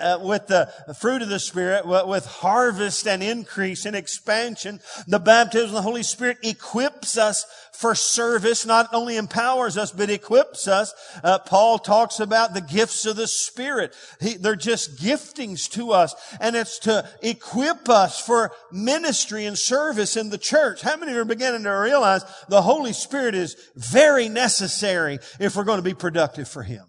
uh, 0.00 0.24
with 0.24 0.46
the 0.46 0.72
fruit 0.98 1.22
of 1.22 1.28
the 1.28 1.38
Spirit, 1.38 1.84
but 1.86 2.08
with 2.08 2.26
harvest 2.26 3.06
and 3.06 3.22
increase 3.22 3.84
and 3.86 3.96
expansion. 3.96 4.80
The 5.06 5.18
baptism 5.18 5.70
of 5.70 5.74
the 5.74 5.82
Holy 5.82 6.02
Spirit 6.02 6.38
equips 6.42 7.18
us 7.18 7.46
for 7.78 7.94
service 7.94 8.66
not 8.66 8.92
only 8.92 9.16
empowers 9.16 9.78
us, 9.78 9.92
but 9.92 10.10
equips 10.10 10.66
us. 10.66 10.92
Uh, 11.22 11.38
Paul 11.38 11.78
talks 11.78 12.18
about 12.18 12.52
the 12.52 12.60
gifts 12.60 13.06
of 13.06 13.14
the 13.14 13.28
Spirit. 13.28 13.94
He, 14.20 14.34
they're 14.34 14.56
just 14.56 14.96
giftings 14.96 15.70
to 15.70 15.92
us, 15.92 16.12
and 16.40 16.56
it's 16.56 16.80
to 16.80 17.08
equip 17.22 17.88
us 17.88 18.18
for 18.18 18.50
ministry 18.72 19.46
and 19.46 19.56
service 19.56 20.16
in 20.16 20.30
the 20.30 20.38
church. 20.38 20.82
How 20.82 20.96
many 20.96 21.12
are 21.12 21.24
beginning 21.24 21.62
to 21.62 21.70
realize 21.70 22.24
the 22.48 22.62
Holy 22.62 22.92
Spirit 22.92 23.36
is 23.36 23.54
very 23.76 24.28
necessary 24.28 25.20
if 25.38 25.54
we're 25.54 25.62
going 25.62 25.78
to 25.78 25.82
be 25.82 25.94
productive 25.94 26.48
for 26.48 26.64
Him? 26.64 26.84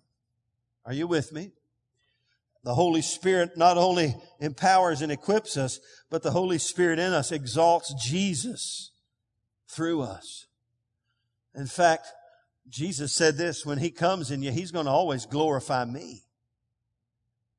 Are 0.86 0.94
you 0.94 1.06
with 1.06 1.32
me? 1.32 1.52
The 2.64 2.74
Holy 2.74 3.04
Spirit 3.04 3.52
not 3.56 3.78
only 3.78 4.16
empowers 4.40 5.04
and 5.04 5.12
equips 5.12 5.56
us, 5.56 5.80
but 6.10 6.24
the 6.24 6.32
Holy 6.32 6.58
Spirit 6.58 6.98
in 6.98 7.14
us 7.14 7.32
exalts 7.32 7.94
Jesus 8.04 8.92
through 9.68 10.02
us. 10.02 10.48
In 11.56 11.68
fact, 11.68 12.08
Jesus 12.68 13.14
said 13.14 13.38
this, 13.38 13.66
when 13.66 13.80
he 13.80 13.90
comes 13.90 14.32
in 14.32 14.42
you, 14.42 14.52
he's 14.52 14.72
going 14.72 14.86
to 14.86 14.92
always 14.92 15.26
glorify 15.26 15.86
me. 15.86 16.24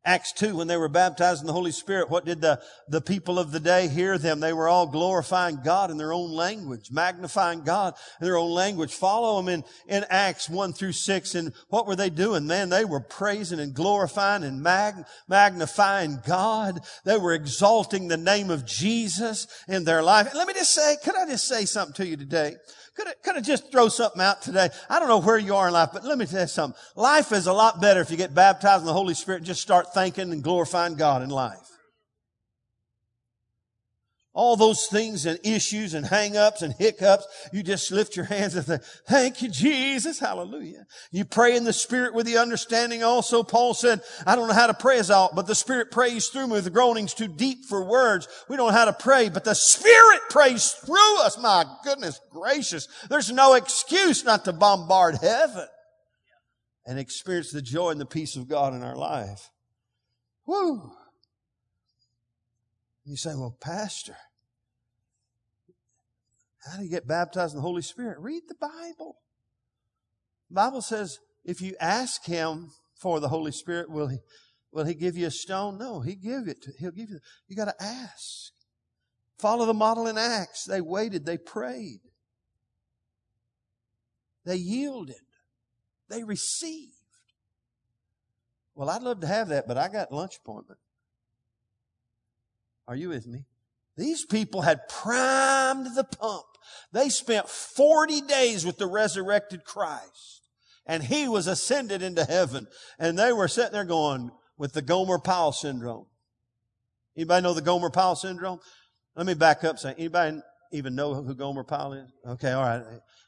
Acts 0.03 0.33
2, 0.33 0.57
when 0.57 0.66
they 0.66 0.79
were 0.79 0.88
baptized 0.88 1.42
in 1.42 1.46
the 1.46 1.53
Holy 1.53 1.72
Spirit, 1.72 2.09
what 2.09 2.24
did 2.24 2.40
the, 2.40 2.59
the 2.88 3.03
people 3.03 3.38
of 3.38 3.53
the 3.53 3.61
day 3.61 3.87
hear 3.87 4.16
them? 4.16 4.40
They 4.40 4.55
were 4.55 4.66
all 4.66 4.87
glorifying 4.87 5.61
God 5.62 5.90
in 5.90 5.98
their 5.98 6.14
own 6.14 6.31
language, 6.31 6.90
magnifying 6.90 7.64
God 7.64 7.92
in 8.18 8.24
their 8.24 8.38
own 8.38 8.50
language. 8.50 8.94
Follow 8.94 9.37
them 9.37 9.50
in, 9.50 9.64
in 9.87 10.07
Acts 10.09 10.48
1 10.48 10.72
through 10.72 10.92
6. 10.92 11.35
And 11.35 11.53
what 11.68 11.87
were 11.87 11.96
they 11.96 12.09
doing? 12.09 12.46
Man, 12.46 12.70
they 12.70 12.87
were 12.87 13.00
praising 13.00 13.61
and 13.61 13.74
glorifying 13.74 14.42
and 14.42 14.62
mag, 14.62 14.94
magnifying 15.29 16.20
God. 16.26 16.81
They 17.05 17.18
were 17.18 17.35
exalting 17.35 18.09
the 18.09 18.16
name 18.16 18.48
of 18.48 18.64
Jesus 18.64 19.48
in 19.68 19.85
their 19.85 20.03
life. 20.03 20.29
And 20.29 20.38
let 20.38 20.48
me 20.48 20.55
just 20.55 20.72
say, 20.72 20.96
could 21.05 21.14
I 21.14 21.26
just 21.26 21.46
say 21.46 21.66
something 21.66 21.94
to 21.96 22.07
you 22.07 22.16
today? 22.16 22.57
Could 23.01 23.09
I, 23.09 23.13
could 23.23 23.37
I 23.37 23.41
just 23.41 23.73
throw 23.73 23.89
something 23.89 24.21
out 24.21 24.43
today? 24.43 24.69
I 24.91 24.99
don't 24.99 25.09
know 25.09 25.23
where 25.23 25.39
you 25.39 25.55
are 25.55 25.69
in 25.69 25.73
life, 25.73 25.89
but 25.91 26.05
let 26.05 26.19
me 26.19 26.27
tell 26.27 26.43
you 26.43 26.47
something. 26.47 26.79
Life 26.97 27.33
is 27.33 27.47
a 27.47 27.53
lot 27.53 27.81
better 27.81 28.03
if 28.03 28.11
you 28.11 28.19
get 28.19 28.35
baptized 28.35 28.83
in 28.83 28.87
the 28.87 28.93
Holy 28.93 29.15
Spirit 29.15 29.39
and 29.39 29.47
just 29.47 29.63
start 29.63 29.95
thanking 29.95 30.33
and 30.33 30.43
glorifying 30.43 30.97
God 30.97 31.23
in 31.23 31.31
life 31.31 31.71
all 34.33 34.57
those 34.57 34.87
things 34.87 35.27
and 35.27 35.40
issues 35.43 35.93
and 35.93 36.07
hang-ups 36.07 36.62
and 36.62 36.73
hiccups, 36.79 37.27
you 37.53 37.64
just 37.64 37.90
lift 37.90 38.14
your 38.14 38.27
hands 38.27 38.55
and 38.55 38.64
say, 38.64 38.79
thank 39.09 39.43
you, 39.43 39.49
Jesus. 39.49 40.21
Hallelujah. 40.21 40.87
You 41.11 41.25
pray 41.25 41.57
in 41.57 41.64
the 41.64 41.73
Spirit 41.73 42.14
with 42.14 42.27
the 42.27 42.38
understanding 42.38 43.03
also. 43.03 43.43
Paul 43.43 43.75
said, 43.75 44.03
I 44.25 44.37
don't 44.37 44.47
know 44.47 44.55
how 44.55 44.69
to 44.69 44.75
pray 44.75 44.99
as 45.01 45.11
all, 45.11 45.31
but 45.35 45.49
the 45.49 45.57
Spirit 45.57 45.90
prays 45.90 46.29
through 46.29 46.47
me 46.47 46.53
with 46.53 46.73
groanings 46.73 47.12
too 47.12 47.27
deep 47.27 47.64
for 47.69 47.85
words. 47.85 48.29
We 48.49 48.57
don't 48.57 48.69
know 48.69 48.73
how 48.73 48.85
to 48.85 48.93
pray, 48.93 49.31
but 49.31 49.45
the 49.45 49.55
Spirit 49.55 50.21
prays 50.31 50.71
through 50.71 51.23
us. 51.23 51.37
My 51.37 51.64
goodness 51.83 52.21
gracious. 52.31 52.87
There's 53.09 53.33
no 53.33 53.55
excuse 53.55 54.25
not 54.25 54.45
to 54.45 54.53
bombard 54.53 55.16
heaven 55.16 55.66
and 56.87 57.01
experience 57.01 57.51
the 57.51 57.62
joy 57.62 57.90
and 57.90 58.01
the 58.01 58.07
peace 58.07 58.37
of 58.37 58.49
God 58.49 58.75
in 58.75 58.83
our 58.85 58.97
life. 58.97 59.51
Woo. 60.47 60.93
You 63.11 63.16
say, 63.16 63.35
well, 63.35 63.57
Pastor, 63.61 64.14
how 66.64 66.79
do 66.79 66.85
you 66.85 66.90
get 66.90 67.09
baptized 67.09 67.55
in 67.55 67.57
the 67.57 67.62
Holy 67.62 67.83
Spirit? 67.83 68.18
Read 68.20 68.42
the 68.46 68.55
Bible. 68.55 69.16
The 70.49 70.55
Bible 70.55 70.81
says 70.81 71.18
if 71.44 71.61
you 71.61 71.75
ask 71.81 72.25
Him 72.25 72.70
for 73.03 73.18
the 73.18 73.27
Holy 73.27 73.51
Spirit, 73.51 73.90
will 73.90 74.07
He, 74.07 74.18
will 74.70 74.85
He 74.85 74.94
give 74.94 75.16
you 75.16 75.27
a 75.27 75.31
stone? 75.33 75.77
No, 75.77 76.03
He 76.03 76.14
give 76.14 76.46
it. 76.46 76.62
To, 76.62 76.73
he'll 76.79 76.92
give 76.92 77.11
you. 77.11 77.18
You 77.49 77.57
got 77.57 77.64
to 77.64 77.83
ask. 77.83 78.53
Follow 79.40 79.67
the 79.67 79.75
model 79.75 80.06
in 80.06 80.17
Acts. 80.17 80.65
They 80.65 80.81
waited. 80.81 81.27
They 81.27 81.37
prayed. 81.37 82.02
They 84.44 84.56
yielded. 84.56 85.17
They 86.08 86.23
received. 86.23 86.92
Well, 88.77 88.88
I'd 88.88 89.02
love 89.02 89.19
to 89.23 89.27
have 89.27 89.48
that, 89.48 89.67
but 89.67 89.79
I 89.79 89.88
got 89.88 90.13
lunch 90.13 90.37
appointment. 90.44 90.79
Are 92.91 92.97
you 92.97 93.11
with 93.11 93.29
me? 93.29 93.45
These 93.97 94.25
people 94.25 94.63
had 94.63 94.88
primed 94.88 95.95
the 95.95 96.03
pump. 96.03 96.45
They 96.93 97.09
spent 97.09 97.49
40 97.49 98.23
days 98.23 98.67
with 98.67 98.79
the 98.79 98.88
resurrected 98.88 99.65
Christ 99.65 100.43
and 100.87 101.05
he 101.05 101.29
was 101.29 101.47
ascended 101.47 102.03
into 102.03 102.25
heaven 102.25 102.67
and 102.99 103.17
they 103.17 103.33
were 103.33 103.47
sitting 103.47 103.73
there 103.73 103.85
going 103.85 104.33
with 104.59 104.73
the 104.73 104.83
Gomer 104.83 105.21
Pyle 105.21 105.53
syndrome. 105.53 106.07
Anybody 107.17 107.45
know 107.45 107.55
the 107.55 107.63
Gomer 107.63 107.91
Pyle 107.91 108.17
syndrome? 108.17 108.59
Let 109.15 109.25
me 109.25 109.35
back 109.35 109.63
up. 109.63 109.79
Say, 109.79 109.95
anybody 109.97 110.41
even 110.73 110.97
know 110.97 111.15
who 111.15 111.33
Gomer 111.37 111.63
Pyle 111.63 111.93
is? 111.93 112.11
Okay, 112.27 112.51
all 112.51 112.65
right. 112.65 112.83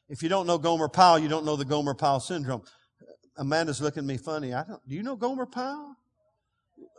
If 0.09 0.25
you 0.25 0.29
don't 0.29 0.49
know 0.49 0.59
Gomer 0.59 0.89
Pyle, 0.89 1.21
you 1.21 1.29
don't 1.29 1.45
know 1.45 1.55
the 1.55 1.65
Gomer 1.65 1.95
Pyle 1.95 2.19
syndrome. 2.19 2.63
Amanda's 3.37 3.81
looking 3.81 4.01
at 4.01 4.07
me 4.07 4.17
funny. 4.17 4.55
I 4.55 4.65
don't. 4.65 4.81
Do 4.89 4.97
you 4.97 5.05
know 5.05 5.15
Gomer 5.15 5.47
Pyle? 5.47 5.97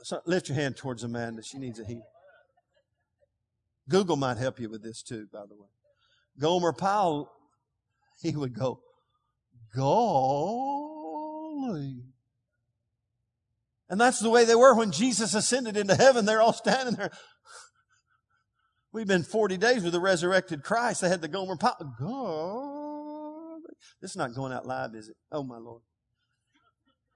So 0.04 0.22
lift 0.26 0.48
your 0.48 0.56
hand 0.56 0.78
towards 0.78 1.04
Amanda. 1.04 1.44
She 1.44 1.58
needs 1.58 1.80
a 1.80 1.86
heal. 1.86 2.04
Google 3.90 4.16
might 4.16 4.38
help 4.38 4.60
you 4.60 4.70
with 4.70 4.84
this 4.84 5.02
too, 5.04 5.28
by 5.32 5.46
the 5.48 5.56
way. 5.56 5.68
Gomer 6.40 6.74
Pyle, 6.74 7.32
he 8.22 8.36
would 8.36 8.54
go, 8.58 8.82
golly. 9.76 11.14
And 13.90 14.00
that's 14.02 14.20
the 14.20 14.30
way 14.30 14.46
they 14.46 14.56
were 14.56 14.76
when 14.76 14.92
Jesus 14.92 15.34
ascended 15.36 15.78
into 15.78 15.96
heaven. 15.96 16.26
They're 16.26 16.42
all 16.42 16.54
standing 16.54 16.96
there. 16.96 17.12
We've 18.92 19.08
been 19.08 19.24
40 19.24 19.58
days 19.58 19.84
with 19.84 19.94
the 19.94 20.00
resurrected 20.00 20.64
Christ. 20.64 21.02
They 21.02 21.10
had 21.10 21.22
the 21.22 21.28
Gomer 21.28 21.58
Pyle, 21.58 21.96
golly. 22.00 23.62
This 24.02 24.12
is 24.12 24.18
not 24.18 24.34
going 24.34 24.54
out 24.54 24.66
live, 24.66 24.96
is 24.96 25.10
it? 25.10 25.16
Oh, 25.32 25.44
my 25.44 25.58
Lord. 25.58 25.82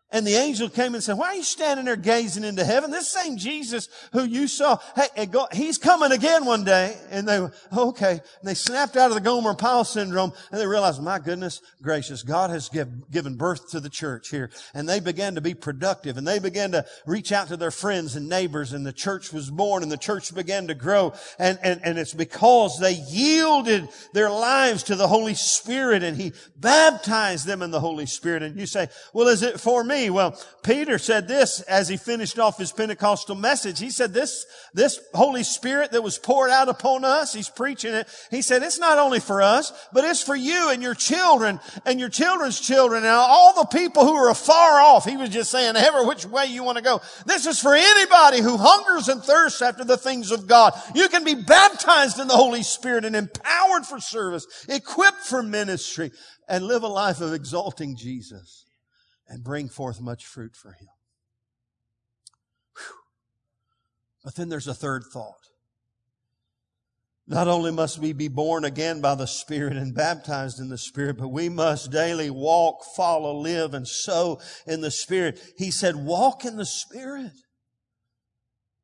And 0.10 0.26
the 0.26 0.36
angel 0.36 0.70
came 0.70 0.94
and 0.94 1.04
said, 1.04 1.18
why 1.18 1.28
are 1.28 1.36
you 1.36 1.44
standing 1.44 1.86
there 1.86 1.98
gazing 1.98 2.46
into 2.46 2.64
heaven? 2.64 2.92
This 2.92 3.10
same 3.10 3.36
Jesus 3.36 3.90
who 4.14 4.24
you 4.24 4.48
saw, 4.48 4.80
hey, 4.96 5.28
he's 5.52 5.78
coming 5.78 6.14
again 6.14 6.46
one 6.46 6.64
day. 6.64 6.98
And 7.10 7.28
they, 7.28 7.46
okay. 7.76 8.12
And 8.12 8.22
they 8.44 8.54
snapped 8.54 8.96
out 8.96 9.12
of 9.12 9.16
the 9.16 9.22
Gomer 9.22 9.54
Pyle 9.54 9.84
syndrome 9.84 10.32
and 10.50 10.62
they 10.62 10.66
realized, 10.66 11.04
my 11.04 11.20
goodness 11.20 11.62
gracious, 11.82 12.24
God 12.24 12.52
has 12.52 12.70
give, 12.70 13.12
given 13.12 13.36
birth 13.36 13.72
to 13.72 13.82
the 13.82 13.90
church 13.90 14.30
here. 14.30 14.50
And 14.74 14.88
they 14.88 15.02
began 15.02 15.36
to 15.36 15.42
be 15.42 15.54
productive 15.54 16.16
and 16.16 16.26
they 16.26 16.40
began 16.40 16.72
to 16.72 16.86
reach 17.06 17.34
out 17.34 17.50
to 17.50 17.58
their 17.58 17.70
friends 17.72 18.16
and 18.16 18.30
neighbors 18.30 18.72
and 18.72 18.86
the 18.86 18.94
church 18.94 19.34
was 19.34 19.52
born 19.52 19.84
and 19.84 19.92
the 19.92 19.98
church 19.98 20.34
began 20.34 20.68
to 20.68 20.74
grow. 20.74 21.14
And, 21.38 21.60
and, 21.62 21.82
and 21.84 22.00
it's 22.00 22.14
because 22.14 22.80
they 22.80 22.94
yielded 22.94 23.90
their 24.14 24.30
lives 24.30 24.84
to 24.84 24.96
the 24.96 25.10
Holy 25.10 25.36
Spirit 25.36 26.02
and 26.02 26.16
He 26.16 26.32
baptized 26.56 27.46
them 27.46 27.62
in 27.62 27.72
the 27.72 27.82
Holy 27.82 28.06
Spirit. 28.06 28.42
And 28.42 28.58
you 28.58 28.68
say, 28.68 28.88
well, 29.12 29.28
is 29.28 29.44
it 29.44 29.60
for 29.60 29.84
me? 29.84 29.97
Me? 29.98 30.10
Well, 30.10 30.40
Peter 30.64 30.98
said 30.98 31.28
this 31.28 31.62
as 31.62 31.88
he 31.88 31.98
finished 31.98 32.40
off 32.40 32.58
his 32.58 32.72
Pentecostal 32.72 33.36
message. 33.36 33.80
He 33.80 33.90
said 33.90 34.14
this, 34.14 34.46
this 34.74 35.00
Holy 35.14 35.44
Spirit 35.44 35.92
that 35.92 36.04
was 36.04 36.18
poured 36.18 36.50
out 36.50 36.70
upon 36.70 37.06
us, 37.06 37.34
he's 37.34 37.50
preaching 37.50 37.94
it. 37.94 38.08
He 38.32 38.42
said 38.42 38.64
it's 38.64 38.80
not 38.80 38.98
only 38.98 39.20
for 39.20 39.42
us, 39.42 39.72
but 39.94 40.04
it's 40.04 40.22
for 40.22 40.36
you 40.36 40.70
and 40.70 40.84
your 40.84 40.94
children 40.94 41.60
and 41.86 42.00
your 42.00 42.10
children's 42.10 42.60
children 42.60 43.04
and 43.04 43.12
all 43.12 43.54
the 43.56 43.78
people 43.78 44.06
who 44.06 44.16
are 44.16 44.30
afar 44.30 44.82
off. 44.82 45.06
He 45.06 45.18
was 45.18 45.30
just 45.30 45.52
saying, 45.52 45.76
ever 45.76 46.06
which 46.06 46.26
way 46.26 46.46
you 46.48 46.64
want 46.64 46.78
to 46.78 46.84
go. 46.84 47.02
This 47.26 47.46
is 47.46 47.60
for 47.60 47.74
anybody 47.74 48.42
who 48.42 48.58
hungers 48.58 49.08
and 49.08 49.24
thirsts 49.24 49.62
after 49.62 49.84
the 49.84 49.98
things 49.98 50.32
of 50.32 50.48
God. 50.48 50.74
You 50.94 51.08
can 51.10 51.24
be 51.24 51.36
baptized 51.36 52.20
in 52.20 52.28
the 52.28 52.36
Holy 52.36 52.64
Spirit 52.64 53.06
and 53.06 53.16
empowered 53.16 53.86
for 53.86 54.00
service, 54.00 54.46
equipped 54.68 55.22
for 55.22 55.42
ministry, 55.42 56.12
and 56.50 56.66
live 56.66 56.84
a 56.84 56.88
life 56.88 57.22
of 57.22 57.34
exalting 57.34 57.96
Jesus 57.98 58.67
and 59.28 59.44
bring 59.44 59.70
forth 59.70 60.02
much 60.02 60.26
fruit 60.26 60.56
for 60.56 60.72
him. 60.72 60.90
Whew. 62.76 62.96
But 64.24 64.36
then 64.36 64.50
there's 64.50 64.68
a 64.68 64.74
third 64.74 65.04
thought. 65.12 65.36
Not 67.30 67.50
only 67.50 67.72
must 67.72 68.00
we 68.00 68.14
be 68.14 68.30
born 68.30 68.64
again 68.64 69.02
by 69.02 69.16
the 69.16 69.28
Spirit 69.28 69.76
and 69.76 69.94
baptized 69.94 70.62
in 70.62 70.70
the 70.70 70.78
Spirit, 70.78 71.18
but 71.18 71.28
we 71.28 71.50
must 71.50 71.92
daily 71.92 72.30
walk, 72.30 72.86
follow, 72.96 73.36
live, 73.38 73.74
and 73.74 73.86
sow 73.86 74.40
in 74.66 74.80
the 74.80 74.92
Spirit. 74.92 75.38
He 75.58 75.70
said, 75.70 75.98
walk 75.98 76.46
in 76.46 76.56
the 76.56 76.66
Spirit. 76.66 77.34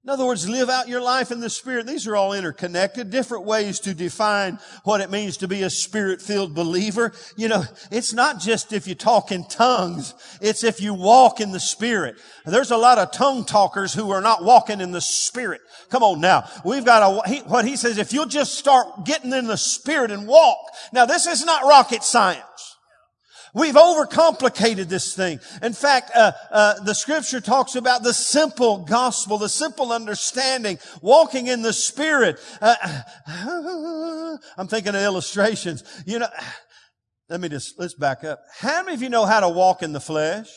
In 0.04 0.10
other 0.10 0.26
words, 0.26 0.50
live 0.50 0.70
out 0.70 0.90
your 0.90 1.00
life 1.00 1.32
in 1.32 1.40
the 1.40 1.50
Spirit. 1.50 1.88
These 1.88 2.08
are 2.08 2.16
all 2.18 2.34
interconnected, 2.34 3.10
different 3.10 3.46
ways 3.46 3.80
to 3.82 3.94
define 3.94 4.60
what 4.84 5.00
it 5.00 5.10
means 5.10 5.38
to 5.38 5.48
be 5.48 5.62
a 5.62 5.70
Spirit-filled 5.70 6.54
believer. 6.54 7.14
You 7.38 7.48
know, 7.48 7.64
it's 7.90 8.12
not 8.12 8.42
just 8.42 8.74
if 8.74 8.86
you 8.86 8.96
talk 8.96 9.32
in 9.32 9.46
tongues. 9.46 10.14
It's 10.42 10.66
if 10.66 10.82
you 10.82 10.94
walk 10.94 11.40
in 11.40 11.54
the 11.54 11.60
Spirit. 11.60 12.18
There's 12.46 12.72
a 12.72 12.76
lot 12.76 12.98
of 12.98 13.14
tongue 13.14 13.46
talkers 13.46 13.94
who 13.94 14.12
are 14.12 14.20
not 14.20 14.44
walking 14.44 14.82
in 14.82 14.92
the 14.92 15.00
Spirit. 15.00 15.62
Come 15.90 16.04
on 16.04 16.20
now. 16.20 16.50
We've 16.66 16.84
got 16.84 17.26
a, 17.26 17.30
he, 17.30 17.40
what 17.40 17.64
he 17.64 17.78
says, 17.78 17.98
if 17.98 18.12
you'll 18.12 18.26
just 18.26 18.56
start 18.56 19.06
getting 19.06 19.32
in 19.32 19.48
the 19.48 19.56
Spirit 19.56 20.12
and 20.12 20.28
walk. 20.28 20.58
Now 20.92 21.06
this 21.06 21.28
is 21.28 21.46
not 21.46 21.64
rocket 21.64 22.04
science. 22.04 22.73
We've 23.54 23.76
overcomplicated 23.76 24.90
this 24.90 25.16
thing. 25.16 25.40
In 25.62 25.74
fact, 25.74 26.12
uh, 26.16 26.32
uh, 26.50 26.80
the 26.84 26.96
scripture 26.96 27.40
talks 27.40 27.76
about 27.76 28.02
the 28.02 28.14
simple 28.14 28.80
gospel, 28.80 29.38
the 29.38 29.50
simple 29.50 29.92
understanding, 29.92 30.80
walking 31.02 31.46
in 31.46 31.62
the 31.62 31.74
spirit. 31.74 32.40
Uh, 32.60 32.76
I'm 34.58 34.68
thinking 34.68 34.96
of 34.96 35.02
illustrations. 35.02 35.84
You 36.08 36.20
know, 36.20 36.28
let 37.30 37.40
me 37.42 37.50
just, 37.50 37.80
let's 37.80 37.94
back 37.94 38.24
up. 38.24 38.40
How 38.58 38.82
many 38.84 38.96
of 38.96 39.04
you 39.04 39.10
know 39.10 39.26
how 39.26 39.42
to 39.42 39.50
walk 39.50 39.84
in 39.84 39.94
the 39.94 40.02
flesh? 40.02 40.50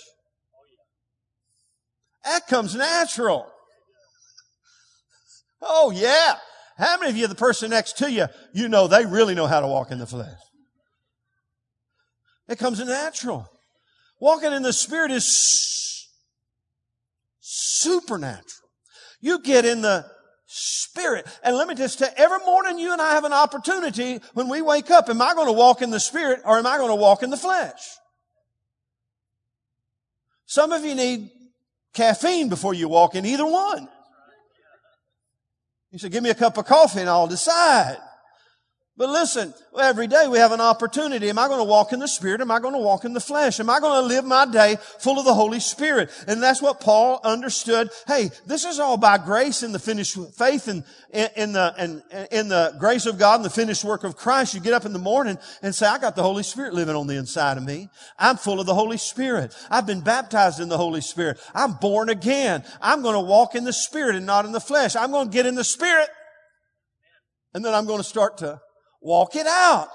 That 2.24 2.48
comes 2.48 2.74
natural. 2.74 3.46
Oh 5.60 5.90
yeah. 5.90 6.36
How 6.78 6.98
many 6.98 7.10
of 7.10 7.16
you, 7.16 7.26
the 7.26 7.34
person 7.34 7.70
next 7.70 7.98
to 7.98 8.10
you, 8.10 8.26
you 8.52 8.68
know 8.68 8.86
they 8.86 9.06
really 9.06 9.34
know 9.34 9.46
how 9.46 9.60
to 9.60 9.66
walk 9.66 9.90
in 9.90 9.98
the 9.98 10.06
flesh? 10.06 10.38
It 12.48 12.58
comes 12.58 12.84
natural. 12.84 13.48
Walking 14.20 14.52
in 14.52 14.62
the 14.62 14.72
Spirit 14.72 15.10
is 15.10 16.08
supernatural. 17.40 18.68
You 19.20 19.40
get 19.40 19.64
in 19.64 19.82
the 19.82 20.06
Spirit. 20.46 21.26
And 21.42 21.56
let 21.56 21.68
me 21.68 21.74
just 21.74 21.98
tell 21.98 22.08
you, 22.08 22.14
every 22.16 22.38
morning 22.38 22.78
you 22.78 22.92
and 22.92 23.02
I 23.02 23.12
have 23.12 23.24
an 23.24 23.32
opportunity 23.32 24.20
when 24.34 24.48
we 24.48 24.62
wake 24.62 24.90
up. 24.90 25.08
Am 25.08 25.20
I 25.20 25.34
going 25.34 25.48
to 25.48 25.52
walk 25.52 25.82
in 25.82 25.90
the 25.90 26.00
Spirit 26.00 26.40
or 26.44 26.58
am 26.58 26.66
I 26.66 26.78
going 26.78 26.90
to 26.90 26.94
walk 26.94 27.22
in 27.22 27.30
the 27.30 27.36
flesh? 27.36 27.80
Some 30.46 30.72
of 30.72 30.84
you 30.84 30.94
need 30.94 31.30
caffeine 31.92 32.48
before 32.48 32.74
you 32.74 32.88
walk 32.88 33.16
in 33.16 33.26
either 33.26 33.44
one. 33.44 33.88
You 35.90 35.98
say, 35.98 36.08
give 36.08 36.22
me 36.22 36.30
a 36.30 36.34
cup 36.34 36.56
of 36.58 36.66
coffee 36.66 37.00
and 37.00 37.08
I'll 37.08 37.26
decide. 37.26 37.98
But 38.98 39.10
listen, 39.10 39.52
every 39.78 40.06
day 40.06 40.26
we 40.26 40.38
have 40.38 40.52
an 40.52 40.60
opportunity. 40.60 41.28
Am 41.28 41.38
I 41.38 41.48
going 41.48 41.58
to 41.58 41.64
walk 41.64 41.92
in 41.92 41.98
the 41.98 42.08
Spirit? 42.08 42.40
Am 42.40 42.50
I 42.50 42.60
going 42.60 42.72
to 42.72 42.80
walk 42.80 43.04
in 43.04 43.12
the 43.12 43.20
flesh? 43.20 43.60
Am 43.60 43.68
I 43.68 43.78
going 43.78 44.02
to 44.02 44.08
live 44.08 44.24
my 44.24 44.46
day 44.46 44.78
full 45.00 45.18
of 45.18 45.26
the 45.26 45.34
Holy 45.34 45.60
Spirit? 45.60 46.10
And 46.26 46.42
that's 46.42 46.62
what 46.62 46.80
Paul 46.80 47.20
understood. 47.22 47.90
Hey, 48.06 48.30
this 48.46 48.64
is 48.64 48.78
all 48.78 48.96
by 48.96 49.18
grace 49.18 49.62
in 49.62 49.72
the 49.72 49.78
finished 49.78 50.16
faith 50.34 50.68
and 50.68 50.82
in 51.12 51.52
the, 51.52 51.74
and 51.76 52.02
in 52.32 52.48
the 52.48 52.74
grace 52.80 53.04
of 53.04 53.18
God 53.18 53.36
and 53.36 53.44
the 53.44 53.50
finished 53.50 53.84
work 53.84 54.02
of 54.02 54.16
Christ. 54.16 54.54
You 54.54 54.60
get 54.60 54.72
up 54.72 54.86
in 54.86 54.94
the 54.94 54.98
morning 54.98 55.36
and 55.60 55.74
say, 55.74 55.86
I 55.86 55.98
got 55.98 56.16
the 56.16 56.22
Holy 56.22 56.42
Spirit 56.42 56.72
living 56.72 56.96
on 56.96 57.06
the 57.06 57.16
inside 57.16 57.58
of 57.58 57.64
me. 57.64 57.90
I'm 58.18 58.38
full 58.38 58.60
of 58.60 58.66
the 58.66 58.74
Holy 58.74 58.96
Spirit. 58.96 59.54
I've 59.70 59.86
been 59.86 60.00
baptized 60.00 60.58
in 60.58 60.70
the 60.70 60.78
Holy 60.78 61.02
Spirit. 61.02 61.38
I'm 61.54 61.74
born 61.74 62.08
again. 62.08 62.64
I'm 62.80 63.02
going 63.02 63.14
to 63.14 63.20
walk 63.20 63.54
in 63.56 63.64
the 63.64 63.74
Spirit 63.74 64.16
and 64.16 64.24
not 64.24 64.46
in 64.46 64.52
the 64.52 64.60
flesh. 64.60 64.96
I'm 64.96 65.10
going 65.10 65.28
to 65.28 65.32
get 65.34 65.44
in 65.44 65.54
the 65.54 65.64
Spirit. 65.64 66.08
And 67.52 67.62
then 67.62 67.74
I'm 67.74 67.84
going 67.84 67.98
to 67.98 68.04
start 68.04 68.38
to 68.38 68.58
Walk 69.00 69.36
it 69.36 69.46
out. 69.46 69.88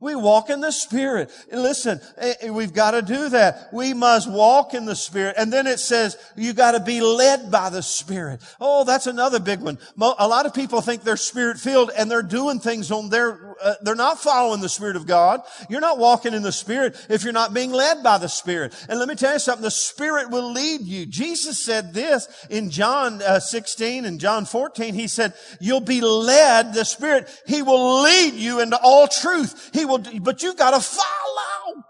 We 0.00 0.14
walk 0.14 0.48
in 0.48 0.60
the 0.60 0.70
Spirit. 0.70 1.28
Listen, 1.50 2.00
eh, 2.18 2.34
eh, 2.42 2.50
we've 2.50 2.72
got 2.72 2.92
to 2.92 3.02
do 3.02 3.30
that. 3.30 3.68
We 3.72 3.94
must 3.94 4.30
walk 4.30 4.72
in 4.72 4.84
the 4.84 4.94
Spirit. 4.94 5.34
And 5.36 5.52
then 5.52 5.66
it 5.66 5.80
says, 5.80 6.16
you 6.36 6.52
got 6.52 6.72
to 6.72 6.80
be 6.80 7.00
led 7.00 7.50
by 7.50 7.68
the 7.68 7.82
Spirit. 7.82 8.40
Oh, 8.60 8.84
that's 8.84 9.08
another 9.08 9.40
big 9.40 9.60
one. 9.60 9.76
A 10.00 10.28
lot 10.28 10.46
of 10.46 10.54
people 10.54 10.80
think 10.80 11.02
they're 11.02 11.16
Spirit 11.16 11.58
filled 11.58 11.90
and 11.98 12.08
they're 12.08 12.22
doing 12.22 12.60
things 12.60 12.92
on 12.92 13.08
their, 13.08 13.56
uh, 13.60 13.74
they're 13.82 13.96
not 13.96 14.20
following 14.20 14.60
the 14.60 14.68
Spirit 14.68 14.94
of 14.94 15.04
God. 15.04 15.40
You're 15.68 15.80
not 15.80 15.98
walking 15.98 16.32
in 16.32 16.42
the 16.42 16.52
Spirit 16.52 16.94
if 17.08 17.24
you're 17.24 17.32
not 17.32 17.52
being 17.52 17.72
led 17.72 18.04
by 18.04 18.18
the 18.18 18.28
Spirit. 18.28 18.72
And 18.88 19.00
let 19.00 19.08
me 19.08 19.16
tell 19.16 19.32
you 19.32 19.40
something, 19.40 19.64
the 19.64 19.70
Spirit 19.72 20.30
will 20.30 20.52
lead 20.52 20.82
you. 20.82 21.06
Jesus 21.06 21.60
said 21.60 21.92
this 21.92 22.28
in 22.50 22.70
John 22.70 23.20
uh, 23.20 23.40
16 23.40 24.04
and 24.04 24.20
John 24.20 24.44
14. 24.44 24.94
He 24.94 25.08
said, 25.08 25.34
you'll 25.60 25.80
be 25.80 26.00
led, 26.00 26.72
the 26.72 26.84
Spirit, 26.84 27.28
He 27.48 27.62
will 27.62 28.02
lead 28.02 28.34
you 28.34 28.60
into 28.60 28.78
all 28.80 29.08
truth. 29.08 29.70
He 29.72 29.87
will, 29.88 30.04
but 30.20 30.42
you 30.42 30.54
gotta 30.54 30.80
follow. 30.80 31.84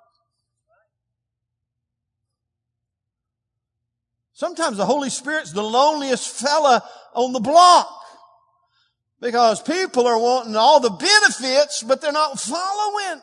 Sometimes 4.32 4.76
the 4.76 4.86
Holy 4.86 5.10
Spirit's 5.10 5.52
the 5.52 5.62
loneliest 5.62 6.30
fella 6.30 6.82
on 7.12 7.32
the 7.32 7.40
block. 7.40 7.92
Because 9.20 9.60
people 9.60 10.06
are 10.06 10.18
wanting 10.18 10.54
all 10.54 10.78
the 10.78 10.90
benefits, 10.90 11.82
but 11.82 12.00
they're 12.00 12.12
not 12.12 12.38
following. 12.38 13.20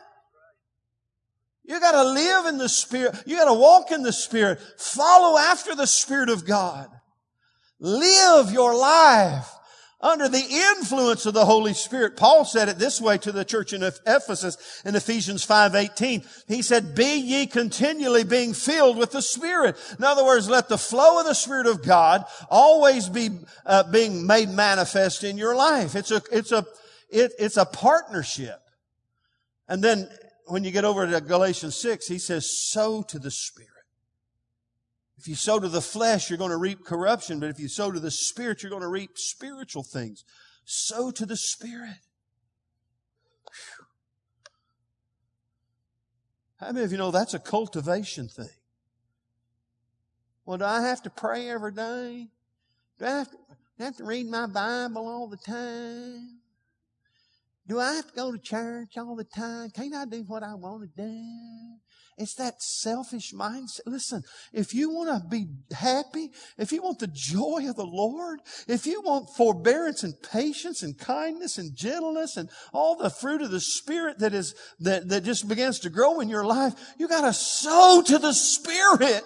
You 1.64 1.80
gotta 1.80 2.04
live 2.04 2.46
in 2.46 2.58
the 2.58 2.68
Spirit. 2.68 3.14
You 3.24 3.36
gotta 3.36 3.54
walk 3.54 3.90
in 3.90 4.02
the 4.02 4.12
Spirit. 4.12 4.60
Follow 4.76 5.38
after 5.38 5.74
the 5.74 5.86
Spirit 5.86 6.28
of 6.28 6.46
God. 6.46 6.88
Live 7.80 8.52
your 8.52 8.74
life 8.76 9.55
under 10.06 10.28
the 10.28 10.46
influence 10.78 11.26
of 11.26 11.34
the 11.34 11.44
Holy 11.44 11.74
Spirit. 11.74 12.16
Paul 12.16 12.44
said 12.44 12.68
it 12.68 12.78
this 12.78 13.00
way 13.00 13.18
to 13.18 13.32
the 13.32 13.44
church 13.44 13.72
in 13.72 13.82
Ephesus 13.82 14.56
in 14.84 14.94
Ephesians 14.94 15.44
5:18. 15.44 16.24
He 16.46 16.62
said, 16.62 16.94
"Be 16.94 17.16
ye 17.16 17.46
continually 17.46 18.24
being 18.24 18.54
filled 18.54 18.96
with 18.96 19.10
the 19.10 19.22
Spirit." 19.22 19.76
In 19.98 20.04
other 20.04 20.24
words, 20.24 20.48
let 20.48 20.68
the 20.68 20.78
flow 20.78 21.18
of 21.18 21.26
the 21.26 21.34
Spirit 21.34 21.66
of 21.66 21.82
God 21.82 22.24
always 22.48 23.08
be 23.08 23.30
uh, 23.64 23.82
being 23.84 24.26
made 24.26 24.48
manifest 24.48 25.24
in 25.24 25.36
your 25.36 25.56
life. 25.56 25.96
It's 25.96 26.10
a 26.10 26.22
it's 26.30 26.52
a 26.52 26.64
it, 27.10 27.32
it's 27.38 27.56
a 27.56 27.64
partnership. 27.64 28.60
And 29.68 29.82
then 29.82 30.08
when 30.46 30.64
you 30.64 30.70
get 30.70 30.84
over 30.84 31.06
to 31.06 31.20
Galatians 31.20 31.76
6, 31.76 32.06
he 32.06 32.18
says, 32.18 32.70
sow 32.70 33.02
to 33.02 33.18
the 33.18 33.30
Spirit. 33.30 33.70
If 35.18 35.26
you 35.28 35.34
sow 35.34 35.58
to 35.58 35.68
the 35.68 35.80
flesh, 35.80 36.28
you're 36.28 36.38
going 36.38 36.50
to 36.50 36.56
reap 36.56 36.84
corruption, 36.84 37.40
but 37.40 37.48
if 37.48 37.58
you 37.58 37.68
sow 37.68 37.90
to 37.90 38.00
the 38.00 38.10
Spirit, 38.10 38.62
you're 38.62 38.70
going 38.70 38.82
to 38.82 38.88
reap 38.88 39.12
spiritual 39.16 39.82
things. 39.82 40.24
Sow 40.64 41.10
to 41.10 41.24
the 41.24 41.36
Spirit. 41.36 42.00
How 46.56 46.72
many 46.72 46.84
of 46.84 46.92
you 46.92 46.98
know 46.98 47.10
that's 47.10 47.34
a 47.34 47.38
cultivation 47.38 48.28
thing? 48.28 48.48
Well, 50.44 50.58
do 50.58 50.64
I 50.64 50.82
have 50.82 51.02
to 51.02 51.10
pray 51.10 51.50
every 51.50 51.72
day? 51.72 52.28
Do 52.98 53.04
I 53.04 53.10
have 53.10 53.30
to, 53.30 53.36
I 53.80 53.84
have 53.84 53.96
to 53.96 54.04
read 54.04 54.26
my 54.26 54.46
Bible 54.46 55.06
all 55.06 55.28
the 55.28 55.36
time? 55.36 56.40
Do 57.66 57.80
I 57.80 57.94
have 57.94 58.06
to 58.08 58.14
go 58.14 58.32
to 58.32 58.38
church 58.38 58.96
all 58.96 59.16
the 59.16 59.24
time? 59.24 59.70
Can't 59.70 59.94
I 59.94 60.04
do 60.04 60.22
what 60.22 60.42
I 60.42 60.54
want 60.54 60.82
to 60.82 61.02
do? 61.02 61.78
It's 62.18 62.34
that 62.36 62.62
selfish 62.62 63.34
mindset. 63.34 63.80
Listen, 63.84 64.22
if 64.52 64.74
you 64.74 64.88
want 64.90 65.10
to 65.10 65.28
be 65.28 65.48
happy, 65.70 66.30
if 66.56 66.72
you 66.72 66.82
want 66.82 66.98
the 66.98 67.10
joy 67.12 67.68
of 67.68 67.76
the 67.76 67.84
Lord, 67.84 68.40
if 68.66 68.86
you 68.86 69.02
want 69.02 69.28
forbearance 69.36 70.02
and 70.02 70.14
patience 70.22 70.82
and 70.82 70.98
kindness 70.98 71.58
and 71.58 71.76
gentleness 71.76 72.38
and 72.38 72.48
all 72.72 72.96
the 72.96 73.10
fruit 73.10 73.42
of 73.42 73.50
the 73.50 73.60
Spirit 73.60 74.20
that 74.20 74.32
is, 74.32 74.54
that, 74.80 75.08
that 75.10 75.24
just 75.24 75.46
begins 75.46 75.80
to 75.80 75.90
grow 75.90 76.20
in 76.20 76.30
your 76.30 76.46
life, 76.46 76.72
you 76.98 77.06
got 77.06 77.20
to 77.20 77.34
sow 77.34 78.02
to 78.06 78.18
the 78.18 78.32
Spirit. 78.32 79.22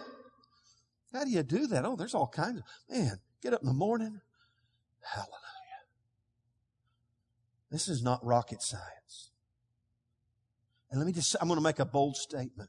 How 1.12 1.24
do 1.24 1.30
you 1.30 1.45
do 1.45 1.68
that? 1.68 1.84
Oh, 1.84 1.95
there's 1.95 2.14
all 2.14 2.28
kinds 2.28 2.59
of, 2.59 2.64
man, 2.88 3.20
get 3.41 3.55
up 3.55 3.61
in 3.61 3.68
the 3.68 3.72
morning. 3.72 4.20
Hallelujah. 5.01 5.30
This 7.70 7.88
is 7.88 8.03
not 8.03 8.24
rocket 8.24 8.62
science. 8.62 9.30
And 10.91 10.99
let 10.99 11.07
me 11.07 11.12
just, 11.12 11.36
I'm 11.41 11.47
going 11.47 11.59
to 11.59 11.62
make 11.62 11.78
a 11.78 11.84
bold 11.84 12.16
statement. 12.16 12.68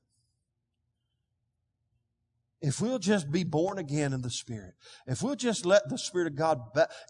If 2.61 2.79
we'll 2.79 2.99
just 2.99 3.31
be 3.31 3.43
born 3.43 3.79
again 3.79 4.13
in 4.13 4.21
the 4.21 4.29
Spirit, 4.29 4.75
if 5.07 5.23
we'll 5.23 5.35
just 5.35 5.65
let 5.65 5.89
the 5.89 5.97
Spirit 5.97 6.27
of 6.27 6.35
God, 6.35 6.59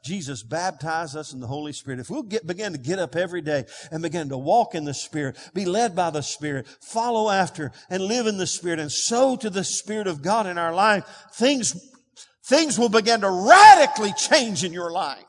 Jesus 0.02 0.44
baptize 0.44 1.14
us 1.14 1.34
in 1.34 1.42
the 1.42 1.48
Holy 1.48 1.74
Spirit, 1.74 2.00
if 2.00 2.10
we'll 2.10 2.24
get, 2.24 2.48
begin 2.48 2.72
to 2.72 2.80
get 2.80 3.00
up 3.00 3.18
every 3.18 3.42
day 3.42 3.66
and 3.92 4.02
begin 4.02 4.30
to 4.30 4.38
walk 4.38 4.76
in 4.76 4.86
the 4.86 4.94
Spirit, 4.94 5.38
be 5.54 5.66
led 5.66 5.94
by 5.94 6.10
the 6.10 6.22
Spirit, 6.22 6.68
follow 6.80 7.30
after 7.30 7.74
and 7.90 8.02
live 8.02 8.28
in 8.28 8.38
the 8.38 8.48
Spirit 8.48 8.80
and 8.80 8.90
sow 8.90 9.36
to 9.36 9.50
the 9.50 9.66
Spirit 9.66 10.08
of 10.08 10.22
God 10.22 10.48
in 10.48 10.58
our 10.58 10.74
life, 10.74 11.04
things, 11.34 11.76
things 12.46 12.80
will 12.80 12.90
begin 12.90 13.20
to 13.20 13.30
radically 13.30 14.14
change 14.14 14.64
in 14.64 14.72
your 14.72 14.92
life. 14.92 15.26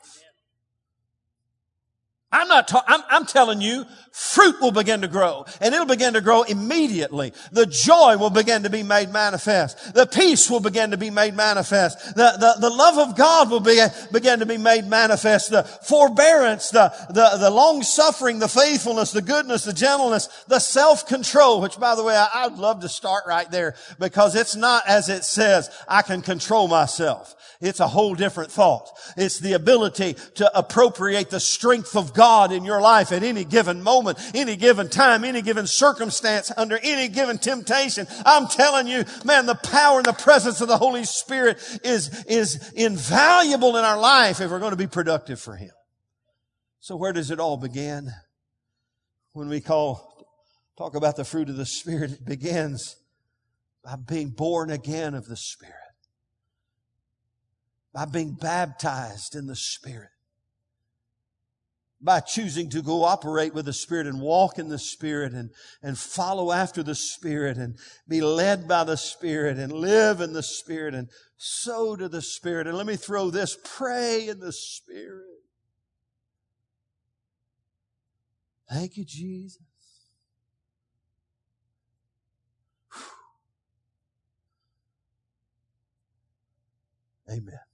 I'm 2.32 2.48
not, 2.48 2.68
ta- 2.68 2.84
I'm, 2.86 3.02
I'm 3.10 3.26
telling 3.26 3.60
you, 3.60 3.84
fruit 4.10 4.60
will 4.60 4.72
begin 4.72 5.02
to 5.02 5.08
grow 5.08 5.44
and 5.60 5.74
it'll 5.74 5.86
begin 5.86 6.14
to 6.14 6.20
grow 6.20 6.42
immediately. 6.42 7.32
The 7.50 7.66
joy 7.66 8.16
will 8.16 8.30
begin 8.30 8.62
to 8.62 8.70
be 8.70 8.82
made 8.82 9.10
manifest. 9.10 9.94
The 9.94 10.06
peace 10.06 10.50
will 10.50 10.60
begin 10.60 10.92
to 10.92 10.96
be 10.96 11.10
made 11.10 11.34
manifest. 11.34 12.14
The, 12.14 12.36
the, 12.38 12.56
the 12.60 12.70
love 12.70 12.98
of 12.98 13.16
God 13.16 13.50
will 13.50 13.60
be, 13.60 13.80
begin 14.12 14.38
to 14.38 14.46
be 14.46 14.56
made 14.56 14.86
manifest. 14.86 15.50
The 15.50 15.64
forbearance, 15.64 16.70
the, 16.70 16.88
the, 17.10 17.36
the 17.38 17.50
long 17.50 17.82
suffering, 17.82 18.38
the 18.38 18.48
faithfulness, 18.48 19.12
the 19.12 19.22
goodness, 19.22 19.64
the 19.64 19.72
gentleness, 19.72 20.28
the 20.48 20.58
self-control, 20.58 21.60
which 21.60 21.78
by 21.78 21.94
the 21.94 22.02
way, 22.02 22.16
I, 22.16 22.28
I'd 22.34 22.58
love 22.58 22.80
to 22.80 22.88
start 22.88 23.24
right 23.26 23.50
there 23.50 23.74
because 23.98 24.34
it's 24.34 24.56
not 24.56 24.84
as 24.88 25.08
it 25.08 25.24
says, 25.24 25.70
I 25.86 26.02
can 26.02 26.22
control 26.22 26.68
myself. 26.68 27.36
It's 27.62 27.78
a 27.78 27.86
whole 27.86 28.16
different 28.16 28.50
thought. 28.50 28.90
It's 29.16 29.38
the 29.38 29.52
ability 29.52 30.16
to 30.34 30.58
appropriate 30.58 31.30
the 31.30 31.38
strength 31.38 31.94
of 31.94 32.12
God 32.12 32.50
in 32.50 32.64
your 32.64 32.80
life 32.80 33.12
at 33.12 33.22
any 33.22 33.44
given 33.44 33.84
moment, 33.84 34.18
any 34.34 34.56
given 34.56 34.88
time, 34.88 35.22
any 35.22 35.42
given 35.42 35.68
circumstance, 35.68 36.50
under 36.56 36.80
any 36.82 37.06
given 37.06 37.38
temptation. 37.38 38.08
I'm 38.26 38.48
telling 38.48 38.88
you, 38.88 39.04
man, 39.24 39.46
the 39.46 39.54
power 39.54 39.98
and 39.98 40.06
the 40.06 40.12
presence 40.12 40.60
of 40.60 40.66
the 40.66 40.76
Holy 40.76 41.04
Spirit 41.04 41.58
is, 41.84 42.24
is 42.24 42.72
invaluable 42.72 43.76
in 43.76 43.84
our 43.84 43.98
life 43.98 44.40
if 44.40 44.50
we're 44.50 44.58
going 44.58 44.72
to 44.72 44.76
be 44.76 44.88
productive 44.88 45.38
for 45.38 45.54
Him. 45.54 45.70
So 46.80 46.96
where 46.96 47.12
does 47.12 47.30
it 47.30 47.38
all 47.38 47.56
begin? 47.56 48.10
When 49.34 49.48
we 49.48 49.60
call, 49.60 50.26
talk 50.76 50.96
about 50.96 51.14
the 51.14 51.24
fruit 51.24 51.48
of 51.48 51.56
the 51.56 51.66
Spirit, 51.66 52.10
it 52.10 52.24
begins 52.24 52.96
by 53.84 53.94
being 53.94 54.30
born 54.30 54.68
again 54.70 55.14
of 55.14 55.26
the 55.26 55.36
Spirit 55.36 55.76
by 57.92 58.06
being 58.06 58.32
baptized 58.32 59.34
in 59.34 59.46
the 59.46 59.56
Spirit, 59.56 60.10
by 62.00 62.20
choosing 62.20 62.70
to 62.70 62.82
cooperate 62.82 63.54
with 63.54 63.66
the 63.66 63.72
Spirit 63.72 64.06
and 64.06 64.20
walk 64.20 64.58
in 64.58 64.68
the 64.68 64.78
Spirit 64.78 65.32
and, 65.32 65.50
and 65.82 65.98
follow 65.98 66.52
after 66.52 66.82
the 66.82 66.94
Spirit 66.94 67.58
and 67.58 67.78
be 68.08 68.20
led 68.20 68.66
by 68.66 68.84
the 68.84 68.96
Spirit 68.96 69.58
and 69.58 69.72
live 69.72 70.20
in 70.20 70.32
the 70.32 70.42
Spirit 70.42 70.94
and 70.94 71.08
sow 71.36 71.94
to 71.96 72.08
the 72.08 72.22
Spirit. 72.22 72.66
And 72.66 72.76
let 72.76 72.86
me 72.86 72.96
throw 72.96 73.30
this, 73.30 73.58
pray 73.62 74.28
in 74.28 74.40
the 74.40 74.52
Spirit. 74.52 75.26
Thank 78.70 78.96
you, 78.96 79.04
Jesus. 79.04 79.58
Amen. 87.30 87.71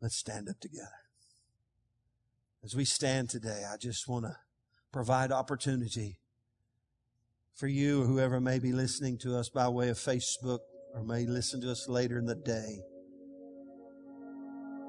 Let's 0.00 0.16
stand 0.16 0.48
up 0.48 0.60
together. 0.60 0.88
As 2.62 2.74
we 2.74 2.84
stand 2.84 3.30
today, 3.30 3.62
I 3.70 3.76
just 3.76 4.08
want 4.08 4.24
to 4.24 4.36
provide 4.92 5.32
opportunity 5.32 6.18
for 7.54 7.66
you 7.66 8.02
or 8.02 8.06
whoever 8.06 8.40
may 8.40 8.58
be 8.58 8.72
listening 8.72 9.18
to 9.18 9.36
us 9.36 9.48
by 9.48 9.68
way 9.68 9.88
of 9.88 9.96
Facebook 9.96 10.58
or 10.94 11.02
may 11.02 11.24
listen 11.26 11.60
to 11.62 11.70
us 11.70 11.88
later 11.88 12.18
in 12.18 12.26
the 12.26 12.34
day. 12.34 12.80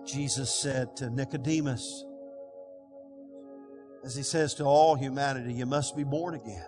Jesus 0.05 0.53
said 0.53 0.95
to 0.97 1.09
Nicodemus, 1.09 2.05
as 4.03 4.15
he 4.15 4.23
says 4.23 4.53
to 4.55 4.63
all 4.63 4.95
humanity, 4.95 5.53
you 5.53 5.65
must 5.65 5.95
be 5.95 6.03
born 6.03 6.35
again. 6.35 6.67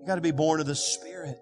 You 0.00 0.06
got 0.06 0.14
to 0.16 0.20
be 0.20 0.30
born 0.30 0.60
of 0.60 0.66
the 0.66 0.74
Spirit. 0.74 1.38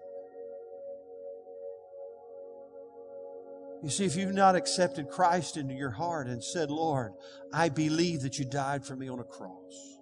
You 3.83 3.89
see, 3.89 4.05
if 4.05 4.15
you've 4.15 4.33
not 4.33 4.55
accepted 4.55 5.09
Christ 5.09 5.57
into 5.57 5.73
your 5.73 5.91
heart 5.91 6.27
and 6.27 6.41
said, 6.41 6.71
Lord, 6.71 7.11
I 7.53 7.67
believe 7.67 8.21
that 8.21 8.39
you 8.39 8.45
died 8.45 8.85
for 8.85 8.95
me 8.95 9.09
on 9.09 9.19
a 9.19 9.25
cross. 9.25 9.97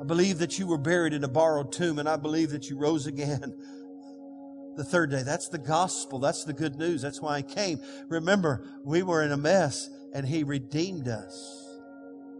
I 0.00 0.04
believe 0.04 0.38
that 0.38 0.58
you 0.58 0.66
were 0.66 0.78
buried 0.78 1.12
in 1.12 1.24
a 1.24 1.28
borrowed 1.28 1.72
tomb 1.72 1.98
and 1.98 2.08
I 2.08 2.16
believe 2.16 2.50
that 2.50 2.70
you 2.70 2.78
rose 2.78 3.06
again 3.06 3.40
the 4.76 4.82
third 4.82 5.10
day. 5.10 5.22
That's 5.22 5.48
the 5.48 5.58
gospel. 5.58 6.20
That's 6.20 6.44
the 6.44 6.54
good 6.54 6.76
news. 6.76 7.02
That's 7.02 7.20
why 7.20 7.36
I 7.36 7.42
came. 7.42 7.80
Remember, 8.08 8.66
we 8.82 9.02
were 9.02 9.22
in 9.22 9.32
a 9.32 9.36
mess 9.36 9.90
and 10.14 10.26
he 10.26 10.42
redeemed 10.42 11.08
us 11.08 11.68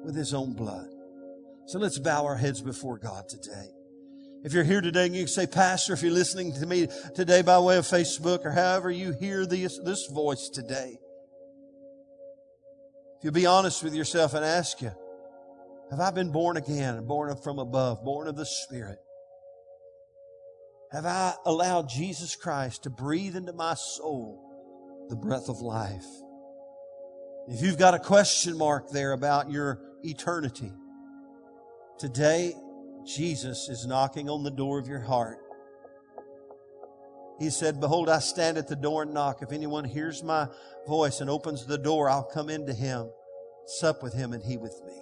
with 0.02 0.16
his 0.16 0.32
own 0.32 0.54
blood. 0.54 0.88
So 1.66 1.78
let's 1.78 1.98
bow 1.98 2.24
our 2.24 2.36
heads 2.36 2.62
before 2.62 2.96
God 2.96 3.28
today. 3.28 3.68
If 4.44 4.52
you're 4.52 4.64
here 4.64 4.80
today 4.80 5.06
and 5.06 5.14
you 5.14 5.22
can 5.22 5.28
say, 5.28 5.46
Pastor, 5.46 5.92
if 5.92 6.02
you're 6.02 6.10
listening 6.10 6.52
to 6.54 6.66
me 6.66 6.88
today 7.14 7.42
by 7.42 7.60
way 7.60 7.76
of 7.76 7.84
Facebook 7.84 8.44
or 8.44 8.50
however 8.50 8.90
you 8.90 9.12
hear 9.12 9.46
this, 9.46 9.78
this 9.84 10.08
voice 10.08 10.48
today, 10.52 10.98
if 13.18 13.24
you'll 13.24 13.32
be 13.32 13.46
honest 13.46 13.84
with 13.84 13.94
yourself 13.94 14.34
and 14.34 14.44
ask 14.44 14.82
you, 14.82 14.90
have 15.90 16.00
I 16.00 16.10
been 16.10 16.32
born 16.32 16.56
again, 16.56 17.04
born 17.06 17.36
from 17.36 17.60
above, 17.60 18.02
born 18.02 18.26
of 18.26 18.34
the 18.34 18.46
Spirit? 18.46 18.98
Have 20.90 21.06
I 21.06 21.34
allowed 21.46 21.88
Jesus 21.88 22.34
Christ 22.34 22.82
to 22.82 22.90
breathe 22.90 23.36
into 23.36 23.52
my 23.52 23.74
soul 23.74 25.06
the 25.08 25.16
breath 25.16 25.48
of 25.48 25.60
life? 25.60 26.06
If 27.46 27.62
you've 27.62 27.78
got 27.78 27.94
a 27.94 28.00
question 28.00 28.58
mark 28.58 28.90
there 28.90 29.12
about 29.12 29.52
your 29.52 29.80
eternity, 30.02 30.72
today 32.00 32.54
Jesus 33.06 33.68
is 33.68 33.86
knocking 33.86 34.28
on 34.28 34.42
the 34.42 34.50
door 34.50 34.78
of 34.78 34.86
your 34.86 35.00
heart. 35.00 35.38
He 37.38 37.50
said, 37.50 37.80
Behold, 37.80 38.08
I 38.08 38.20
stand 38.20 38.56
at 38.56 38.68
the 38.68 38.76
door 38.76 39.02
and 39.02 39.14
knock. 39.14 39.42
If 39.42 39.52
anyone 39.52 39.84
hears 39.84 40.22
my 40.22 40.48
voice 40.86 41.20
and 41.20 41.28
opens 41.28 41.66
the 41.66 41.78
door, 41.78 42.08
I'll 42.08 42.22
come 42.22 42.48
into 42.48 42.72
him, 42.72 43.10
sup 43.66 44.02
with 44.02 44.14
him, 44.14 44.32
and 44.32 44.42
he 44.42 44.56
with 44.56 44.80
me. 44.86 44.92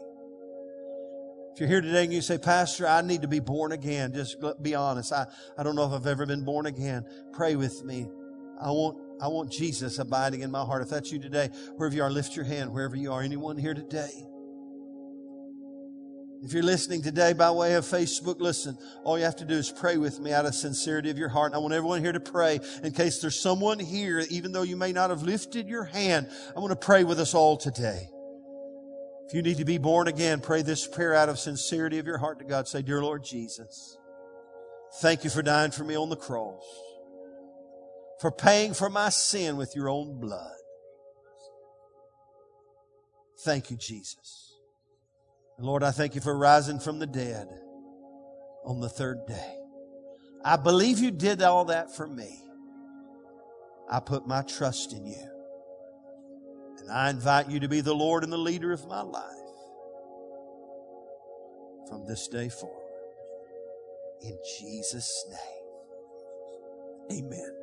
If 1.52 1.60
you're 1.60 1.68
here 1.68 1.80
today 1.80 2.04
and 2.04 2.12
you 2.12 2.22
say, 2.22 2.38
Pastor, 2.38 2.86
I 2.86 3.02
need 3.02 3.22
to 3.22 3.28
be 3.28 3.40
born 3.40 3.72
again, 3.72 4.14
just 4.14 4.36
be 4.62 4.74
honest. 4.74 5.12
I, 5.12 5.26
I 5.58 5.62
don't 5.62 5.74
know 5.74 5.84
if 5.84 5.92
I've 5.92 6.06
ever 6.06 6.24
been 6.24 6.44
born 6.44 6.66
again. 6.66 7.04
Pray 7.32 7.56
with 7.56 7.84
me. 7.84 8.06
I 8.62 8.70
want, 8.70 8.98
I 9.20 9.28
want 9.28 9.50
Jesus 9.52 9.98
abiding 9.98 10.40
in 10.40 10.50
my 10.50 10.64
heart. 10.64 10.82
If 10.82 10.88
that's 10.88 11.10
you 11.10 11.18
today, 11.18 11.48
wherever 11.76 11.94
you 11.94 12.02
are, 12.02 12.10
lift 12.10 12.36
your 12.36 12.44
hand, 12.44 12.72
wherever 12.72 12.96
you 12.96 13.12
are. 13.12 13.22
Anyone 13.22 13.58
here 13.58 13.74
today? 13.74 14.10
If 16.42 16.54
you're 16.54 16.62
listening 16.62 17.02
today 17.02 17.34
by 17.34 17.50
way 17.50 17.74
of 17.74 17.84
Facebook, 17.84 18.40
listen, 18.40 18.78
all 19.04 19.18
you 19.18 19.24
have 19.24 19.36
to 19.36 19.44
do 19.44 19.54
is 19.54 19.70
pray 19.70 19.98
with 19.98 20.20
me 20.20 20.32
out 20.32 20.46
of 20.46 20.54
sincerity 20.54 21.10
of 21.10 21.18
your 21.18 21.28
heart. 21.28 21.52
And 21.52 21.56
I 21.56 21.58
want 21.58 21.74
everyone 21.74 22.00
here 22.00 22.12
to 22.12 22.20
pray 22.20 22.60
in 22.82 22.92
case 22.92 23.20
there's 23.20 23.38
someone 23.38 23.78
here, 23.78 24.24
even 24.30 24.52
though 24.52 24.62
you 24.62 24.76
may 24.76 24.92
not 24.92 25.10
have 25.10 25.22
lifted 25.22 25.68
your 25.68 25.84
hand, 25.84 26.28
I 26.56 26.60
want 26.60 26.70
to 26.70 26.86
pray 26.86 27.04
with 27.04 27.20
us 27.20 27.34
all 27.34 27.58
today. 27.58 28.08
If 29.28 29.34
you 29.34 29.42
need 29.42 29.58
to 29.58 29.66
be 29.66 29.76
born 29.76 30.08
again, 30.08 30.40
pray 30.40 30.62
this 30.62 30.86
prayer 30.86 31.14
out 31.14 31.28
of 31.28 31.38
sincerity 31.38 31.98
of 31.98 32.06
your 32.06 32.18
heart 32.18 32.38
to 32.38 32.46
God. 32.46 32.66
Say, 32.66 32.80
Dear 32.80 33.02
Lord 33.02 33.22
Jesus, 33.22 33.98
thank 35.02 35.24
you 35.24 35.30
for 35.30 35.42
dying 35.42 35.72
for 35.72 35.84
me 35.84 35.94
on 35.94 36.08
the 36.08 36.16
cross, 36.16 36.64
for 38.18 38.32
paying 38.32 38.72
for 38.72 38.88
my 38.88 39.10
sin 39.10 39.58
with 39.58 39.76
your 39.76 39.90
own 39.90 40.18
blood. 40.18 40.56
Thank 43.44 43.70
you, 43.70 43.76
Jesus. 43.76 44.49
And 45.60 45.68
Lord, 45.68 45.82
I 45.82 45.90
thank 45.90 46.14
you 46.14 46.22
for 46.22 46.34
rising 46.34 46.80
from 46.80 46.98
the 47.00 47.06
dead 47.06 47.46
on 48.64 48.80
the 48.80 48.88
third 48.88 49.26
day. 49.26 49.56
I 50.42 50.56
believe 50.56 51.00
you 51.00 51.10
did 51.10 51.42
all 51.42 51.66
that 51.66 51.94
for 51.94 52.06
me. 52.06 52.40
I 53.90 54.00
put 54.00 54.26
my 54.26 54.40
trust 54.40 54.94
in 54.94 55.04
you. 55.04 55.28
And 56.78 56.90
I 56.90 57.10
invite 57.10 57.50
you 57.50 57.60
to 57.60 57.68
be 57.68 57.82
the 57.82 57.94
Lord 57.94 58.24
and 58.24 58.32
the 58.32 58.38
leader 58.38 58.72
of 58.72 58.86
my 58.86 59.02
life 59.02 59.22
from 61.90 62.06
this 62.06 62.26
day 62.28 62.48
forward. 62.48 62.80
In 64.22 64.38
Jesus' 64.60 65.26
name. 65.28 67.22
Amen. 67.22 67.54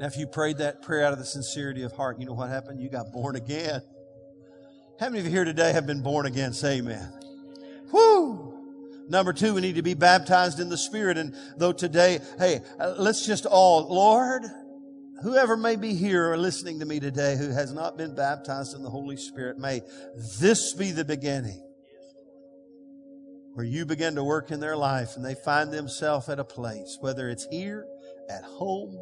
Now, 0.00 0.06
if 0.06 0.16
you 0.16 0.26
prayed 0.26 0.58
that 0.58 0.82
prayer 0.82 1.06
out 1.06 1.12
of 1.12 1.20
the 1.20 1.24
sincerity 1.24 1.84
of 1.84 1.92
heart, 1.92 2.18
you 2.18 2.26
know 2.26 2.32
what 2.32 2.48
happened? 2.48 2.80
You 2.80 2.88
got 2.90 3.12
born 3.12 3.36
again. 3.36 3.82
How 5.00 5.08
many 5.08 5.20
of 5.20 5.24
you 5.24 5.30
here 5.30 5.46
today 5.46 5.72
have 5.72 5.86
been 5.86 6.02
born 6.02 6.26
again? 6.26 6.52
Say 6.52 6.76
amen. 6.76 7.10
Whoo! 7.90 8.52
Number 9.08 9.32
two, 9.32 9.54
we 9.54 9.62
need 9.62 9.76
to 9.76 9.82
be 9.82 9.94
baptized 9.94 10.60
in 10.60 10.68
the 10.68 10.76
Spirit. 10.76 11.16
And 11.16 11.34
though 11.56 11.72
today, 11.72 12.18
hey, 12.38 12.60
uh, 12.78 12.96
let's 12.98 13.24
just 13.24 13.46
all, 13.46 13.88
Lord, 13.88 14.42
whoever 15.22 15.56
may 15.56 15.76
be 15.76 15.94
here 15.94 16.30
or 16.30 16.36
listening 16.36 16.80
to 16.80 16.84
me 16.84 17.00
today 17.00 17.34
who 17.38 17.48
has 17.48 17.72
not 17.72 17.96
been 17.96 18.14
baptized 18.14 18.76
in 18.76 18.82
the 18.82 18.90
Holy 18.90 19.16
Spirit, 19.16 19.58
may 19.58 19.80
this 20.38 20.74
be 20.74 20.90
the 20.90 21.06
beginning 21.06 21.66
where 23.54 23.64
you 23.64 23.86
begin 23.86 24.16
to 24.16 24.22
work 24.22 24.50
in 24.50 24.60
their 24.60 24.76
life 24.76 25.16
and 25.16 25.24
they 25.24 25.34
find 25.34 25.72
themselves 25.72 26.28
at 26.28 26.38
a 26.38 26.44
place, 26.44 26.98
whether 27.00 27.30
it's 27.30 27.46
here, 27.50 27.86
at 28.28 28.44
home, 28.44 28.94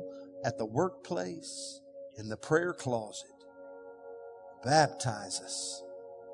at 0.45 0.59
the 0.59 0.67
workplace, 0.67 1.81
in 2.19 2.29
the 2.29 2.37
prayer 2.37 2.73
closet. 2.73 3.27
Baptize 4.65 5.41
us 5.41 5.83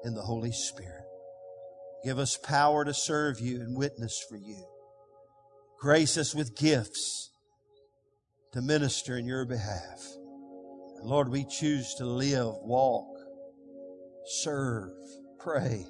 in 0.05 0.15
the 0.15 0.23
Holy 0.23 0.53
Spirit. 0.53 1.05
Give 2.05 2.19
us 2.19 2.37
power 2.37 2.85
to 2.85 2.93
serve 2.93 3.41
you 3.41 3.61
and 3.61 3.77
witness 3.77 4.25
for 4.29 4.37
you. 4.37 4.65
Grace 5.81 6.17
us 6.17 6.35
with 6.35 6.57
gifts 6.57 7.31
to 8.53 8.63
minister 8.63 9.19
in 9.19 9.27
your 9.27 9.45
behalf. 9.45 10.03
And 10.97 11.09
Lord, 11.09 11.29
we 11.29 11.45
choose 11.45 11.95
to 11.97 12.07
live, 12.07 12.55
walk, 12.63 13.09
serve, 14.27 14.93
pray, 15.39 15.87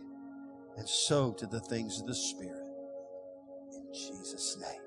and 0.76 0.88
sow 0.88 1.32
to 1.32 1.46
the 1.46 1.60
things 1.60 2.00
of 2.00 2.06
the 2.06 2.14
Spirit. 2.14 2.64
In 3.72 3.92
Jesus' 3.92 4.56
name. 4.60 4.80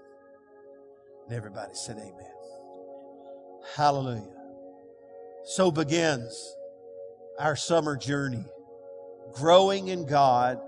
And 1.28 1.36
everybody 1.36 1.74
said, 1.74 1.98
Amen. 1.98 2.34
Hallelujah. 3.76 4.34
So 5.46 5.72
begins 5.72 6.56
our 7.40 7.56
summer 7.56 7.96
journey, 7.96 8.46
growing 9.34 9.88
in 9.88 10.06
God 10.06 10.60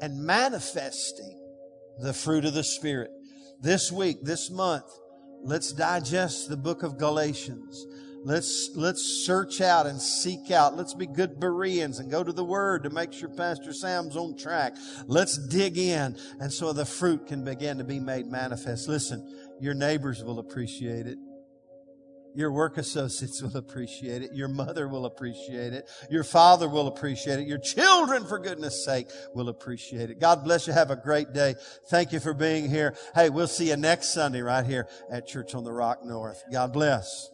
and 0.00 0.24
manifesting 0.24 1.38
the 2.00 2.12
fruit 2.12 2.44
of 2.44 2.54
the 2.54 2.64
Spirit. 2.64 3.10
This 3.60 3.92
week, 3.92 4.18
this 4.22 4.50
month, 4.50 4.84
let's 5.42 5.72
digest 5.72 6.48
the 6.48 6.56
book 6.56 6.82
of 6.82 6.98
Galatians. 6.98 7.86
Let's, 8.24 8.70
let's 8.76 9.24
search 9.26 9.60
out 9.60 9.86
and 9.86 10.00
seek 10.00 10.50
out. 10.52 10.76
Let's 10.76 10.94
be 10.94 11.06
good 11.06 11.40
Bereans 11.40 11.98
and 11.98 12.10
go 12.10 12.22
to 12.22 12.32
the 12.32 12.44
Word 12.44 12.84
to 12.84 12.90
make 12.90 13.12
sure 13.12 13.28
Pastor 13.28 13.72
Sam's 13.72 14.16
on 14.16 14.36
track. 14.36 14.76
Let's 15.06 15.36
dig 15.48 15.76
in 15.76 16.16
and 16.40 16.52
so 16.52 16.72
the 16.72 16.84
fruit 16.84 17.26
can 17.26 17.44
begin 17.44 17.78
to 17.78 17.84
be 17.84 17.98
made 17.98 18.26
manifest. 18.26 18.88
Listen, 18.88 19.28
your 19.60 19.74
neighbors 19.74 20.22
will 20.22 20.38
appreciate 20.38 21.06
it. 21.06 21.18
Your 22.34 22.52
work 22.52 22.78
associates 22.78 23.42
will 23.42 23.56
appreciate 23.56 24.22
it. 24.22 24.32
Your 24.32 24.48
mother 24.48 24.88
will 24.88 25.06
appreciate 25.06 25.72
it. 25.72 25.88
Your 26.10 26.24
father 26.24 26.68
will 26.68 26.86
appreciate 26.86 27.38
it. 27.38 27.46
Your 27.46 27.58
children, 27.58 28.24
for 28.24 28.38
goodness 28.38 28.84
sake, 28.84 29.08
will 29.34 29.48
appreciate 29.48 30.10
it. 30.10 30.20
God 30.20 30.44
bless 30.44 30.66
you. 30.66 30.72
Have 30.72 30.90
a 30.90 30.96
great 30.96 31.32
day. 31.32 31.54
Thank 31.90 32.12
you 32.12 32.20
for 32.20 32.34
being 32.34 32.68
here. 32.68 32.94
Hey, 33.14 33.30
we'll 33.30 33.46
see 33.46 33.68
you 33.68 33.76
next 33.76 34.14
Sunday 34.14 34.40
right 34.40 34.64
here 34.64 34.88
at 35.10 35.26
Church 35.26 35.54
on 35.54 35.64
the 35.64 35.72
Rock 35.72 36.04
North. 36.04 36.42
God 36.50 36.72
bless. 36.72 37.30